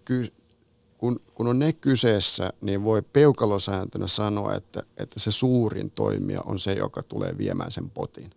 kun, 0.98 1.20
kun 1.34 1.46
on 1.46 1.58
ne 1.58 1.72
kyseessä, 1.72 2.52
niin 2.60 2.84
voi 2.84 3.02
peukalosääntönä 3.02 4.06
sanoa, 4.06 4.54
että, 4.54 4.82
että 4.96 5.20
se 5.20 5.32
suurin 5.32 5.90
toimija 5.90 6.40
on 6.44 6.58
se, 6.58 6.72
joka 6.72 7.02
tulee 7.02 7.38
viemään 7.38 7.70
sen 7.70 7.90
potin. 7.90 8.30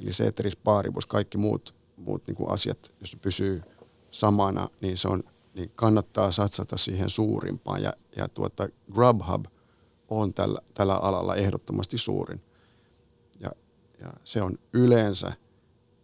Eli 0.00 0.12
se, 0.12 0.26
että 0.26 0.42
paaribus, 0.64 1.06
kaikki 1.06 1.38
muut, 1.38 1.74
muut 1.96 2.22
niin 2.26 2.36
kuin 2.36 2.50
asiat, 2.50 2.92
jos 3.00 3.16
pysyy 3.22 3.62
samana, 4.10 4.68
niin, 4.80 4.98
se 4.98 5.08
on, 5.08 5.22
niin 5.54 5.72
kannattaa 5.74 6.30
satsata 6.30 6.76
siihen 6.76 7.10
suurimpaan. 7.10 7.82
Ja, 7.82 7.92
ja 8.16 8.28
tuota, 8.28 8.68
Grubhub– 8.92 9.44
on 10.10 10.34
tällä, 10.34 10.60
tällä 10.74 10.94
alalla 10.94 11.34
ehdottomasti 11.34 11.98
suurin. 11.98 12.40
Ja, 13.40 13.50
ja 14.00 14.12
se 14.24 14.42
on 14.42 14.58
yleensä, 14.72 15.32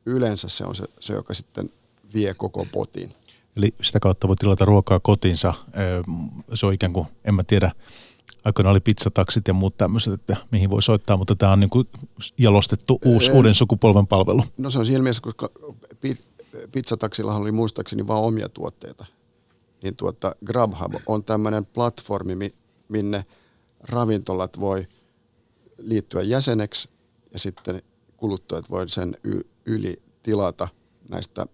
yleensä 0.07 0.49
se 0.49 0.65
on 0.65 0.75
se, 0.75 0.85
se, 1.01 1.15
joka 1.15 1.35
sitten 1.35 1.71
vie 2.15 2.35
koko 2.35 2.67
potin. 2.73 3.13
Eli 3.57 3.75
sitä 3.83 4.01
kautta 4.01 4.29
voi 4.29 4.37
tilata 4.37 4.65
ruokaa 4.65 5.01
kotiinsa. 5.01 5.55
Se 6.55 6.67
on 6.67 6.73
ikään 6.73 6.93
kuin, 6.93 7.07
en 7.25 7.35
mä 7.35 7.45
tiedä, 7.45 7.73
aikoina 8.45 8.71
oli 8.71 8.81
pizzataksit 8.81 9.49
ja 9.49 9.55
muut 9.55 9.77
tämmöiset, 9.77 10.13
että 10.13 10.37
mihin 10.51 10.71
voi 10.71 10.83
soittaa, 10.83 11.17
mutta 11.17 11.37
tämä 11.37 11.53
on 11.53 11.61
niin 11.61 11.71
kuin 11.71 11.89
jalostettu 12.39 12.99
uusi, 13.05 13.31
uuden 13.31 13.55
sukupolven 13.55 14.07
palvelu. 14.07 14.45
No 14.57 14.71
se 14.71 14.79
on 14.79 14.87
siinä 14.87 15.03
mielessä, 15.03 15.23
koska 15.23 15.51
pizzataksillahan 16.73 17.43
oli 17.43 17.53
muistaakseni 17.53 18.07
vain 18.07 18.25
omia 18.25 18.49
tuotteita. 18.49 19.07
Niin 19.83 19.97
tuota, 19.97 20.37
Grubhub 20.45 20.95
on 21.07 21.25
tämmöinen 21.25 21.67
platformi, 21.67 22.55
minne– 22.89 23.25
ravintolat 23.81 24.61
voi 24.61 24.87
liittyä 25.79 26.23
jäseneksi 26.23 26.89
ja 27.33 27.39
sitten 27.39 27.83
kuluttajat 28.17 28.71
voi 28.71 28.89
sen 28.89 29.17
yli 29.67 30.03
tilata 30.23 30.69
näistä 31.09 31.47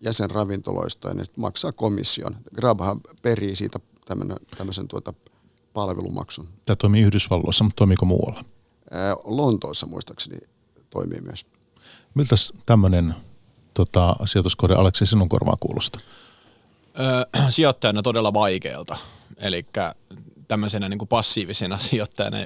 jäsenravintoloista 0.00 1.08
ja 1.08 1.14
ne 1.14 1.22
maksaa 1.36 1.72
komission. 1.72 2.36
Grabhan 2.54 3.00
perii 3.22 3.56
siitä 3.56 3.78
tämmönen, 4.04 4.36
tämmöisen 4.56 4.88
tuota 4.88 5.14
palvelumaksun. 5.72 6.48
Tämä 6.66 6.76
toimii 6.76 7.02
Yhdysvalloissa, 7.02 7.64
mutta 7.64 7.76
toimiiko 7.76 8.06
muualla? 8.06 8.44
Lontoossa 9.24 9.86
muistaakseni 9.86 10.38
toimii 10.90 11.20
myös. 11.20 11.46
Miltä 12.14 12.34
tämmöinen 12.66 13.14
tota, 13.74 14.16
sijoituskohde 14.24 14.74
Aleksi 14.74 15.06
sinun 15.06 15.28
korvaan 15.28 15.58
kuulostaa? 15.60 16.00
Öö, 17.00 17.50
sijoittajana 17.50 18.02
todella 18.02 18.32
vaikealta. 18.32 18.96
Eli 19.36 19.66
tämmöisenä 20.52 20.88
niin 20.88 20.98
kuin 20.98 21.08
passiivisena 21.08 21.78
sijoittajana, 21.88 22.36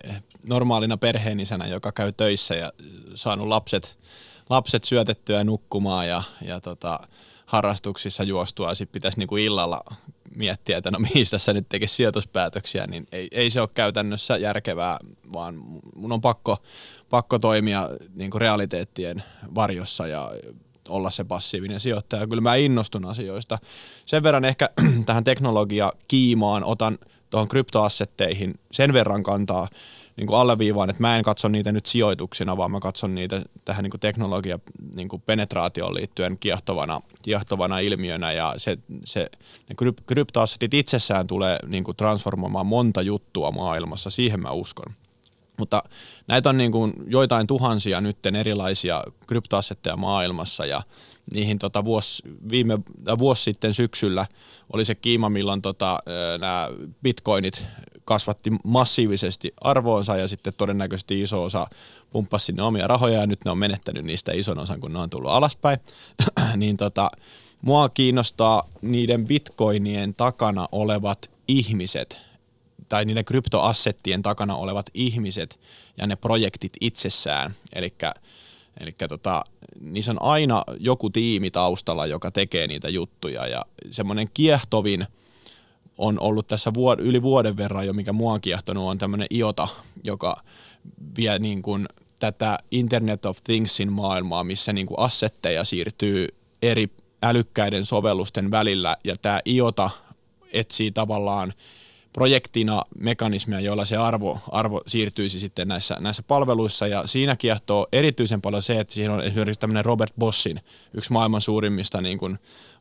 normaalina 0.48 0.96
perheenisenä, 0.96 1.66
joka 1.66 1.92
käy 1.92 2.12
töissä 2.12 2.54
ja 2.54 2.72
saanut 3.14 3.48
lapset, 3.48 3.98
lapset 4.50 4.84
syötettyä 4.84 5.44
nukkumaan 5.44 6.08
ja, 6.08 6.22
ja 6.42 6.60
tota, 6.60 7.00
harrastuksissa 7.46 8.22
juostua 8.22 8.68
ja 8.68 8.74
sitten 8.74 8.92
pitäisi 8.92 9.18
niin 9.18 9.28
kuin 9.28 9.42
illalla 9.42 9.80
miettiä, 10.36 10.78
että 10.78 10.90
no 10.90 10.98
mihin 10.98 11.26
tässä 11.30 11.52
nyt 11.52 11.68
tekisi 11.68 11.94
sijoituspäätöksiä, 11.94 12.86
niin 12.86 13.06
ei, 13.12 13.28
ei 13.32 13.50
se 13.50 13.60
ole 13.60 13.68
käytännössä 13.74 14.36
järkevää, 14.36 14.98
vaan 15.32 15.54
mun 15.96 16.12
on 16.12 16.20
pakko, 16.20 16.56
pakko 17.10 17.38
toimia 17.38 17.90
niin 18.14 18.30
kuin 18.30 18.40
realiteettien 18.40 19.22
varjossa 19.54 20.06
ja 20.06 20.30
olla 20.88 21.10
se 21.10 21.24
passiivinen 21.24 21.80
sijoittaja. 21.80 22.26
Kyllä 22.26 22.42
mä 22.42 22.54
innostun 22.54 23.04
asioista. 23.04 23.58
Sen 24.06 24.22
verran 24.22 24.44
ehkä 24.44 24.70
tähän 25.06 25.24
teknologia 25.24 25.92
kiimaan 26.08 26.64
otan 26.64 26.98
tuohon 27.36 27.48
kryptoassetteihin 27.48 28.54
sen 28.72 28.92
verran 28.92 29.22
kantaa, 29.22 29.68
niin 30.16 30.26
kuin 30.26 30.38
alleviivaan, 30.38 30.90
että 30.90 31.02
mä 31.02 31.16
en 31.16 31.22
katso 31.22 31.48
niitä 31.48 31.72
nyt 31.72 31.86
sijoituksina, 31.86 32.56
vaan 32.56 32.70
mä 32.70 32.80
katson 32.80 33.14
niitä 33.14 33.42
tähän 33.64 33.82
niin 33.82 33.90
kuin 33.90 34.00
teknologia 34.00 34.58
niin 34.94 35.08
kuin 35.08 35.22
penetraatioon 35.26 35.94
liittyen 35.94 36.38
kiehtovana, 36.38 37.00
kiehtovana 37.22 37.78
ilmiönä 37.78 38.32
ja 38.32 38.54
se, 38.56 38.78
se 39.04 39.30
ne 39.68 39.74
kryp, 39.74 39.98
kryptoassetit 40.06 40.74
itsessään 40.74 41.26
tulee 41.26 41.58
niin 41.66 41.84
kuin 41.84 41.96
transformoimaan 41.96 42.66
monta 42.66 43.02
juttua 43.02 43.50
maailmassa, 43.50 44.10
siihen 44.10 44.40
mä 44.40 44.50
uskon. 44.50 44.94
Mutta 45.58 45.82
näitä 46.28 46.48
on 46.48 46.56
niin 46.56 46.72
kuin 46.72 46.92
joitain 47.06 47.46
tuhansia 47.46 48.00
nytten 48.00 48.36
erilaisia 48.36 49.04
kryptoassetteja 49.26 49.96
maailmassa 49.96 50.66
ja 50.66 50.82
niihin 51.32 51.58
tota 51.58 51.84
vuosi, 51.84 52.22
viime, 52.50 52.78
vuosi 53.18 53.42
sitten 53.42 53.74
syksyllä 53.74 54.26
oli 54.72 54.84
se 54.84 54.94
kiima, 54.94 55.28
milloin 55.28 55.62
tota, 55.62 55.98
nämä 56.38 56.68
bitcoinit 57.02 57.66
kasvatti 58.04 58.50
massiivisesti 58.64 59.52
arvoonsa 59.60 60.16
ja 60.16 60.28
sitten 60.28 60.52
todennäköisesti 60.56 61.22
iso 61.22 61.44
osa 61.44 61.66
pumppasi 62.10 62.46
sinne 62.46 62.62
omia 62.62 62.86
rahoja 62.86 63.20
ja 63.20 63.26
nyt 63.26 63.44
ne 63.44 63.50
on 63.50 63.58
menettänyt 63.58 64.04
niistä 64.04 64.32
ison 64.32 64.58
osan, 64.58 64.80
kun 64.80 64.92
ne 64.92 64.98
on 64.98 65.10
tullut 65.10 65.30
alaspäin. 65.30 65.78
niin 66.56 66.76
tota, 66.76 67.10
mua 67.62 67.88
kiinnostaa 67.88 68.68
niiden 68.82 69.26
bitcoinien 69.26 70.14
takana 70.14 70.68
olevat 70.72 71.30
ihmiset 71.48 72.25
tai 72.88 73.04
niiden 73.04 73.24
kryptoassettien 73.24 74.22
takana 74.22 74.56
olevat 74.56 74.90
ihmiset 74.94 75.60
ja 75.96 76.06
ne 76.06 76.16
projektit 76.16 76.72
itsessään. 76.80 77.54
Eli 77.72 78.92
tota, 79.08 79.44
niissä 79.80 80.12
on 80.12 80.22
aina 80.22 80.64
joku 80.80 81.10
tiimi 81.10 81.50
taustalla, 81.50 82.06
joka 82.06 82.30
tekee 82.30 82.66
niitä 82.66 82.88
juttuja 82.88 83.46
ja 83.46 83.64
semmoinen 83.90 84.30
kiehtovin– 84.34 85.06
on 85.98 86.20
ollut 86.20 86.46
tässä 86.46 86.70
vuod- 86.70 87.00
yli 87.00 87.22
vuoden 87.22 87.56
verran 87.56 87.86
jo, 87.86 87.92
mikä 87.92 88.12
mua 88.12 88.32
on 88.32 88.40
kiehtonut, 88.40 88.84
on 88.84 88.98
tämmöinen 88.98 89.26
IOTA, 89.30 89.68
joka 90.04 90.42
vie 91.16 91.38
niin 91.38 91.62
kuin 91.62 91.86
tätä 92.20 92.58
Internet 92.70 93.26
of 93.26 93.38
Thingsin 93.44 93.92
maailmaa, 93.92 94.44
missä 94.44 94.72
niin 94.72 94.86
kuin 94.86 94.98
assetteja 94.98 95.64
siirtyy 95.64 96.28
eri 96.62 96.90
älykkäiden 97.22 97.84
sovellusten 97.84 98.50
välillä, 98.50 98.96
ja 99.04 99.16
tämä 99.22 99.40
IOTA 99.46 99.90
etsii 100.52 100.90
tavallaan 100.90 101.52
projektina 102.16 102.82
mekanismia, 102.98 103.60
joilla 103.60 103.84
se 103.84 103.96
arvo, 103.96 104.38
arvo 104.50 104.82
siirtyisi 104.86 105.40
sitten 105.40 105.68
näissä, 105.68 105.96
näissä 106.00 106.22
palveluissa. 106.22 106.86
Ja 106.86 107.06
siinä 107.06 107.36
kiehtoo 107.36 107.86
erityisen 107.92 108.42
paljon 108.42 108.62
se, 108.62 108.80
että 108.80 108.94
siihen 108.94 109.12
on 109.12 109.24
esimerkiksi 109.24 109.60
tämmöinen 109.60 109.84
Robert 109.84 110.12
Bossin, 110.18 110.60
yksi 110.94 111.12
maailman 111.12 111.40
suurimmista 111.40 112.00
niin 112.00 112.18
kuin 112.18 112.38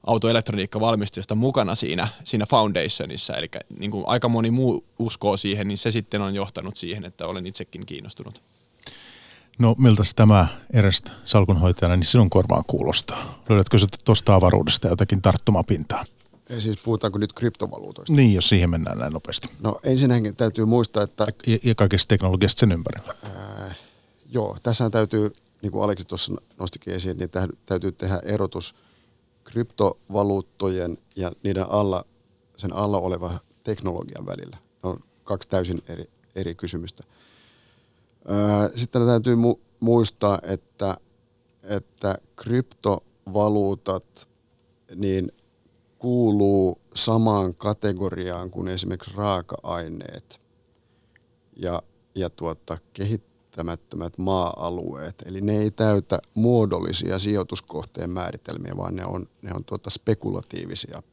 autoelektroniikkavalmistajista 0.07 1.35
mukana 1.35 1.75
siinä, 1.75 2.07
siinä 2.23 2.45
foundationissa. 2.45 3.33
Eli 3.33 3.49
niin 3.79 3.91
kuin 3.91 4.03
aika 4.07 4.29
moni 4.29 4.51
muu 4.51 4.85
uskoo 4.99 5.37
siihen, 5.37 5.67
niin 5.67 5.77
se 5.77 5.91
sitten 5.91 6.21
on 6.21 6.35
johtanut 6.35 6.77
siihen, 6.77 7.05
että 7.05 7.27
olen 7.27 7.45
itsekin 7.45 7.85
kiinnostunut. 7.85 8.41
No 9.59 9.75
miltä 9.77 10.03
tämä 10.15 10.47
erästä 10.73 11.11
salkunhoitajana 11.25 11.95
niin 11.95 12.05
sinun 12.05 12.29
korvaan 12.29 12.63
kuulostaa? 12.67 13.39
Löydätkö 13.49 13.77
tuosta 14.05 14.35
avaruudesta 14.35 14.87
jotakin 14.87 15.21
tarttumapintaa? 15.21 16.05
Ja 16.49 16.61
siis 16.61 16.77
puhutaanko 16.77 17.19
nyt 17.19 17.33
kryptovaluutoista? 17.33 18.13
Niin, 18.13 18.33
jos 18.33 18.49
siihen 18.49 18.69
mennään 18.69 18.97
näin 18.97 19.13
nopeasti. 19.13 19.49
No 19.59 19.79
ensinnäkin 19.83 20.35
täytyy 20.35 20.65
muistaa, 20.65 21.03
että... 21.03 21.27
Ja, 21.47 21.57
ja 21.63 21.75
kaikesta 21.75 22.09
teknologiasta 22.09 22.59
sen 22.59 22.71
ympärillä. 22.71 23.13
Ää, 23.23 23.73
joo, 24.31 24.57
tässä 24.63 24.89
täytyy, 24.89 25.33
niin 25.61 25.71
kuin 25.71 25.83
Aleksi 25.83 26.07
tuossa 26.07 26.33
nostikin 26.59 26.93
esiin, 26.93 27.17
niin 27.17 27.29
täytyy 27.65 27.91
tehdä 27.91 28.19
erotus 28.23 28.75
kryptovaluuttojen 29.43 30.97
ja 31.15 31.31
niiden 31.43 31.69
alla, 31.69 32.05
sen 32.57 32.75
alla 32.75 32.97
oleva 32.97 33.39
teknologian 33.63 34.25
välillä. 34.25 34.57
Ne 34.83 34.89
on 34.89 34.99
kaksi 35.23 35.49
täysin 35.49 35.81
eri, 35.87 36.09
eri 36.35 36.55
kysymystä. 36.55 37.03
Ää, 38.27 38.69
sitten 38.75 39.05
täytyy 39.05 39.35
mu- 39.35 39.59
muistaa, 39.79 40.39
että, 40.43 40.97
että 41.63 42.17
kryptovaluutat, 42.35 44.27
niin– 44.95 45.31
kuuluu 46.05 46.81
samaan 46.95 47.55
kategoriaan 47.55 48.51
kuin 48.51 48.67
esimerkiksi 48.67 49.15
raaka-aineet 49.15 50.41
ja, 51.55 51.81
ja 52.15 52.29
tuota, 52.29 52.77
kehittämättömät 52.93 54.17
maa-alueet. 54.17 55.15
Eli 55.25 55.41
ne 55.41 55.57
ei 55.57 55.71
täytä 55.71 56.19
muodollisia 56.33 57.19
sijoituskohteen 57.19 58.09
määritelmiä, 58.09 58.77
vaan 58.77 58.95
ne 58.95 59.05
on, 59.05 59.27
ne 59.41 59.51
on 59.55 59.65
tuota 59.65 59.89
spekulatiivisia 59.89 61.03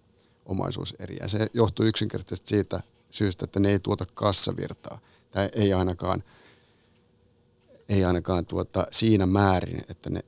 omaisuuseriä. 0.47 1.29
Se 1.29 1.47
johtuu 1.55 1.87
yksinkertaisesti 1.87 2.49
siitä 2.49 2.81
syystä, 3.11 3.45
että 3.45 3.61
ne 3.61 3.71
ei 3.71 3.79
tuota 3.79 4.07
kassavirtaa. 4.15 4.99
Tai 5.31 5.49
ei 5.53 5.73
ainakaan, 5.73 6.23
ei 7.89 8.05
ainakaan 8.05 8.47
tuota 8.47 8.87
siinä 8.91 9.27
määrin, 9.27 9.83
että 9.89 10.11
ne, 10.11 10.21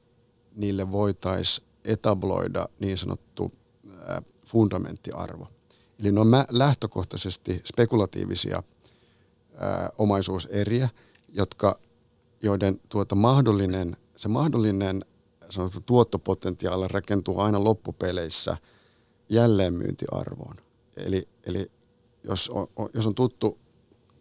niille 0.54 0.92
voitaisiin 0.92 1.66
etabloida 1.84 2.68
niin 2.80 2.98
sanottu 2.98 3.52
fundamenttiarvo. 4.44 5.48
Eli 5.98 6.12
ne 6.12 6.20
on 6.20 6.30
lähtökohtaisesti 6.50 7.60
spekulatiivisia 7.64 8.62
ää, 9.56 9.90
omaisuuseriä, 9.98 10.88
jotka, 11.28 11.78
joiden 12.42 12.80
tuota 12.88 13.14
mahdollinen, 13.14 13.96
se 14.16 14.28
mahdollinen 14.28 15.04
sanottu, 15.50 15.80
tuottopotentiaali 15.80 16.88
rakentuu 16.88 17.40
aina 17.40 17.64
loppupeleissä 17.64 18.56
jälleenmyyntiarvoon. 19.28 20.56
Eli, 20.96 21.28
eli 21.46 21.70
jos, 22.24 22.50
on, 22.50 22.68
jos 22.94 23.06
on 23.06 23.14
tuttu 23.14 23.58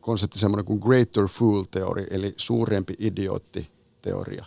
konsepti 0.01 0.39
semmoinen 0.39 0.65
kuin 0.65 0.79
greater 0.79 1.27
fool-teori, 1.27 2.07
eli 2.09 2.33
suurempi 2.37 2.95
idiootti-teoria. 2.99 4.45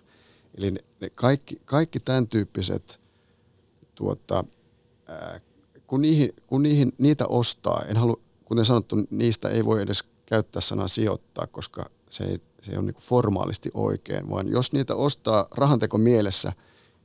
Eli 0.54 0.70
ne, 0.70 0.80
ne 1.00 1.10
kaikki, 1.10 1.60
kaikki 1.64 2.00
tämän 2.00 2.28
tyyppiset 2.28 3.00
tuota, 3.94 4.44
ää, 5.06 5.40
kun, 5.86 6.02
niihin, 6.02 6.30
kun 6.46 6.62
niihin, 6.62 6.92
niitä 6.98 7.26
ostaa, 7.28 7.82
en 7.88 7.96
halua, 7.96 8.20
kuten 8.44 8.64
sanottu, 8.64 8.96
niistä 9.10 9.48
ei 9.48 9.64
voi 9.64 9.82
edes 9.82 10.04
käyttää 10.26 10.62
sanaa 10.62 10.88
sijoittaa, 10.88 11.46
koska 11.46 11.90
se 12.10 12.24
ei, 12.24 12.38
se 12.62 12.72
ei 12.72 12.78
ole 12.78 12.86
niin 12.86 12.94
formaalisti 13.00 13.70
oikein, 13.74 14.30
vaan 14.30 14.48
jos 14.48 14.72
niitä 14.72 14.94
ostaa 14.94 15.46
rahanteko 15.56 15.98
mielessä, 15.98 16.52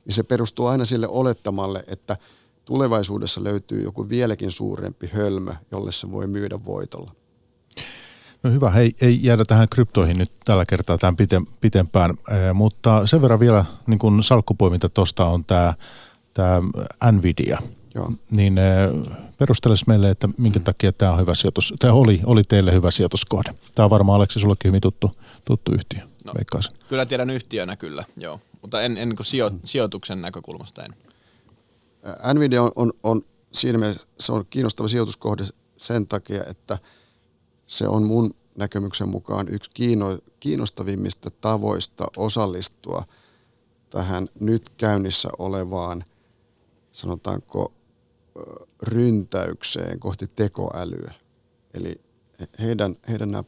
niin 0.04 0.14
se 0.14 0.22
perustuu 0.22 0.66
aina 0.66 0.84
sille 0.84 1.08
olettamalle, 1.08 1.84
että 1.86 2.16
tulevaisuudessa 2.64 3.44
löytyy 3.44 3.82
joku 3.82 4.08
vieläkin 4.08 4.50
suurempi 4.50 5.10
hölmö, 5.12 5.54
jolle 5.70 5.92
se 5.92 6.12
voi 6.12 6.26
myydä 6.26 6.58
voitolla. 6.64 7.12
No 8.42 8.50
hyvä, 8.50 8.70
hei, 8.70 8.92
ei 9.00 9.18
jäädä 9.22 9.44
tähän 9.44 9.68
kryptoihin 9.68 10.18
nyt 10.18 10.32
tällä 10.44 10.66
kertaa 10.66 10.98
tämän 10.98 11.16
pitempään, 11.60 12.10
eh, 12.10 12.54
mutta 12.54 13.06
sen 13.06 13.22
verran 13.22 13.40
vielä 13.40 13.64
niin 13.86 13.98
kuin 13.98 14.22
salkkupoiminta 14.22 14.88
tuosta 14.88 15.26
on 15.26 15.44
tämä, 15.44 15.74
tämä 16.34 16.62
Nvidia– 17.12 17.58
Joo. 17.94 18.12
Niin 18.30 18.58
eh, 18.58 18.90
perustelisi 19.38 19.84
meille, 19.88 20.10
että 20.10 20.28
minkä 20.38 20.60
takia 20.60 20.92
tämä 20.92 21.12
on 21.12 21.20
hyvä 21.20 21.34
sijoitus, 21.34 21.74
tämä 21.78 21.92
oli, 21.92 22.20
oli 22.24 22.44
teille 22.44 22.72
hyvä 22.72 22.90
sijoituskohde. 22.90 23.54
Tämä 23.74 23.84
on 23.84 23.90
varmaan 23.90 24.16
Aleksi 24.16 24.40
sullekin 24.40 24.68
hyvin 24.68 24.80
tuttu, 24.80 25.10
tuttu 25.44 25.72
yhtiö, 25.74 26.00
no, 26.24 26.32
Kyllä 26.88 27.06
tiedän 27.06 27.30
yhtiönä 27.30 27.76
kyllä, 27.76 28.04
joo. 28.16 28.40
Mutta 28.62 28.82
en, 28.82 28.98
en 28.98 29.08
niin 29.08 29.24
sijo, 29.24 29.50
sijoituksen 29.64 30.22
näkökulmasta 30.22 30.82
en. 30.82 30.94
Nvidia 32.34 32.62
on, 32.62 32.70
on, 32.76 32.92
on 33.02 33.24
siinä 33.52 33.78
mielessä 33.78 34.06
se 34.18 34.32
on 34.32 34.44
kiinnostava 34.50 34.88
sijoituskohde 34.88 35.44
sen 35.78 36.06
takia, 36.06 36.44
että 36.44 36.78
se 37.66 37.88
on 37.88 38.02
mun 38.02 38.30
näkemyksen 38.58 39.08
mukaan 39.08 39.48
yksi 39.48 39.70
kiino, 39.74 40.18
kiinnostavimmista 40.40 41.30
tavoista 41.30 42.06
osallistua 42.16 43.04
tähän 43.90 44.28
nyt 44.40 44.70
käynnissä 44.76 45.28
olevaan– 45.38 46.04
sanotaanko 46.92 47.72
ryntäykseen 48.82 50.00
kohti 50.00 50.26
tekoälyä. 50.26 51.12
Eli 51.74 52.00
heidän, 52.58 52.96
heidän 53.08 53.30
nämä 53.30 53.44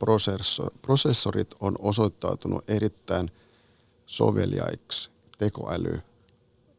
prosessorit 0.82 1.54
on 1.60 1.74
osoittautunut 1.78 2.70
erittäin 2.70 3.30
soveliaiksi 4.06 5.10
tekoälyä. 5.38 6.02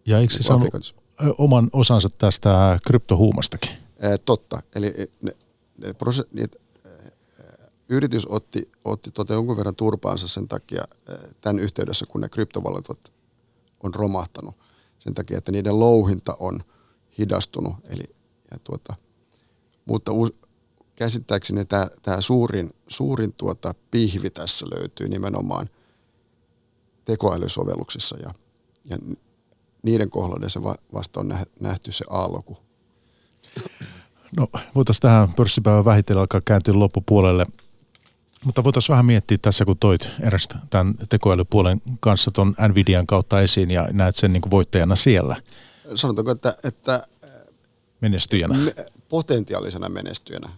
Ja 0.06 0.20
eikö 0.20 0.34
se 0.34 0.44
saanut 0.44 0.96
oman 1.38 1.70
osansa 1.74 2.10
tästä 2.10 2.80
kryptohuumastakin? 2.88 3.72
Ää, 4.02 4.18
totta. 4.18 4.62
Eli 4.76 4.94
ne, 5.22 5.32
ne 5.78 5.94
prose, 5.94 6.24
niitä, 6.34 6.58
yritys 7.90 8.28
otti, 8.30 8.72
otti 8.86 9.12
tuota 9.12 9.34
jonkun 9.34 9.58
verran 9.58 9.76
turpaansa 9.76 10.28
sen 10.28 10.48
takia 10.48 10.84
tämän 11.42 11.60
yhteydessä, 11.60 12.06
kun 12.06 12.22
ne 12.22 12.30
kryptovaluutat 12.30 13.14
on 13.84 13.96
romahtanut. 13.96 14.56
Sen 15.00 15.14
takia, 15.14 15.38
että 15.38 15.52
niiden 15.52 15.80
louhinta 15.80 16.38
on 16.40 16.64
hidastunut. 17.18 17.76
Eli, 17.90 18.04
ja 18.52 18.58
tuota, 18.64 18.96
mutta 19.86 20.12
us, 20.12 20.32
käsittääkseni 20.96 21.66
tämä, 21.66 21.88
tämä 22.02 22.22
suurin, 22.22 22.70
suurin 22.88 23.34
tuota 23.34 23.74
pihvi 23.92 24.30
tässä 24.30 24.66
löytyy 24.80 25.08
nimenomaan 25.08 25.70
tekoälysovelluksissa 27.06 28.18
ja, 28.18 28.34
ja 28.86 28.98
niiden 29.84 30.10
kohdalla 30.10 30.50
se 30.50 30.64
vasta 30.94 31.20
on 31.20 31.38
nähty 31.60 31.92
se 31.92 32.06
aalloku. 32.10 32.58
No 34.38 34.48
voitaisiin 34.76 35.02
tähän 35.02 35.34
pörssipäivän 35.34 35.86
vähitellen 35.86 36.22
alkaa 36.22 36.42
kääntyä 36.46 36.80
loppupuolelle. 36.80 37.46
Mutta 38.46 38.64
voitaisiin 38.64 38.94
vähän 38.94 39.06
miettiä 39.06 39.38
tässä, 39.42 39.66
kun 39.66 39.78
toit 39.78 40.10
erästä 40.20 40.58
tämän 40.70 40.96
tekoälypuolen 41.10 41.82
kanssa 42.00 42.32
tuon 42.32 42.56
Nvidian 42.70 43.08
kautta 43.08 43.42
esiin 43.42 43.72
ja 43.72 43.88
näet 43.92 44.16
sen 44.16 44.34
niin 44.34 44.42
kuin 44.42 44.52
voittajana 44.52 44.96
siellä. 44.96 45.42
Sanotaanko, 45.96 46.32
että, 46.32 46.56
että 46.64 47.08
menestyjänä. 48.02 48.58
Me, 48.58 48.76
potentiaalisena 49.10 49.90
menestyjänä. 49.90 50.50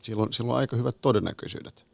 Silloin, 0.00 0.32
silloin 0.32 0.54
on 0.54 0.60
aika 0.60 0.76
hyvät 0.76 0.96
todennäköisyydet. 1.02 1.86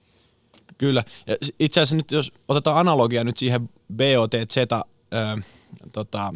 Kyllä. 0.78 1.04
Ja 1.26 1.36
itse 1.58 1.80
asiassa 1.80 1.96
nyt 1.96 2.10
jos 2.10 2.32
otetaan 2.48 2.76
analogia 2.76 3.24
nyt 3.24 3.36
siihen 3.36 3.68
BOTZ 3.92 4.56
äh, 4.56 5.44
tota, 5.92 6.34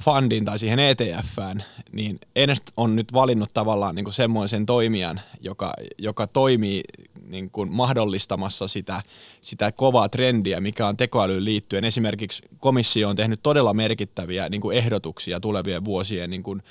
fundin 0.00 0.44
tai 0.44 0.58
siihen 0.58 0.78
ETFään, 0.78 1.64
niin 1.92 2.18
Ernst 2.36 2.62
on 2.76 2.96
nyt 2.96 3.12
valinnut 3.12 3.50
tavallaan 3.54 3.94
niin 3.94 4.04
kuin 4.04 4.14
semmoisen 4.14 4.66
toimijan, 4.66 5.20
joka, 5.40 5.74
joka 5.98 6.26
toimii 6.26 6.82
niin 7.28 7.50
kuin 7.50 7.72
mahdollistamassa 7.72 8.68
sitä, 8.68 9.02
sitä 9.40 9.72
kovaa 9.72 10.08
trendiä, 10.08 10.60
mikä 10.60 10.86
on 10.86 10.96
tekoälyyn 10.96 11.44
liittyen. 11.44 11.84
Esimerkiksi 11.84 12.42
komissio 12.58 13.08
on 13.08 13.16
tehnyt 13.16 13.40
todella 13.42 13.74
merkittäviä 13.74 14.48
niin 14.48 14.60
kuin 14.60 14.76
ehdotuksia 14.76 15.40
tulevien 15.40 15.84
vuosien 15.84 16.30
niin 16.30 16.42
kuin 16.42 16.62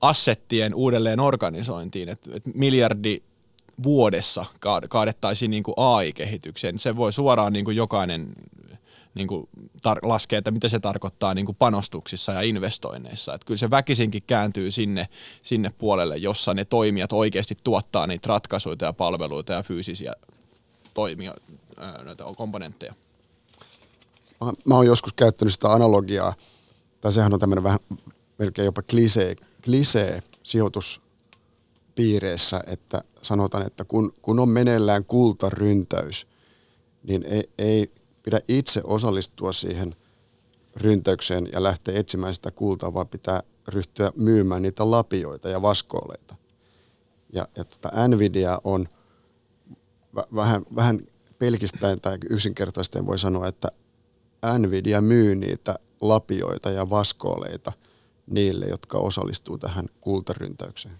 assettien 0.00 0.74
uudelleen 0.74 1.20
organisointiin, 1.20 2.08
että 2.08 2.30
et 2.34 2.42
miljardi 2.54 3.22
vuodessa 3.82 4.44
kaadettaisiin 4.88 5.50
niin 5.50 5.62
kuin 5.62 5.74
AI-kehitykseen. 5.76 6.78
Se 6.78 6.96
voi 6.96 7.12
suoraan 7.12 7.52
niin 7.52 7.64
kuin 7.64 7.76
jokainen 7.76 8.32
niin 9.14 9.28
kuin 9.28 9.48
tar- 9.76 10.08
laskea, 10.08 10.38
että 10.38 10.50
mitä 10.50 10.68
se 10.68 10.80
tarkoittaa 10.80 11.34
niin 11.34 11.46
kuin 11.46 11.56
panostuksissa 11.56 12.32
ja 12.32 12.42
investoinneissa. 12.42 13.34
Että 13.34 13.44
kyllä 13.44 13.58
se 13.58 13.70
väkisinkin 13.70 14.22
kääntyy 14.26 14.70
sinne, 14.70 15.08
sinne 15.42 15.72
puolelle, 15.78 16.16
jossa 16.16 16.54
ne 16.54 16.64
toimijat 16.64 17.12
oikeasti 17.12 17.56
tuottaa 17.64 18.06
niitä 18.06 18.28
ratkaisuja 18.28 18.76
ja 18.80 18.92
palveluita 18.92 19.52
ja 19.52 19.62
fyysisiä 19.62 20.12
toimia, 20.94 21.34
näitä 22.04 22.24
komponentteja. 22.36 22.94
Mä, 24.40 24.52
mä 24.64 24.74
oon 24.74 24.86
joskus 24.86 25.12
käyttänyt 25.12 25.54
sitä 25.54 25.72
analogiaa, 25.72 26.34
tai 27.00 27.12
sehän 27.12 27.34
on 27.34 27.40
tämmöinen 27.40 27.64
vähän 27.64 27.78
melkein 28.38 28.66
jopa 28.66 28.82
klisee, 28.82 29.36
klisee 29.64 30.22
sijoituspiireissä, 30.42 32.62
että 32.66 33.04
sanotaan, 33.22 33.66
että 33.66 33.84
kun, 33.84 34.12
kun 34.22 34.38
on 34.38 34.48
meneillään 34.48 35.04
kultaryntäys, 35.04 36.26
niin 37.02 37.24
ei, 37.24 37.50
ei 37.58 37.92
pidä 38.28 38.40
itse 38.48 38.80
osallistua 38.84 39.52
siihen 39.52 39.96
ryntäykseen 40.76 41.48
ja 41.52 41.62
lähteä 41.62 41.98
etsimään 41.98 42.34
sitä 42.34 42.50
kultaa, 42.50 42.94
vaan 42.94 43.08
pitää 43.08 43.42
ryhtyä 43.68 44.12
myymään 44.16 44.62
niitä 44.62 44.90
lapioita 44.90 45.48
ja 45.48 45.62
vaskooleita. 45.62 46.34
Ja, 47.32 47.48
ja 47.56 47.64
tota 47.64 48.08
Nvidia 48.08 48.60
on 48.64 48.88
v- 50.16 50.34
vähän, 50.34 50.62
vähän 50.76 51.00
pelkistäen 51.38 52.00
tai 52.00 52.18
yksinkertaisesti 52.30 53.06
voi 53.06 53.18
sanoa, 53.18 53.46
että 53.46 53.68
Nvidia 54.58 55.00
myy 55.00 55.34
niitä 55.34 55.78
lapioita 56.00 56.70
ja 56.70 56.90
vaskooleita 56.90 57.72
niille, 58.26 58.66
jotka 58.66 58.98
osallistuu 58.98 59.58
tähän 59.58 59.86
kultaryntäykseen. 60.00 60.94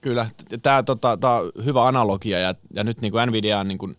Kyllä, 0.00 0.30
tämä 0.62 0.82
tota, 0.82 1.10
on 1.10 1.64
hyvä 1.64 1.86
analogia 1.86 2.38
ja, 2.38 2.54
ja 2.74 2.84
nyt 2.84 3.00
niin 3.00 3.12
kuin 3.12 3.28
Nvidia 3.28 3.60
on 3.60 3.68
niin 3.68 3.78
kuin 3.78 3.96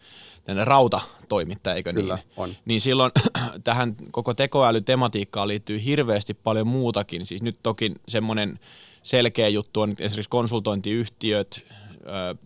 rautatoimittaja, 0.63 1.75
eikö 1.75 1.93
Kyllä, 1.93 2.15
niin? 2.15 2.25
on. 2.37 2.55
Niin 2.65 2.81
silloin 2.81 3.11
tähän 3.63 3.95
koko 4.11 4.33
tekoälytematiikkaan 4.33 5.47
liittyy 5.47 5.83
hirveästi 5.83 6.33
paljon 6.33 6.67
muutakin. 6.67 7.25
Siis 7.25 7.41
nyt 7.41 7.59
toki 7.63 7.91
semmoinen 8.07 8.59
selkeä 9.03 9.47
juttu 9.47 9.81
on, 9.81 9.91
että 9.91 10.03
esimerkiksi 10.03 10.29
konsultointiyhtiöt 10.29 11.65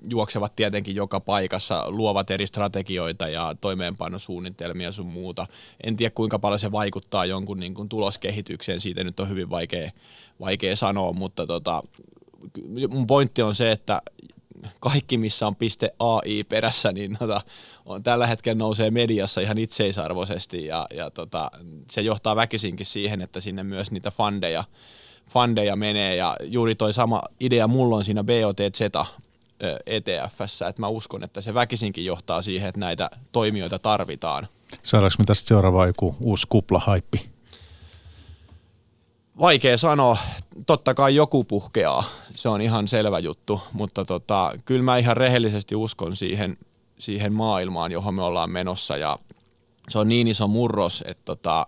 juoksevat 0.10 0.56
tietenkin 0.56 0.96
joka 0.96 1.20
paikassa, 1.20 1.84
luovat 1.88 2.32
eri 2.32 2.48
strategioita 2.48 3.28
ja 3.28 3.56
toimeenpanosuunnitelmia 3.62 4.92
sun 4.92 5.06
muuta. 5.06 5.48
En 5.84 5.98
tiedä 5.98 6.12
kuinka 6.16 6.40
paljon 6.40 6.60
se 6.60 6.72
vaikuttaa 6.72 7.26
jonkun 7.26 7.60
niin 7.60 7.74
kuin 7.74 7.90
tuloskehitykseen, 7.90 8.80
siitä 8.80 9.04
nyt 9.04 9.20
on 9.20 9.30
hyvin 9.30 9.50
vaikea, 9.50 9.92
vaikea 10.40 10.76
sanoa, 10.76 11.14
mutta 11.14 11.48
tota, 11.48 11.84
mun 12.90 13.08
pointti 13.08 13.42
on 13.42 13.56
se, 13.56 13.72
että 13.72 14.02
kaikki, 14.80 15.18
missä 15.18 15.48
on 15.48 15.56
piste 15.56 15.94
AI 16.00 16.44
perässä, 16.44 16.92
niin 16.92 17.18
tota, 17.20 17.42
on, 17.86 18.04
tällä 18.04 18.28
hetkellä 18.28 18.58
nousee 18.58 18.92
mediassa 18.92 19.42
ihan 19.42 19.58
itseisarvoisesti 19.58 20.66
ja, 20.66 20.88
ja 20.94 21.12
tota, 21.12 21.52
se 21.92 22.02
johtaa 22.02 22.36
väkisinkin 22.36 22.86
siihen, 22.86 23.22
että 23.22 23.40
sinne 23.40 23.64
myös 23.64 23.92
niitä 23.92 24.12
fundeja, 24.12 24.64
fundeja 25.30 25.76
menee 25.76 26.16
ja 26.16 26.36
juuri 26.44 26.76
toi 26.76 26.94
sama 26.94 27.22
idea 27.40 27.68
mulla 27.68 27.96
on 27.96 28.04
siinä 28.04 28.24
BOTZ 28.24 28.82
ETFssä, 29.86 30.68
että 30.68 30.82
mä 30.82 30.88
uskon, 30.88 31.24
että 31.24 31.42
se 31.42 31.54
väkisinkin 31.54 32.06
johtaa 32.06 32.42
siihen, 32.42 32.70
että 32.70 32.80
näitä 32.80 33.10
toimijoita 33.32 33.80
tarvitaan. 33.80 34.48
Saadaanko 34.84 35.16
me 35.20 35.26
tästä 35.26 35.48
seuraava 35.48 35.88
joku 35.88 36.16
uusi 36.20 36.48
kupla-haippi? 36.50 37.30
Vaikea 39.40 39.78
sanoa. 39.78 40.18
Totta 40.66 40.94
kai 40.94 41.16
joku 41.16 41.44
puhkeaa, 41.44 42.04
se 42.36 42.50
on 42.50 42.62
ihan 42.62 42.88
selvä 42.88 43.20
juttu, 43.20 43.62
mutta 43.74 44.06
tota, 44.06 44.52
kyllä 44.66 44.84
mä 44.84 44.98
ihan 44.98 45.18
rehellisesti 45.18 45.76
uskon 45.76 46.16
siihen, 46.16 46.58
siihen 47.00 47.34
maailmaan, 47.34 47.92
johon 47.92 48.16
me 48.16 48.24
ollaan 48.24 48.50
menossa. 48.50 48.98
Ja 48.98 49.20
se 49.90 50.00
on 50.00 50.08
niin 50.08 50.28
iso 50.28 50.48
murros, 50.48 51.04
että 51.08 51.26
tota, 51.26 51.66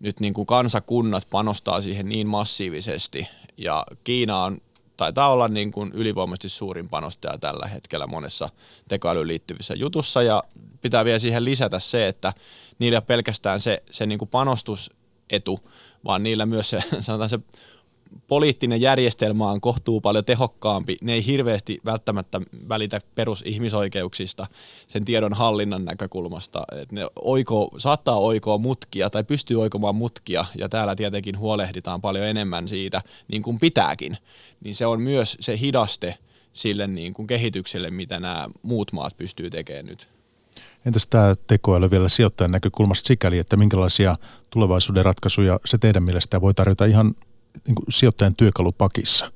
nyt 0.00 0.20
niin 0.20 0.34
kuin 0.34 0.46
kansakunnat 0.46 1.26
panostaa 1.30 1.80
siihen 1.80 2.08
niin 2.08 2.26
massiivisesti. 2.26 3.28
Ja 3.58 3.86
Kiina 4.04 4.44
on, 4.44 4.58
taitaa 4.96 5.32
olla 5.32 5.48
niin 5.48 5.72
kuin 5.72 5.92
ylivoimaisesti 5.94 6.48
suurin 6.48 6.88
panostaja 6.88 7.38
tällä 7.38 7.66
hetkellä 7.66 8.06
monessa 8.06 8.48
tekoälyyn 8.88 9.28
liittyvissä 9.28 9.74
jutussa. 9.74 10.22
Ja 10.22 10.44
pitää 10.80 11.04
vielä 11.04 11.18
siihen 11.18 11.44
lisätä 11.44 11.80
se, 11.80 12.08
että 12.08 12.32
niillä 12.78 13.02
pelkästään 13.02 13.60
se, 13.60 13.82
se 13.90 14.06
niin 14.06 14.18
kuin 14.18 14.28
panostusetu, 14.28 15.60
vaan 16.04 16.22
niillä 16.22 16.46
myös 16.46 16.70
se, 16.70 16.80
sanotaan 17.00 17.30
se 17.30 17.38
poliittinen 18.26 18.80
järjestelmä 18.80 19.50
on 19.50 19.60
kohtuu 19.60 20.00
paljon 20.00 20.24
tehokkaampi. 20.24 20.96
Ne 21.00 21.12
ei 21.12 21.26
hirveästi 21.26 21.80
välttämättä 21.84 22.40
välitä 22.68 23.00
perusihmisoikeuksista 23.14 24.46
sen 24.86 25.04
tiedon 25.04 25.32
hallinnan 25.32 25.84
näkökulmasta. 25.84 26.62
Et 26.82 26.92
ne 26.92 27.06
oiko, 27.16 27.70
saattaa 27.78 28.16
oikoa 28.16 28.58
mutkia 28.58 29.10
tai 29.10 29.24
pystyy 29.24 29.60
oikomaan 29.60 29.94
mutkia 29.94 30.44
ja 30.58 30.68
täällä 30.68 30.96
tietenkin 30.96 31.38
huolehditaan 31.38 32.00
paljon 32.00 32.26
enemmän 32.26 32.68
siitä 32.68 33.02
niin 33.28 33.42
kuin 33.42 33.60
pitääkin. 33.60 34.16
Niin 34.60 34.74
se 34.74 34.86
on 34.86 35.00
myös 35.00 35.36
se 35.40 35.58
hidaste 35.58 36.18
sille 36.52 36.86
niin 36.86 37.14
kuin 37.14 37.26
kehitykselle, 37.26 37.90
mitä 37.90 38.20
nämä 38.20 38.48
muut 38.62 38.92
maat 38.92 39.16
pystyy 39.16 39.50
tekemään 39.50 39.86
nyt. 39.86 40.08
Entäs 40.86 41.06
tämä 41.06 41.34
tekoäly 41.46 41.90
vielä 41.90 42.08
sijoittajan 42.08 42.50
näkökulmasta 42.50 43.06
sikäli, 43.06 43.38
että 43.38 43.56
minkälaisia 43.56 44.16
tulevaisuuden 44.50 45.04
ratkaisuja 45.04 45.60
se 45.64 45.78
teidän 45.78 46.02
mielestä 46.02 46.40
voi 46.40 46.54
tarjota 46.54 46.84
ihan 46.84 47.14
niin 47.66 47.74
kuin 47.74 47.86
sijoittajan 47.90 48.34
työkalupakissa? 48.36 49.32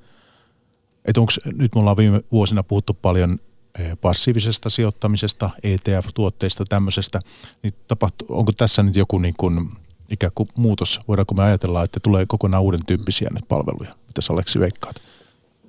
Että 1.04 1.20
onko, 1.20 1.32
nyt 1.44 1.74
me 1.74 1.80
ollaan 1.80 1.96
viime 1.96 2.22
vuosina 2.32 2.62
puhuttu 2.62 2.94
paljon 2.94 3.38
eh, 3.78 3.98
passiivisesta 4.00 4.70
sijoittamisesta, 4.70 5.50
ETF-tuotteista, 5.62 6.64
tämmöisestä, 6.68 7.20
niin 7.62 7.74
tapahtu, 7.88 8.24
onko 8.28 8.52
tässä 8.52 8.82
nyt 8.82 8.96
joku 8.96 9.18
niin 9.18 9.34
kuin, 9.36 9.70
ikään 10.10 10.32
kuin 10.34 10.48
muutos? 10.56 11.00
Voidaanko 11.08 11.34
me 11.34 11.42
ajatella, 11.42 11.82
että 11.82 12.00
tulee 12.00 12.26
kokonaan 12.26 12.62
uuden 12.62 12.86
tyyppisiä 12.86 13.28
nyt 13.34 13.48
palveluja? 13.48 13.94
Mitä 14.06 14.20
sä 14.20 14.32
Aleksi 14.32 14.60
veikkaat? 14.60 14.96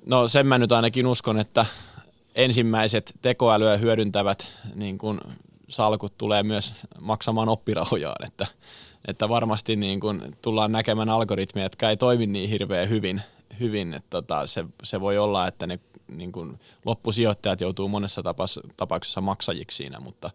No 0.06 0.28
sen 0.28 0.46
mä 0.46 0.58
nyt 0.58 0.72
ainakin 0.72 1.06
uskon, 1.06 1.38
että 1.38 1.66
ensimmäiset 2.34 3.14
tekoälyä 3.22 3.76
hyödyntävät 3.76 4.54
niin 4.74 4.98
kuin 4.98 5.20
salkut 5.68 6.18
tulee 6.18 6.42
myös 6.42 6.74
maksamaan 7.00 7.48
oppirahojaan, 7.48 8.26
että, 8.26 8.46
että 9.08 9.28
varmasti 9.28 9.76
niin 9.76 10.00
kuin 10.00 10.36
tullaan 10.42 10.72
näkemään 10.72 11.08
algoritmeja, 11.08 11.64
jotka 11.64 11.90
ei 11.90 11.96
toimi 11.96 12.26
niin 12.26 12.50
hirveän 12.50 12.88
hyvin 12.88 13.22
hyvin. 13.60 13.94
Että 13.94 14.10
tota, 14.10 14.46
se, 14.46 14.64
se 14.82 15.00
voi 15.00 15.18
olla, 15.18 15.46
että 15.46 15.66
ne 15.66 15.80
niin 16.08 16.32
kuin 16.32 16.60
loppusijoittajat 16.84 17.60
joutuu 17.60 17.88
monessa 17.88 18.22
tapauksessa 18.76 19.20
maksajiksi 19.20 19.76
siinä, 19.76 20.00
mutta, 20.00 20.30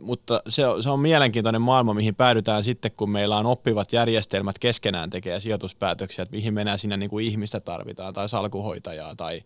mutta 0.00 0.42
se, 0.48 0.66
on, 0.66 0.82
se 0.82 0.90
on 0.90 1.00
mielenkiintoinen 1.00 1.62
maailma, 1.62 1.94
mihin 1.94 2.14
päädytään 2.14 2.64
sitten, 2.64 2.90
kun 2.96 3.10
meillä 3.10 3.36
on 3.36 3.46
oppivat 3.46 3.92
järjestelmät 3.92 4.58
keskenään 4.58 5.10
tekee 5.10 5.40
sijoituspäätöksiä, 5.40 6.22
että 6.22 6.36
mihin 6.36 6.54
mennään 6.54 6.78
sinne 6.78 6.96
niin 6.96 7.10
kuin 7.10 7.26
ihmistä 7.26 7.60
tarvitaan 7.60 8.14
tai 8.14 8.28
salkuhoitajaa 8.28 9.16
tai 9.16 9.42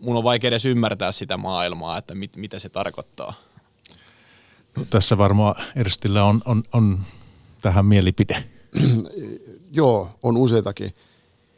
mun 0.00 0.16
on 0.16 0.24
vaikea 0.24 0.48
edes 0.48 0.64
ymmärtää 0.64 1.12
sitä 1.12 1.36
maailmaa, 1.36 1.98
että 1.98 2.14
mit, 2.14 2.36
mitä 2.36 2.58
se 2.58 2.68
tarkoittaa. 2.68 3.34
No, 4.76 4.84
tässä 4.90 5.18
varmaan 5.18 5.54
Erstillä 5.76 6.24
on, 6.24 6.42
on, 6.44 6.62
on 6.72 6.98
tähän 7.62 7.86
mielipide. 7.86 8.44
Joo, 9.70 10.08
on 10.22 10.36
useitakin. 10.36 10.94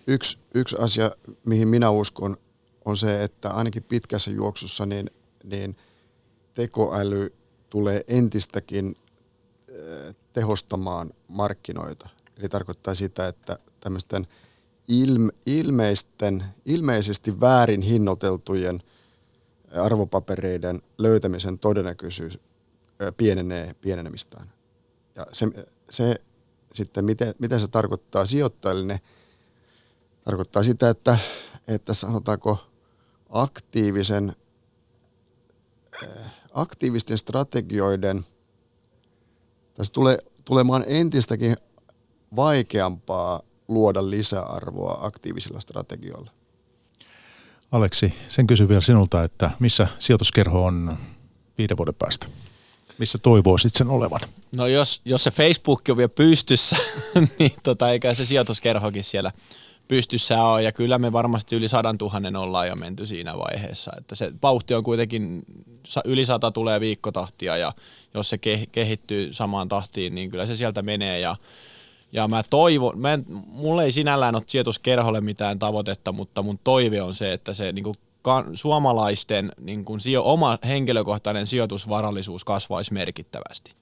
Yksi, 0.06 0.38
yksi 0.54 0.76
asia, 0.78 1.10
mihin 1.46 1.68
minä 1.68 1.90
uskon, 1.90 2.36
on 2.84 2.96
se, 2.96 3.22
että 3.22 3.50
ainakin 3.50 3.82
pitkässä 3.82 4.30
juoksussa 4.30 4.86
niin, 4.86 5.10
niin 5.44 5.76
tekoäly 6.54 7.34
tulee 7.70 8.04
entistäkin 8.08 8.96
tehostamaan 10.32 11.10
markkinoita. 11.28 12.08
Eli 12.38 12.48
tarkoittaa 12.48 12.94
sitä, 12.94 13.28
että 13.28 13.58
tämmöisten 13.80 14.26
ilme, 14.88 15.32
ilmeisten, 15.46 16.44
ilmeisesti 16.64 17.40
väärin 17.40 17.82
hinnoiteltujen 17.82 18.80
arvopapereiden 19.82 20.82
löytämisen 20.98 21.58
todennäköisyys 21.58 22.38
pienenee 23.16 23.74
pienenemistään. 23.80 24.52
Ja 25.16 25.26
se, 25.32 25.46
se 25.90 26.20
sitten, 26.72 27.04
miten, 27.04 27.34
miten 27.38 27.60
se 27.60 27.68
tarkoittaa 27.68 28.26
sijoittajille, 28.26 29.00
tarkoittaa 30.24 30.62
sitä, 30.62 30.90
että, 30.90 31.18
että 31.68 31.94
sanotaanko 31.94 32.58
aktiivisen, 33.30 34.32
aktiivisten 36.52 37.18
strategioiden, 37.18 38.24
tässä 39.74 39.92
tulee 39.92 40.18
tulemaan 40.44 40.84
entistäkin 40.86 41.56
vaikeampaa 42.36 43.42
luoda 43.68 44.10
lisäarvoa 44.10 44.98
aktiivisilla 45.00 45.60
strategioilla. 45.60 46.30
Aleksi, 47.72 48.14
sen 48.28 48.46
kysyn 48.46 48.68
vielä 48.68 48.80
sinulta, 48.80 49.24
että 49.24 49.50
missä 49.58 49.88
sijoituskerho 49.98 50.64
on 50.64 50.96
viiden 51.58 51.76
vuoden 51.76 51.94
päästä? 51.94 52.26
Missä 52.98 53.18
toivoisit 53.18 53.74
sen 53.74 53.88
olevan? 53.88 54.20
No 54.56 54.66
jos, 54.66 55.00
jos 55.04 55.24
se 55.24 55.30
Facebook 55.30 55.82
on 55.90 55.96
vielä 55.96 56.08
pystyssä, 56.08 56.76
niin 57.38 57.52
tota, 57.62 57.90
eikä 57.90 58.14
se 58.14 58.26
sijoituskerhokin 58.26 59.04
siellä 59.04 59.32
pystyssä 59.88 60.44
ole. 60.44 60.62
Ja 60.62 60.72
kyllä 60.72 60.98
me 60.98 61.12
varmasti 61.12 61.56
yli 61.56 61.68
sadan 61.68 61.98
tuhannen 61.98 62.36
ollaan 62.36 62.68
jo 62.68 62.76
menty 62.76 63.06
siinä 63.06 63.38
vaiheessa. 63.38 63.92
Että 63.98 64.14
se 64.14 64.32
vauhti 64.42 64.74
on 64.74 64.84
kuitenkin, 64.84 65.42
yli 66.04 66.26
sata 66.26 66.50
tulee 66.50 66.80
viikkotahtia 66.80 67.56
ja 67.56 67.72
jos 68.14 68.28
se 68.28 68.38
kehittyy 68.72 69.32
samaan 69.32 69.68
tahtiin, 69.68 70.14
niin 70.14 70.30
kyllä 70.30 70.46
se 70.46 70.56
sieltä 70.56 70.82
menee. 70.82 71.20
Ja 71.20 71.36
ja 72.14 72.28
mä 72.28 72.42
toivon, 72.42 73.00
mä 73.00 73.12
en, 73.12 73.24
mulla 73.46 73.82
ei 73.82 73.92
sinällään 73.92 74.34
ole 74.34 74.42
sijoituskerholle 74.46 75.20
mitään 75.20 75.58
tavoitetta, 75.58 76.12
mutta 76.12 76.42
mun 76.42 76.58
toive 76.64 77.02
on 77.02 77.14
se, 77.14 77.32
että 77.32 77.54
se 77.54 77.72
niin 77.72 77.84
kuin, 77.84 77.96
suomalaisten 78.54 79.52
niin 79.60 79.84
kuin, 79.84 80.00
sijo, 80.00 80.22
oma 80.24 80.58
henkilökohtainen 80.66 81.46
sijoitusvarallisuus 81.46 82.44
kasvaisi 82.44 82.92
merkittävästi. 82.92 83.74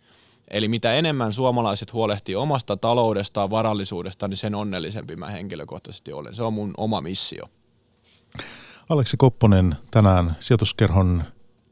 Eli 0.51 0.68
mitä 0.68 0.95
enemmän 0.95 1.32
suomalaiset 1.32 1.93
huolehtii 1.93 2.36
omasta 2.36 2.76
taloudestaan, 2.76 3.51
varallisuudesta, 3.51 4.28
niin 4.28 4.36
sen 4.36 4.55
onnellisempi 4.55 5.16
mä 5.16 5.26
henkilökohtaisesti 5.26 6.12
olen. 6.12 6.34
Se 6.34 6.43
on 6.43 6.53
mun 6.53 6.74
oma 6.76 7.01
missio. 7.01 7.45
Aleksi 8.88 9.16
Kopponen 9.16 9.76
tänään 9.90 10.36
sijoituskerhon 10.40 11.24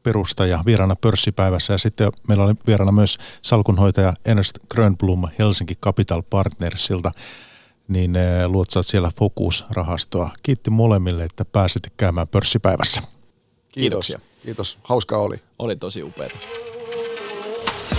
perustaja 0.03 0.63
vieraana 0.65 0.95
pörssipäivässä 0.95 1.73
ja 1.73 1.77
sitten 1.77 2.11
meillä 2.27 2.43
oli 2.43 2.53
vieraana 2.67 2.91
myös 2.91 3.17
salkunhoitaja 3.41 4.13
Ernst 4.25 4.57
Grönblom 4.69 5.23
Helsinki 5.39 5.75
Capital 5.75 6.21
Partnersilta 6.29 7.11
niin 7.87 8.15
eh, 8.15 8.47
luotsaat 8.47 8.87
siellä 8.87 9.11
Focus-rahastoa. 9.15 10.29
Kiitti 10.43 10.69
molemmille, 10.69 11.23
että 11.23 11.45
pääsitte 11.45 11.89
käymään 11.97 12.27
pörssipäivässä. 12.27 13.01
Kiitos. 13.01 13.71
Kiitoksia. 13.71 14.19
Kiitos. 14.43 14.77
Hauskaa 14.83 15.19
oli. 15.19 15.37
Oli 15.59 15.75
tosi 15.75 16.03
upeaa. 16.03 16.29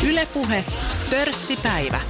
Ylepuhe 0.07 0.64
pörssipäivä. 1.11 2.01